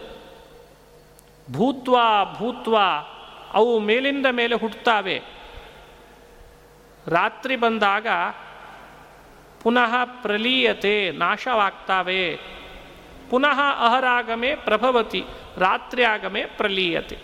ಭೂತ್ವ 1.52 1.96
ಭೂತ್ವ, 2.38 2.76
ಅವು 3.52 3.78
ಮೇಲಿಂದ 3.78 4.26
ಮೇಲೆ 4.30 4.54
ಹುಟ್ಟುತ್ತಾವೆ. 4.54 5.22
ರಾತ್ರಿ 7.06 7.56
ಬಂದಾಗ 7.56 8.06
ಪುನಃ 9.62 10.04
ಪ್ರಲೀಯತೆ, 10.04 11.10
ನಾಶವಾಗ್ತಾವೆ. 11.10 12.40
ಪುನಃ 13.30 13.60
ಅಹರಾಗಮೆ 13.86 14.54
ಪ್ರಭವತಿ. 14.54 15.24
ರಾತ್ರಿ 15.58 16.04
ಆಗಮೇ 16.04 16.44
ಪ್ರಲೀಯತೆ. 16.44 17.18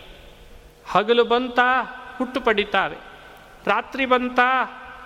ಹಗಲು 0.91 1.24
ಬಂತ 1.24 1.59
ಹುಟ್ಟು 2.18 2.41
ಪಡಿತಾವೆ 2.41 2.97
ರಾತ್ರಿ 3.66 4.07
ಬಂತ 4.07 4.39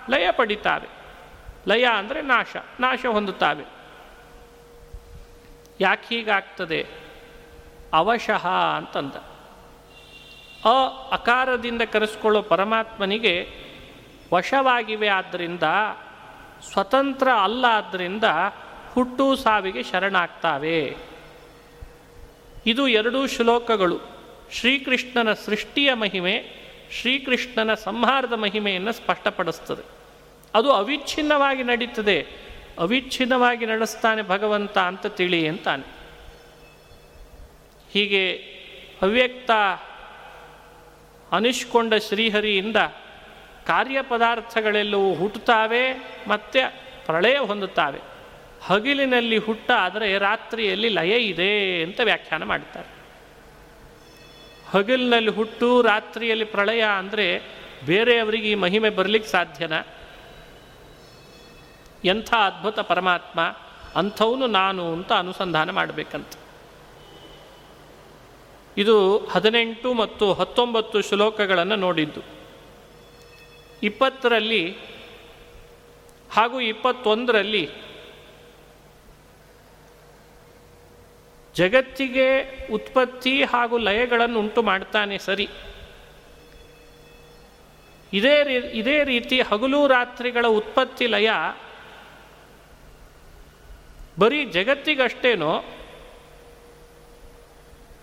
ಲಯ 0.09 0.31
ಪಡಿತಾವೆ 0.31 0.87
ಲಯ 1.67 1.87
ಅಂದರೆ 1.97 2.21
ನಾಶ 2.21 2.55
ನಾಶ 2.79 3.05
ಹೊಂದುತ್ತಾವೆ. 3.05 3.65
ಯಾಕೆ 5.79 6.15
ಹೀಗಾಗ್ತದೆ? 6.15 6.87
ಅವಶಃ 7.93 8.47
ಅಂತಂದ. 8.47 9.15
ಅ 10.65 10.73
ಅಕಾರದಿಂದ 11.11 11.81
ಕರೆಸ್ಕೊಳ್ಳೋ 11.81 12.41
ಪರಮಾತ್ಮನಿಗೆ 12.41 13.47
ವಶವಾಗಿವೆ 14.33 15.07
ಆದ್ದರಿಂದ 15.07 15.63
ಸ್ವತಂತ್ರ 16.71 17.27
ಅಲ್ಲ 17.29 17.65
ಆದ್ದರಿಂದ 17.65 18.23
ಹುಟ್ಟು 18.93 19.35
ಸಾವಿಗೆ 19.35 19.83
ಶರಣಾಗ್ತಾವೆ. 19.83 20.97
ಇದು 22.65 22.87
ಎರಡೂ 22.87 23.27
ಶ್ಲೋಕಗಳು. 23.27 23.99
ಶ್ರೀಕೃಷ್ಣನ 24.51 25.33
ಸೃಷ್ಟಿಯ 25.33 25.93
ಮಹಿಮೆ, 25.93 26.45
ಶ್ರೀಕೃಷ್ಣನ 26.91 27.73
ಸಂಹಾರದ 27.73 28.33
ಮಹಿಮೆಯನ್ನು 28.33 28.93
ಸ್ಪಷ್ಟಪಡಿಸ್ತದೆ. 28.93 29.83
ಅದು 30.55 30.71
ಅವಿಚ್ಛಿನ್ನವಾಗಿ 30.71 31.63
ನಡೀತದೆ. 31.63 32.27
ಅವಿಚ್ಛಿನ್ನವಾಗಿ 32.79 33.65
ನಡೆಸ್ತಾನೆ 33.65 34.21
ಭಗವಂತ 34.21 34.77
ಅಂತ 34.77 35.05
ತಿಳಿ 35.05 35.47
ಅಂತಾನೆ. 35.47 35.83
ಹೀಗೆ 37.91 38.31
ಅವ್ಯಕ್ತ 39.01 39.51
ಅನಿಷ್ಕೊಂಡ 41.31 41.93
ಶ್ರೀಹರಿಯಿಂದ 41.93 42.75
ಕಾರ್ಯಪದಾರ್ಥಗಳೆಲ್ಲವೂ 43.65 45.13
ಹುಟ್ಟುತ್ತಾವೆ, 45.13 45.93
ಮತ್ತು 46.27 46.73
ಪ್ರಳಯ 47.05 47.37
ಹೊಂದುತ್ತಾವೆ. 47.37 48.06
ಹಗಿಲಿನಲ್ಲಿ 48.63 49.37
ಹುಟ್ಟ 49.37 49.71
ಆದರೆ 49.71 50.17
ರಾತ್ರಿಯಲ್ಲಿ 50.17 50.89
ಲಯ 50.89 51.19
ಇದೆ 51.19 51.83
ಅಂತ 51.83 51.99
ವ್ಯಾಖ್ಯಾನ 51.99 52.43
ಮಾಡ್ತಾರೆ. 52.43 52.97
ಹಗಲಿನಲ್ಲಿ 54.69 55.31
ಹುಟ್ಟು, 55.31 55.81
ರಾತ್ರಿಯಲ್ಲಿ 55.81 56.45
ಪ್ರಳಯ 56.45 56.81
ಅಂದರೆ 56.81 57.41
ಬೇರೆಯವರಿಗೆ 57.85 58.51
ಈ 58.51 58.55
ಮಹಿಮೆ 58.55 58.89
ಬರಲಿಕ್ಕೆ 58.89 59.29
ಸಾಧ್ಯನ? 59.29 59.73
ಎಂಥ 62.03 62.33
ಅದ್ಭುತ 62.33 62.79
ಪರಮಾತ್ಮ, 62.79 63.41
ಅಂಥವನು 63.95 64.47
ನಾನು 64.47 64.93
ಅಂತ 64.93 65.13
ಅನುಸಂಧಾನ 65.13 65.69
ಮಾಡಬೇಕಂತ. 65.69 66.27
ಇದು 68.77 69.17
ಹದಿನೆಂಟು 69.17 69.93
ಮತ್ತು 69.93 70.33
ಹತ್ತೊಂಬತ್ತು 70.33 71.01
ಶ್ಲೋಕಗಳನ್ನು 71.01 71.75
ನೋಡಿದ್ದು. 71.75 72.21
ಇಪ್ಪತ್ತರಲ್ಲಿ 73.83 74.71
ಹಾಗೂ 76.31 76.59
ಇಪ್ಪತ್ತೊಂದರಲ್ಲಿ 76.59 77.69
ಜಗತ್ತಿಗೆ 81.57 82.27
ಉತ್ಪತ್ತಿ 82.71 83.43
ಹಾಗೂ 83.43 83.77
ಲಯಗಳನ್ನು 83.77 84.39
ಉಂಟು 84.39 84.61
ಮಾಡ್ತಾನೆ 84.63 85.17
ಸರಿ. 85.17 85.47
ಇದೇ 88.13 88.43
ರೀ, 88.43 88.55
ಇದೇ 88.55 89.03
ರೀತಿ 89.03 89.41
ಹಗಲು 89.41 89.87
ರಾತ್ರಿಗಳ 89.87 90.45
ಉತ್ಪತ್ತಿ 90.47 91.07
ಲಯ 91.07 91.29
ಬರೀ 94.19 94.45
ಜಗತ್ತಿಗಷ್ಟೇನೋ 94.45 95.53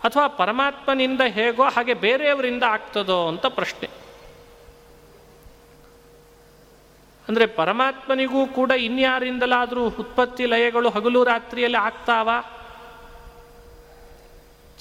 ಅಥವಾ 0.05 0.27
ಪರಮಾತ್ಮನಿಂದ 0.29 1.21
ಹೇಗೋ 1.21 1.65
ಹಾಗೆ 1.65 1.95
ಬೇರೆಯವರಿಂದ 1.95 2.63
ಆಗ್ತದೋ 2.63 3.29
ಅಂತ 3.29 3.47
ಪ್ರಶ್ನೆ. 3.47 3.89
ಅಂದರೆ 7.29 7.47
ಪರಮಾತ್ಮನಿಗೂ 7.47 8.47
ಕೂಡ 8.47 8.71
ಇನ್ಯಾರಿಂದಲಾದರೂ 8.71 9.85
ಉತ್ಪತ್ತಿ 9.87 10.47
ಲಯಗಳು 10.47 10.91
ಹಗಲು 10.91 11.25
ರಾತ್ರಿಯಲ್ಲಿ 11.25 11.79
ಆಗ್ತಾವ? 11.79 12.31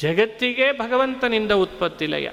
ಜಗತ್ತಿಗೆ 0.04 0.72
ಭಗವಂತನಿಂದ 0.72 1.52
ಉತ್ಪತ್ತಿ 1.52 2.06
ಲಯ. 2.06 2.30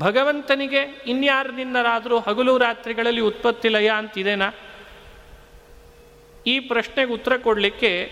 ಭಗವಂತನಿಗೆ 0.00 1.02
ಇನ್ಯಾರದಿಂದಲಾದರೂ 1.06 2.18
ಹಗಲು 2.18 2.58
ರಾತ್ರಿಗಳಲ್ಲಿ 2.58 3.20
ಉತ್ಪತ್ತಿ 3.20 3.68
ಲಯ 3.68 3.90
ಅಂತಿದೆನಾ? 3.96 4.50
ಈ 6.46 6.60
ಪ್ರಶ್ನೆಗೆ 6.60 7.12
ಉತ್ತರ 7.12 7.36
ಕೊಡಲಿಕ್ಕೆ 7.36 8.10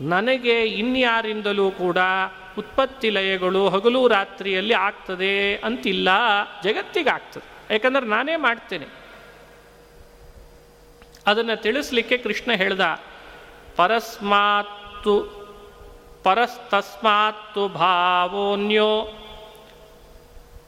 ನನಗೆ 0.00 0.62
ಇನ್ಯಾರಿಂದಲೂ 0.64 1.70
ಕೂಡ 1.70 1.98
ಉತ್ಪತ್ತಿ 2.58 3.10
ಲಯಗಳು 3.10 3.68
ಹಗಲು 3.68 4.08
ರಾತ್ರಿಯಲ್ಲಿ 4.08 4.74
ಆಗ್ತದೆ 4.74 5.56
ಅಂತಿಲ್ಲ, 5.56 6.08
ಜಗತ್ತಿಗೆ 6.62 7.10
ಆಗ್ತದೆ. 7.10 7.72
ಯಾಕಂದ್ರೆ 7.72 8.06
ನಾನೇ 8.06 8.36
ಮಾಡ್ತೇನೆ. 8.36 8.86
ಅದನ್ನು 11.26 11.62
ತಿಳಿಸ್ಲಿಕ್ಕೆ 11.62 12.16
ಕೃಷ್ಣ 12.16 12.52
ಹೇಳ್ದ, 12.52 13.00
ಪರಸ್ಮಾತ್ತು 13.76 15.39
ಪರಸ್ತಸ್ಮಾತ್ತು 16.24 17.62
ಭಾವೋನ್ಯೋ 17.68 18.92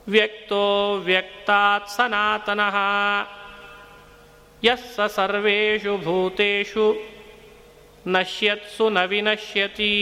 ವ್ಯಕ್ತೋ 0.09 0.65
ವ್ಯಕ್ತಾತ್ 1.09 1.89
ಸನಾತನಃ. 1.89 2.77
ಯಸ್ಸ 4.65 5.01
ಸರ್ವೇಷು 5.01 5.93
ಭೂತೇಷು, 6.05 6.87
ನಶ್ಯತ್ಸು 8.07 8.85
ನ 8.91 8.99
ವಿನಶ್ಯತಿ 9.05 9.93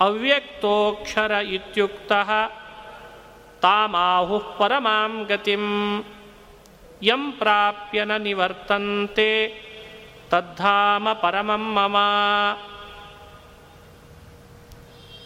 ಅವ್ಯಕ್ತೋಕ್ಷರ 0.00 1.30
ಇತ್ಯುಕ್ತ 1.30 2.12
ತಾಮಾಹು 3.62 4.38
ಪರಮಾಂ 4.58 5.12
ಗತಿಂ. 5.28 5.66
ಯಂ 7.02 7.22
ಪ್ರಾಪ್ಯ 7.32 8.04
ನ 8.04 8.16
ನಿವರ್ತಂತೆ, 8.16 9.30
ತದ್ಧಾಮ 10.30 11.12
ಪರಮಂ 11.12 11.64
ಮಮ. 11.74 11.96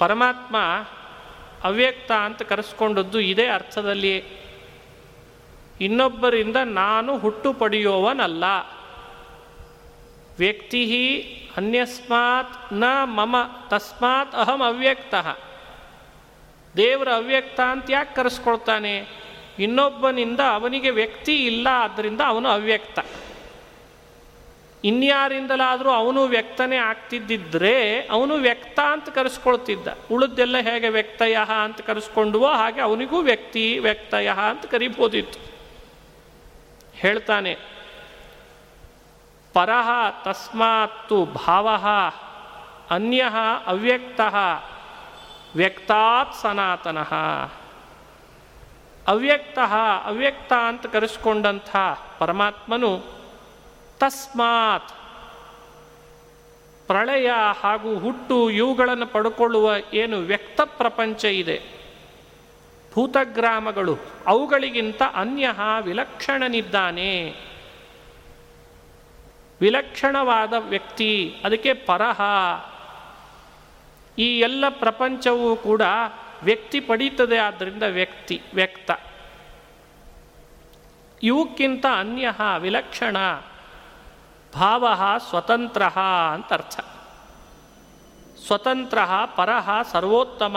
ಪರಮಾತ್ಮ 0.05 0.57
ಅವ್ಯಕ್ತ 1.65 2.13
ಅಂತ 2.13 2.43
ಕರೆಸ್ಕೊಂಡದ್ದು 2.43 3.21
ಇದೇ 3.21 3.47
ಅರ್ಥದಲ್ಲಿ. 3.47 4.25
ಇನ್ನೊಬ್ಬರಿಂದ 5.81 6.57
ನಾನು 6.65 7.19
ಹುಟ್ಟು 7.19 7.53
ಪಡೆಯುವವನಲ್ಲ. 7.53 8.45
ವ್ಯಕ್ತಿ 10.39 11.21
ಅನ್ಯಸ್ಮಾತ್ನ 11.57 12.85
ಮಮ 13.05 13.37
ತಸ್ಮಾತ್ 13.69 14.35
ಅಹಂ 14.35 14.63
ಅವ್ಯಕ್ತ. 14.63 15.15
ದೇವರ 16.77 17.13
ಅವ್ಯಕ್ತ 17.13 17.61
ಅಂತ 17.61 17.85
ಯಾಕೆ 17.91 18.15
ಕರೆಸ್ಕೊಳ್ತಾನೆ? 18.15 19.09
ಇನ್ನೊಬ್ಬನಿಂದ 19.59 20.41
ಅವನಿಗೆ 20.41 20.91
ವ್ಯಕ್ತಿ 20.91 21.47
ಇಲ್ಲ 21.47 21.69
ಆದ್ದರಿಂದ 21.73 22.21
ಅವನು 22.27 22.49
ಅವ್ಯಕ್ತ. 22.49 22.99
ಇನ್ಯಾರಿಂದಲಾದರೂ 24.85 25.91
ಅವನು 25.91 26.25
ವ್ಯಕ್ತನೇ 26.25 26.77
ಆಗ್ತಿದ್ದಿದ್ರೆ 26.77 28.07
ಅವನು 28.07 28.35
ವ್ಯಕ್ತ 28.35 28.81
ಅಂತ 28.81 29.09
ಕರೆಸ್ಕೊಳ್ತಿದ್ದ. 29.09 29.89
ಉಳಿದೆಲ್ಲ 30.13 30.57
ಹೇಗೆ 30.59 30.89
ವ್ಯಕ್ತಯ 30.89 31.37
ಅಂತ 31.65 31.81
ಕರೆಸ್ಕೊಂಡುವೋ 31.81 32.49
ಹಾಗೆ 32.49 32.81
ಅವನಿಗೂ 32.81 33.21
ವ್ಯಕ್ತಿ 33.21 33.79
ವ್ಯಕ್ತಯ 33.79 34.29
ಅಂತ 34.51 34.67
ಕರಿಬೋದಿತ್ತು. 34.67 35.39
ಹೇಳ್ತಾನೆ 36.95 37.57
ಪರಹ 39.55 39.89
ತಸ್ಮಾತ್ತು 40.25 41.25
ಭಾವ 41.25 41.69
ಅನ್ಯ 42.91 43.25
ಅವ್ಯಕ್ತ 43.67 44.21
ವ್ಯಕ್ತಾತ್ 45.57 46.35
ಸನಾತನ. 46.35 46.99
ಅವ್ಯಕ್ತ 49.09 49.59
ಅವ್ಯಕ್ತ 50.05 50.53
ಅಂತ 50.53 50.87
ಕರೆಸ್ಕೊಂಡಂಥ 50.87 51.77
ಪರಮಾತ್ಮನು 52.19 53.14
ತಸ್ಮಾತ್ 53.99 54.93
ಪ್ರಳಯ 56.87 57.31
ಹಾಗೂ 57.61 57.99
ಹುಟ್ಟು 57.99 58.51
ಇವುಗಳನ್ನು 58.51 59.07
ಪಡ್ಕೊಳ್ಳುವ 59.07 59.75
ಏನು 59.95 60.19
ವ್ಯಕ್ತ 60.19 60.61
ಪ್ರಪಂಚ 60.61 61.25
ಇದೆ. 61.25 61.63
ಭೂತಗ್ರಾಮಗಳು 62.93 63.99
ಅವುಗಳಿಗಿಂತ 64.27 65.03
ಅನ್ಯ 65.15 65.49
ವಿಲಕ್ಷಣನಿದ್ದಾನೆ. 65.81 67.37
ವಿಲಕ್ಷಣವಾದ 69.61 70.53
ವ್ಯಕ್ತಿ, 70.59 71.37
ಅದಕ್ಕೆ 71.45 71.73
ಪರಹ. 71.73 72.21
ಈ 74.19 74.39
ಎಲ್ಲ 74.41 74.65
ಪ್ರಪಂಚವೂ 74.69 75.57
ಕೂಡ 75.57 75.83
ವ್ಯಕ್ತಿ 76.43 76.81
ಪಡೀತದೆ 76.81 77.39
ಆದ್ದರಿಂದ 77.39 77.83
ವ್ಯಕ್ತಿ, 77.83 78.43
ವ್ಯಕ್ತ. 78.55 78.91
ಇವಕ್ಕಿಂತ 81.23 81.87
ಅನ್ಯ 81.99 82.29
ವಿಲಕ್ಷಣ. 82.59 83.17
ಭಾವ 84.55 84.89
ಸ್ವತಂತ್ರ 85.29 85.83
ಅಂತ 86.33 86.53
ಅರ್ಥ. 86.53 86.81
ಸ್ವತಂತ್ರ 88.47 88.99
ಪರಹ 89.37 89.71
ಸರ್ವೋತ್ತಮ. 89.93 90.57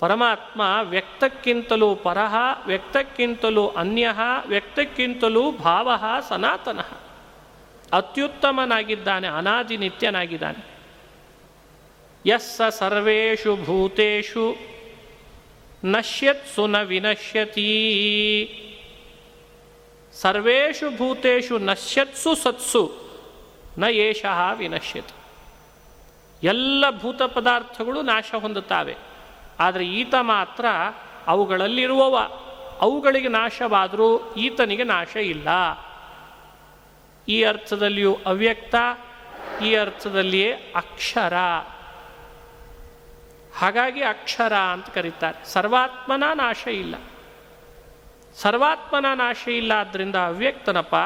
ಪರಮಾತ್ಮ 0.00 0.62
ವ್ಯಕ್ತಕ್ಕಿಂತಲೂ 0.82 1.94
ಪರಹ 1.94 2.34
ವ್ಯಕ್ತಕ್ಕಿಂತಲೂ 2.66 3.68
ಅನ್ಯ, 3.68 4.08
ವ್ಯಕ್ತಕ್ಕಿಂತಲೂ 4.46 5.52
ಭಾವ 5.52 5.90
ಸನಾತನ. 6.28 6.80
ಅತ್ಯುತ್ತಮನಾಗಿದ್ದಾನೆ 7.92 9.28
ಅನಾದಿ 9.28 9.76
ನಿತ್ಯನಾಗಿದ್ದಾನೆ 9.76 10.78
ಯಸ್ಸ 12.26 12.62
ಸರ್ವೇಷು 12.70 13.64
ಭೂತೇಷು, 13.64 14.56
ನಶ್ಯತ್ಸು 15.84 16.66
ನ 16.66 16.76
ವಿನಶ್ಯತಿ. 16.82 18.64
ಸರ್ವೇಷು 20.12 20.96
ಭೂತೇಷು 20.96 21.58
ನಶ್ಯತ್ಸು 21.58 22.34
ಸತ್ಸು, 22.34 22.98
ನ 23.78 23.84
ಏಷಃ 23.84 24.52
ವಿನಶ್ಯತ್. 24.52 25.08
ಎಲ್ಲ 26.42 26.84
ಭೂತ 26.90 27.22
ಪದಾರ್ಥಗಳು 27.22 28.02
ನಾಶ 28.02 28.34
ಹೊಂದುತ್ತವೆ. 28.40 28.96
ಆದರೆ 29.60 29.86
ಈತ 29.86 30.14
ಮಾತ್ರ 30.20 30.66
ಅವುಗಳಲ್ಲಿರುವವ. 31.26 32.18
ಅವುಗಳಿಗೆ 32.80 33.28
ನಾಶವಾದರೂ 33.28 34.34
ಈತನಿಗೆ 34.34 34.84
ನಾಶ 34.84 35.16
ಇಲ್ಲ. 35.16 35.48
ಈ 37.28 37.42
ಅರ್ಥದಲ್ಲಿಯೂ 37.42 38.18
ಅವ್ಯಕ್ತ, 38.26 38.74
ಈ 39.62 39.74
ಅರ್ಥದಲ್ಲಿಯೇ 39.74 40.52
ಅಕ್ಷರ. 40.76 41.34
ಹಾಗಾಗಿ 43.56 44.02
ಅಕ್ಷರ 44.02 44.56
ಅಂತ 44.56 44.90
ಕರೀತಾರೆ. 44.90 45.44
ಸರ್ವಾತ್ಮನ 45.44 46.24
ನಾಶ 46.34 46.68
ಇಲ್ಲ. 46.68 46.94
ಸರ್ವಾತ್ಮನ 48.42 49.06
ನಾಶ 49.14 49.48
ಇಲ್ಲ 49.48 49.72
ಆದ್ದರಿಂದ 49.72 50.16
ಅವ್ಯಕ್ತನಪ್ಪ. 50.16 50.96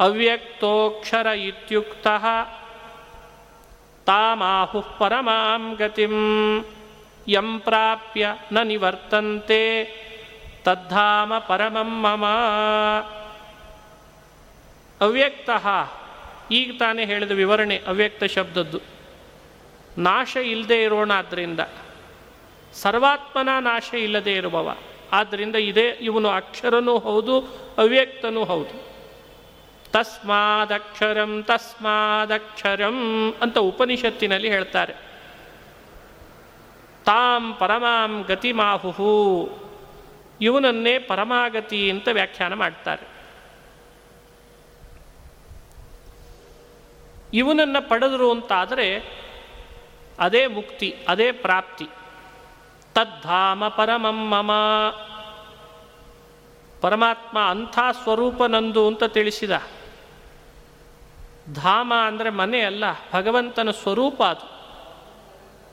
ಅವ್ಯಕ್ತೋಕ್ಷರ 0.00 1.26
ಇತ್ಯುಕ್ತ 1.26 2.06
ತಾಮಾಹು 4.06 4.80
ಪರಮಾಂ 4.98 5.74
ಗತಿಂ. 5.74 6.16
ಯಂ 7.28 7.50
ಪ್ರಾಪ್ಯ 7.58 8.28
ನ 8.52 8.62
ನಿವರ್ತಂತೆ 8.62 9.60
ತದ್ಧಾಮ 10.64 11.38
ಪರಮಂ 11.38 11.90
ಮಮ. 12.02 12.24
ಅವ್ಯಕ್ತ, 15.00 15.50
ಈಗ 16.50 16.70
ತಾನೇ 16.78 17.04
ಹೇಳಿದ 17.04 17.30
ವಿವರಣೆ 17.30 17.76
ಅವ್ಯಕ್ತ 17.86 18.24
ಶಬ್ದದ್ದು. 18.24 18.80
ನಾಶ 19.98 20.36
ಇಲ್ಲದೆ 20.36 20.82
ಇರೋಣ 20.82 21.12
ಆದ್ದರಿಂದ 21.12 21.60
ಸರ್ವಾತ್ಮನ 22.74 23.48
ನಾಶ 23.60 23.88
ಇಲ್ಲದೆ 23.94 24.32
ಇರುವವ. 24.32 24.68
ಆದ್ದರಿಂದ 25.12 25.56
ಇದೇ 25.56 25.88
ಇವನು 25.88 26.28
ಅಕ್ಷರನೂ 26.28 26.98
ಹೌದು, 26.98 27.40
ಅವ್ಯಕ್ತನೂ 27.78 28.44
ಹೌದು. 28.44 28.92
ತಸ್ಮಾದಕ್ಷರಂ 29.92 31.42
ತಸ್ಮಾದಕ್ಷರಂ 31.42 32.98
ಅಂತ 33.40 33.58
ಉಪನಿಷತ್ತಿನಲ್ಲಿ 33.58 34.48
ಹೇಳ್ತಾರೆ. 34.48 34.92
ತಾಂ 37.04 37.54
ಪರಮಾಂ 37.54 38.22
ಗತಿಮಾಹುಹು. 38.22 39.50
ಇವನನ್ನೇ 40.40 40.98
ಪರಮಾಗತಿ 40.98 41.90
ಅಂತ 41.90 42.08
ವ್ಯಾಖ್ಯಾನ 42.08 42.54
ಮಾಡ್ತಾರೆ. 42.54 43.06
ಇವನನ್ನು 47.34 47.88
ಪಡೆದರು 47.88 48.30
ಅಂತಾದರೆ 48.30 49.12
ಅದೇ 50.18 50.46
ಮುಕ್ತಿ, 50.46 50.96
ಅದೇ 51.08 51.32
ಪ್ರಾಪ್ತಿ. 51.32 51.86
ತದ್ಧಾಮ 52.94 53.68
ಪರಮಂ 53.68 54.18
ಮಮ. 54.30 54.50
ಪರಮಾತ್ಮ 56.80 57.38
ಅಂಥ 57.38 57.78
ಸ್ವರೂಪ 58.02 58.44
ನಂದು 58.44 58.86
ಅಂತ 58.86 59.04
ತಿಳಿಸಿದ. 59.04 59.50
ಧಾಮ 61.54 61.92
ಅಂದರೆ 62.06 62.30
ಮನೆ 62.30 62.60
ಅಲ್ಲ, 62.60 62.84
ಭಗವಂತನ 63.12 63.70
ಸ್ವರೂಪ 63.70 64.22
ಅದು. 64.22 64.46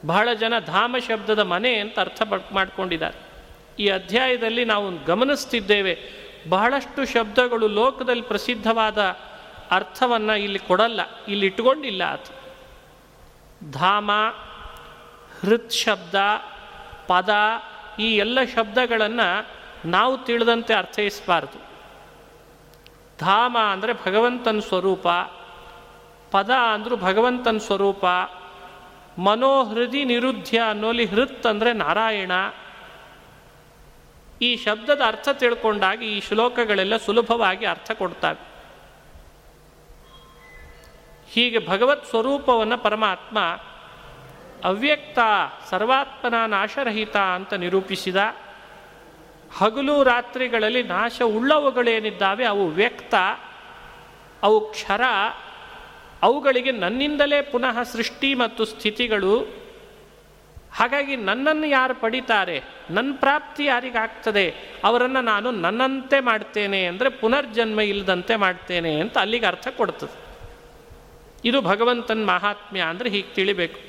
ಬಹಳ 0.07 0.33
ಜನ 0.33 0.53
ಧಾಮ 0.65 0.95
ಶಬ್ದದ 1.07 1.39
ಮನೆ 1.39 1.71
ಅಂತ 1.75 1.99
ಅರ್ಥ 1.99 2.21
ಮಾಡಿಕೊಂಡಿದ್ದಾರೆ. 2.51 3.17
ಈ 3.79 3.87
ಅಧ್ಯಾಯದಲ್ಲಿ 3.89 4.65
ನಾವು 4.65 5.05
ಗಮನಿಸ್ತಿದ್ದೇವೆ, 5.05 5.93
ಬಹಳಷ್ಟು 6.49 7.05
ಶಬ್ದಗಳು 7.05 7.67
ಲೋಕದಲ್ಲಿ 7.67 8.21
ಪ್ರಸಿದ್ಧವಾದ 8.21 9.01
ಅರ್ಥವನ್ನು 9.71 10.35
ಇಲ್ಲಿ 10.35 10.59
ಕೊಡಲ್ಲ, 10.59 11.01
ಇಲ್ಲಿ 11.27 11.45
ಇಟ್ಟುಕೊಂಡಿಲ್ಲ 11.45 12.03
ಅದು. 12.03 12.31
ಧಾಮ 13.71 14.11
ಹೃತ್ 15.41 15.71
ಶಬ್ದ 15.71 16.15
ಪದ 17.09 17.31
ಈ 17.99 18.07
ಎಲ್ಲ 18.15 18.39
ಶಬ್ದಗಳನ್ನು 18.55 19.27
ನಾವು 19.89 20.13
ತಿಳಿದಂತೆ 20.17 20.73
ಅರ್ಥೈಸಬಾರ್ದು. 20.73 21.59
ಧಾಮ 23.19 23.57
ಅಂದರೆ 23.71 23.93
ಭಗವಂತನ 23.93 24.59
ಸ್ವರೂಪ, 24.59 25.07
ಪದ 26.31 26.51
ಅಂದರೂ 26.73 26.95
ಭಗವಂತನ 26.95 27.57
ಸ್ವರೂಪ, 27.57 28.05
ಮನೋಹೃದಿ 29.17 30.03
ನಿರುದ್ಧ 30.03 30.49
ಅನ್ನೋಲಿ 30.69 31.05
ಹೃತ್ 31.05 31.45
ಅಂದರೆ 31.45 31.73
ನಾರಾಯಣ. 31.73 32.31
ಈ 34.41 34.49
ಶಬ್ದದ 34.55 35.01
ಅರ್ಥ 35.05 35.29
ತಿಳ್ಕೊಂಡಾಗ 35.29 36.03
ಈ 36.03 36.19
ಶ್ಲೋಕಗಳೆಲ್ಲ 36.19 36.97
ಸುಲಭವಾಗಿ 36.97 37.65
ಅರ್ಥ 37.65 37.91
ಕೊಡ್ತವೆ. 37.91 38.41
ಹೀಗೆ 41.31 41.59
ಭಗವತ್ 41.67 42.05
ಸ್ವರೂಪವನ್ನು 42.05 42.77
ಪರಮಾತ್ಮ 42.77 43.37
ಅವ್ಯಕ್ತ 44.63 45.19
ಸರ್ವಾತ್ಮನ 45.69 46.45
ನಾಶರಹಿತ 46.45 47.17
ಅಂತ 47.17 47.53
ನಿರೂಪಿಸಿದ 47.53 48.15
ಹಗಲು 49.57 50.03
ರಾತ್ರಿಗಳಲ್ಲಿ 50.03 50.83
ನಾಶ 50.83 51.21
ಉಳ್ಳವುಗಳೇನಿದ್ದಾವೆ 51.21 52.45
ಅವು 52.45 52.67
ವ್ಯಕ್ತ, 52.67 53.15
ಅವು 54.43 54.71
ಕ್ಷರ, 54.71 55.01
ಅವುಗಳಿಗೆ 56.21 56.71
ನನ್ನಿಂದಲೇ 56.71 57.41
ಪುನಃ 57.41 57.83
ಸೃಷ್ಟಿ 57.83 58.35
ಮತ್ತು 58.35 58.65
ಸ್ಥಿತಿಗಳು. 58.65 59.59
ಹಾಗಾಗಿ 60.71 61.15
ನನ್ನನ್ನು 61.15 61.67
ಯಾರು 61.67 61.95
ಪಡಿತಾರೆ? 61.95 62.63
ನನ್ನ 62.89 63.13
ಪ್ರಾಪ್ತಿ 63.19 63.65
ಯಾರಿಗಾಗ್ತದೆ? 63.65 64.55
ಅವರನ್ನು 64.83 65.21
ನಾನು 65.21 65.51
ನನ್ನಂತೆ 65.51 66.19
ಮಾಡ್ತೇನೆ 66.19 66.85
ಅಂದರೆ 66.85 67.09
ಪುನರ್ಜನ್ಮ 67.09 67.79
ಇಲ್ಲದಂತೆ 67.79 68.35
ಮಾಡ್ತೇನೆ 68.35 68.99
ಅಂತ 68.99 69.17
ಅಲ್ಲಿಗೆ 69.17 69.45
ಅರ್ಥ 69.45 69.67
ಕೊಡ್ತದೆ. 69.67 70.29
ಇದು 71.45 71.61
ಭಗವಂತನ 71.61 72.23
ಮಹಾತ್ಮ್ಯ 72.25 72.81
ಅಂದರೆ 72.81 73.09
ಹೀಗೆ 73.09 73.33
ತಿಳಿಬೇಕು. 73.33 73.88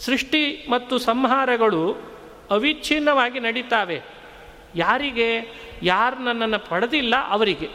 ಸೃಷ್ಟಿ 0.00 0.66
ಮತ್ತು 0.70 0.98
ಸಂಹಾರಗಳು 0.98 2.10
ಅವಿಚ್ಛಿನ್ನವಾಗಿ 2.50 3.40
ನಡೀತಾವೆ. 3.40 4.02
ಯಾರಿಗೆ? 4.74 5.52
ಯಾರು 5.82 6.24
ನನ್ನನ್ನು 6.24 6.58
ಪಡೆದಿಲ್ಲ 6.58 7.14
ಅವರಿಗೆ. 7.28 7.70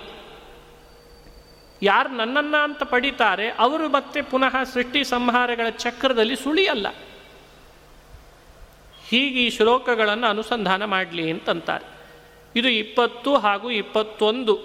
ಯಾರು 1.81 2.09
ನನ್ನನ್ನು 2.09 2.63
ಅಂತ 2.63 2.83
ಪಡಿತಾರೆ, 2.83 3.49
ಅವರು 3.49 3.89
ಮತ್ತೆ 3.89 4.21
ಪುನಃ 4.21 4.63
ಸೃಷ್ಟಿ 4.63 5.03
ಸಂಹಾರಗಳ 5.03 5.69
ಚಕ್ರದಲ್ಲಿ 5.69 6.35
ಸುಳಿಯಲ್ಲ. 6.35 6.87
ಹೀಗೆ 9.07 9.45
ಈ 9.45 9.49
ಶ್ಲೋಕಗಳನ್ನು 9.49 10.27
ಅನುಸಂಧಾನ 10.27 10.85
ಮಾಡಲಿ 10.85 11.31
ಅಂತಂತಾರೆ. 11.31 11.95
ಇದು 12.59 12.69
ಇಪ್ಪತ್ತು 12.69 13.37
ಹಾಗೂ 13.37 13.71
ಇಪ್ಪತ್ತೊಂದು. 13.71 14.59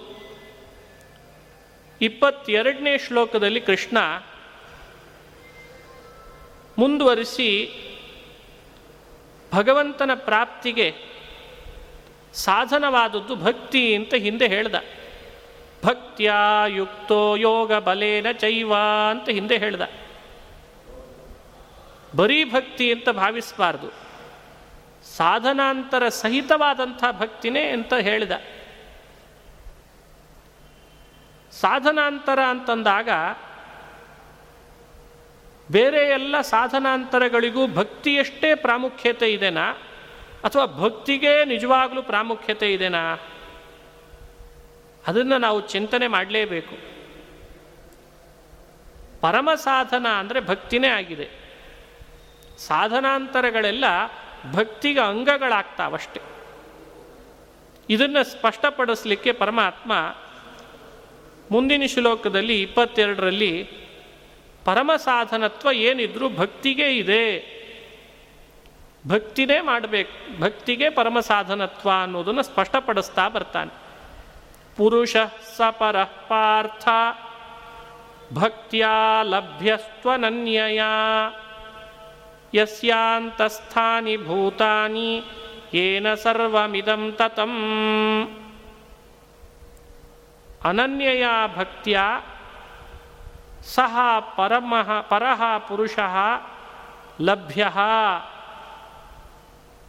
ಇಪ್ಪತ್ತೆರಡನೇ 2.00 2.98
ಶ್ಲೋಕದಲ್ಲಿ 2.98 3.60
ಕೃಷ್ಣ 3.60 3.98
ಮುಂದುವರಿಸಿ 6.80 7.50
ಭಗವಂತನ 9.54 10.10
ಪ್ರಾಪ್ತಿಗೆ 10.14 10.94
ಸಾಧನವಾದದ್ದು 12.34 13.36
ಭಕ್ತಿ 13.36 13.94
ಅಂತ 13.94 14.14
ಹಿಂದೆ 14.14 14.48
ಹೇಳ್ದ. 14.48 14.74
ಭಕ್ತಿಯ 15.84 16.32
ಯುಕ್ತೋ 16.68 17.36
ಯೋಗ 17.36 17.74
ಬಲೇನ 17.74 18.26
ಚೈವ 18.32 18.72
ಅಂತ 19.10 19.28
ಹಿಂದೆ 19.28 19.58
ಹೇಳ್ದ. 19.58 19.82
ಬರೀ 22.16 22.44
ಭಕ್ತಿ 22.44 22.92
ಅಂತ 22.92 23.08
ಭಾವಿಸಬಾರ್ದು. 23.08 23.88
ಸಾಧನಾಂತರ 25.16 26.08
ಸಹಿತವಾದಂಥ 26.08 27.04
ಭಕ್ತಿನೇ 27.18 27.62
ಅಂತ 27.62 27.94
ಹೇಳಿದ. 27.94 28.32
ಸಾಧನಾಂತರ 31.52 32.38
ಅಂತಂದಾಗ 32.40 33.08
ಬೇರೆ 35.70 36.08
ಎಲ್ಲ 36.08 36.40
ಸಾಧನಾಂತರಗಳಿಗೂ 36.40 37.66
ಭಕ್ತಿಯಷ್ಟೇ 37.66 38.54
ಪ್ರಾಮುಖ್ಯತೆ 38.54 39.32
ಇದೆನಾ? 39.32 39.70
ಅಥವಾ 40.44 40.66
ಭಕ್ತಿಗೆ 40.66 41.44
ನಿಜವಾಗಲೂ 41.44 42.02
ಪ್ರಾಮುಖ್ಯತೆ 42.02 42.72
ಇದೆನಾ? 42.72 43.18
ಅದನ್ನು 45.06 45.38
ನಾವು 45.38 45.68
ಚಿಂತನೆ 45.68 46.06
ಮಾಡಲೇಬೇಕು. 46.06 46.76
ಪರಮ 49.20 49.50
ಸಾಧನ 49.54 50.06
ಅಂದರೆ 50.08 50.40
ಭಕ್ತಿನೇ 50.40 50.88
ಆಗಿದೆ. 50.88 51.28
ಸಾಧನಾಂತರಗಳೆಲ್ಲ 52.58 53.84
ಭಕ್ತಿಗೆ 54.52 55.00
ಅಂಗಗಳಾಗ್ತಾವಷ್ಟೆ. 55.00 56.20
ಇದನ್ನು 57.90 58.24
ಸ್ಪಷ್ಟಪಡಿಸಲಿಕ್ಕೆ 58.24 59.32
ಪರಮಾತ್ಮ 59.32 59.92
ಮುಂದಿನ 61.50 61.82
ಶ್ಲೋಕದಲ್ಲಿ 61.86 62.62
ಇಪ್ಪತ್ತೆರಡರಲ್ಲಿ 62.62 63.80
ಪರಮ 64.64 64.90
ಸಾಧನತ್ವ 64.96 65.72
ಏನಿದ್ರೂ 65.72 66.28
ಭಕ್ತಿಗೆ 66.28 66.96
ಇದೆ. 66.96 67.24
ಭಕ್ತಿನೇ 69.08 69.60
ಮಾಡಬೇಕು, 69.60 70.40
ಭಕ್ತಿಗೆ 70.40 70.90
ಪರಮ 70.90 71.20
ಸಾಧನತ್ವ 71.20 71.90
ಅನ್ನೋದನ್ನು 72.02 72.42
ಸ್ಪಷ್ಟಪಡಿಸ್ತಾ 72.42 73.28
ಬರ್ತಾನೆ. 73.28 73.72
ಪುರುಷ 74.76 75.16
ಸಪರ 75.56 76.04
ಪಾರ್ಥ 76.04 76.88
ಭಕ್ತಿಯ 78.34 78.86
ಲಭ್ಯಸ್ತ್ವನನ್ಯಯ 79.22 80.82
ಯಸ್ಯಾಂತಸ್ಥಾನಿ 82.54 84.16
ಭೂತಾನಿ 84.16 85.22
ಏನ 85.74 86.14
ಸರ್ವಮಿದಂ 86.14 87.12
ತತಂ. 87.12 87.54
ಅನನ್ಯಯ 90.64 91.26
ಭಕ್ತಿಯ 91.56 92.00
ಸಹ 93.62 93.98
ಪರಮಃ 94.36 95.00
ಪರಹ 95.00 95.58
ಪುರುಷ 95.58 95.98
ಲಭ್ಯ. 97.20 97.72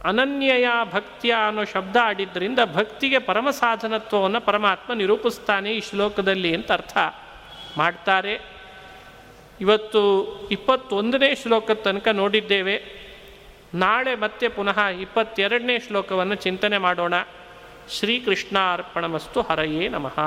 ಅನನ್ಯಯ 0.04 0.68
ಭಕ್ತಿಯ 0.92 1.34
ಅನ್ನೋ 1.46 1.64
ಶಬ್ದ 1.64 1.96
ಆಡಿದ್ದರಿಂದ 2.02 2.58
ಭಕ್ತಿಗೆ 2.74 3.18
ಪರಮ 3.18 3.50
ಸಾಧನತ್ವವನ್ನು 3.50 4.40
ಪರಮಾತ್ಮ 4.40 4.92
ನಿರೂಪಿಸ್ತಾನೆ 4.92 5.70
ಈ 5.70 5.80
ಶ್ಲೋಕದಲ್ಲಿ 5.80 6.54
ಅಂತ 6.54 6.72
ಅರ್ಥ 6.72 6.98
ಮಾಡ್ತಾರೆ. 7.78 8.40
ಇವತ್ತು 9.60 10.26
ಇಪ್ಪತ್ತೊಂದನೇ 10.50 11.34
ಶ್ಲೋಕದ 11.34 11.74
ತನಕ 11.74 12.08
ನೋಡಿದ್ದೇವೆ. 12.08 12.84
ನಾಳೆ 13.74 14.14
ಮತ್ತೆ 14.14 14.48
ಪುನಃ 14.48 14.80
ಇಪ್ಪತ್ತೆರಡನೇ 14.80 15.78
ಶ್ಲೋಕವನ್ನು 15.78 16.34
ಚಿಂತನೆ 16.34 16.78
ಮಾಡೋಣ. 16.78 17.14
ಶ್ರೀಕೃಷ್ಣಾರ್ಪಣಮಸ್ತು 17.90 19.42
ಹರಯೇ 19.42 19.88
ನಮಃ. 19.88 20.20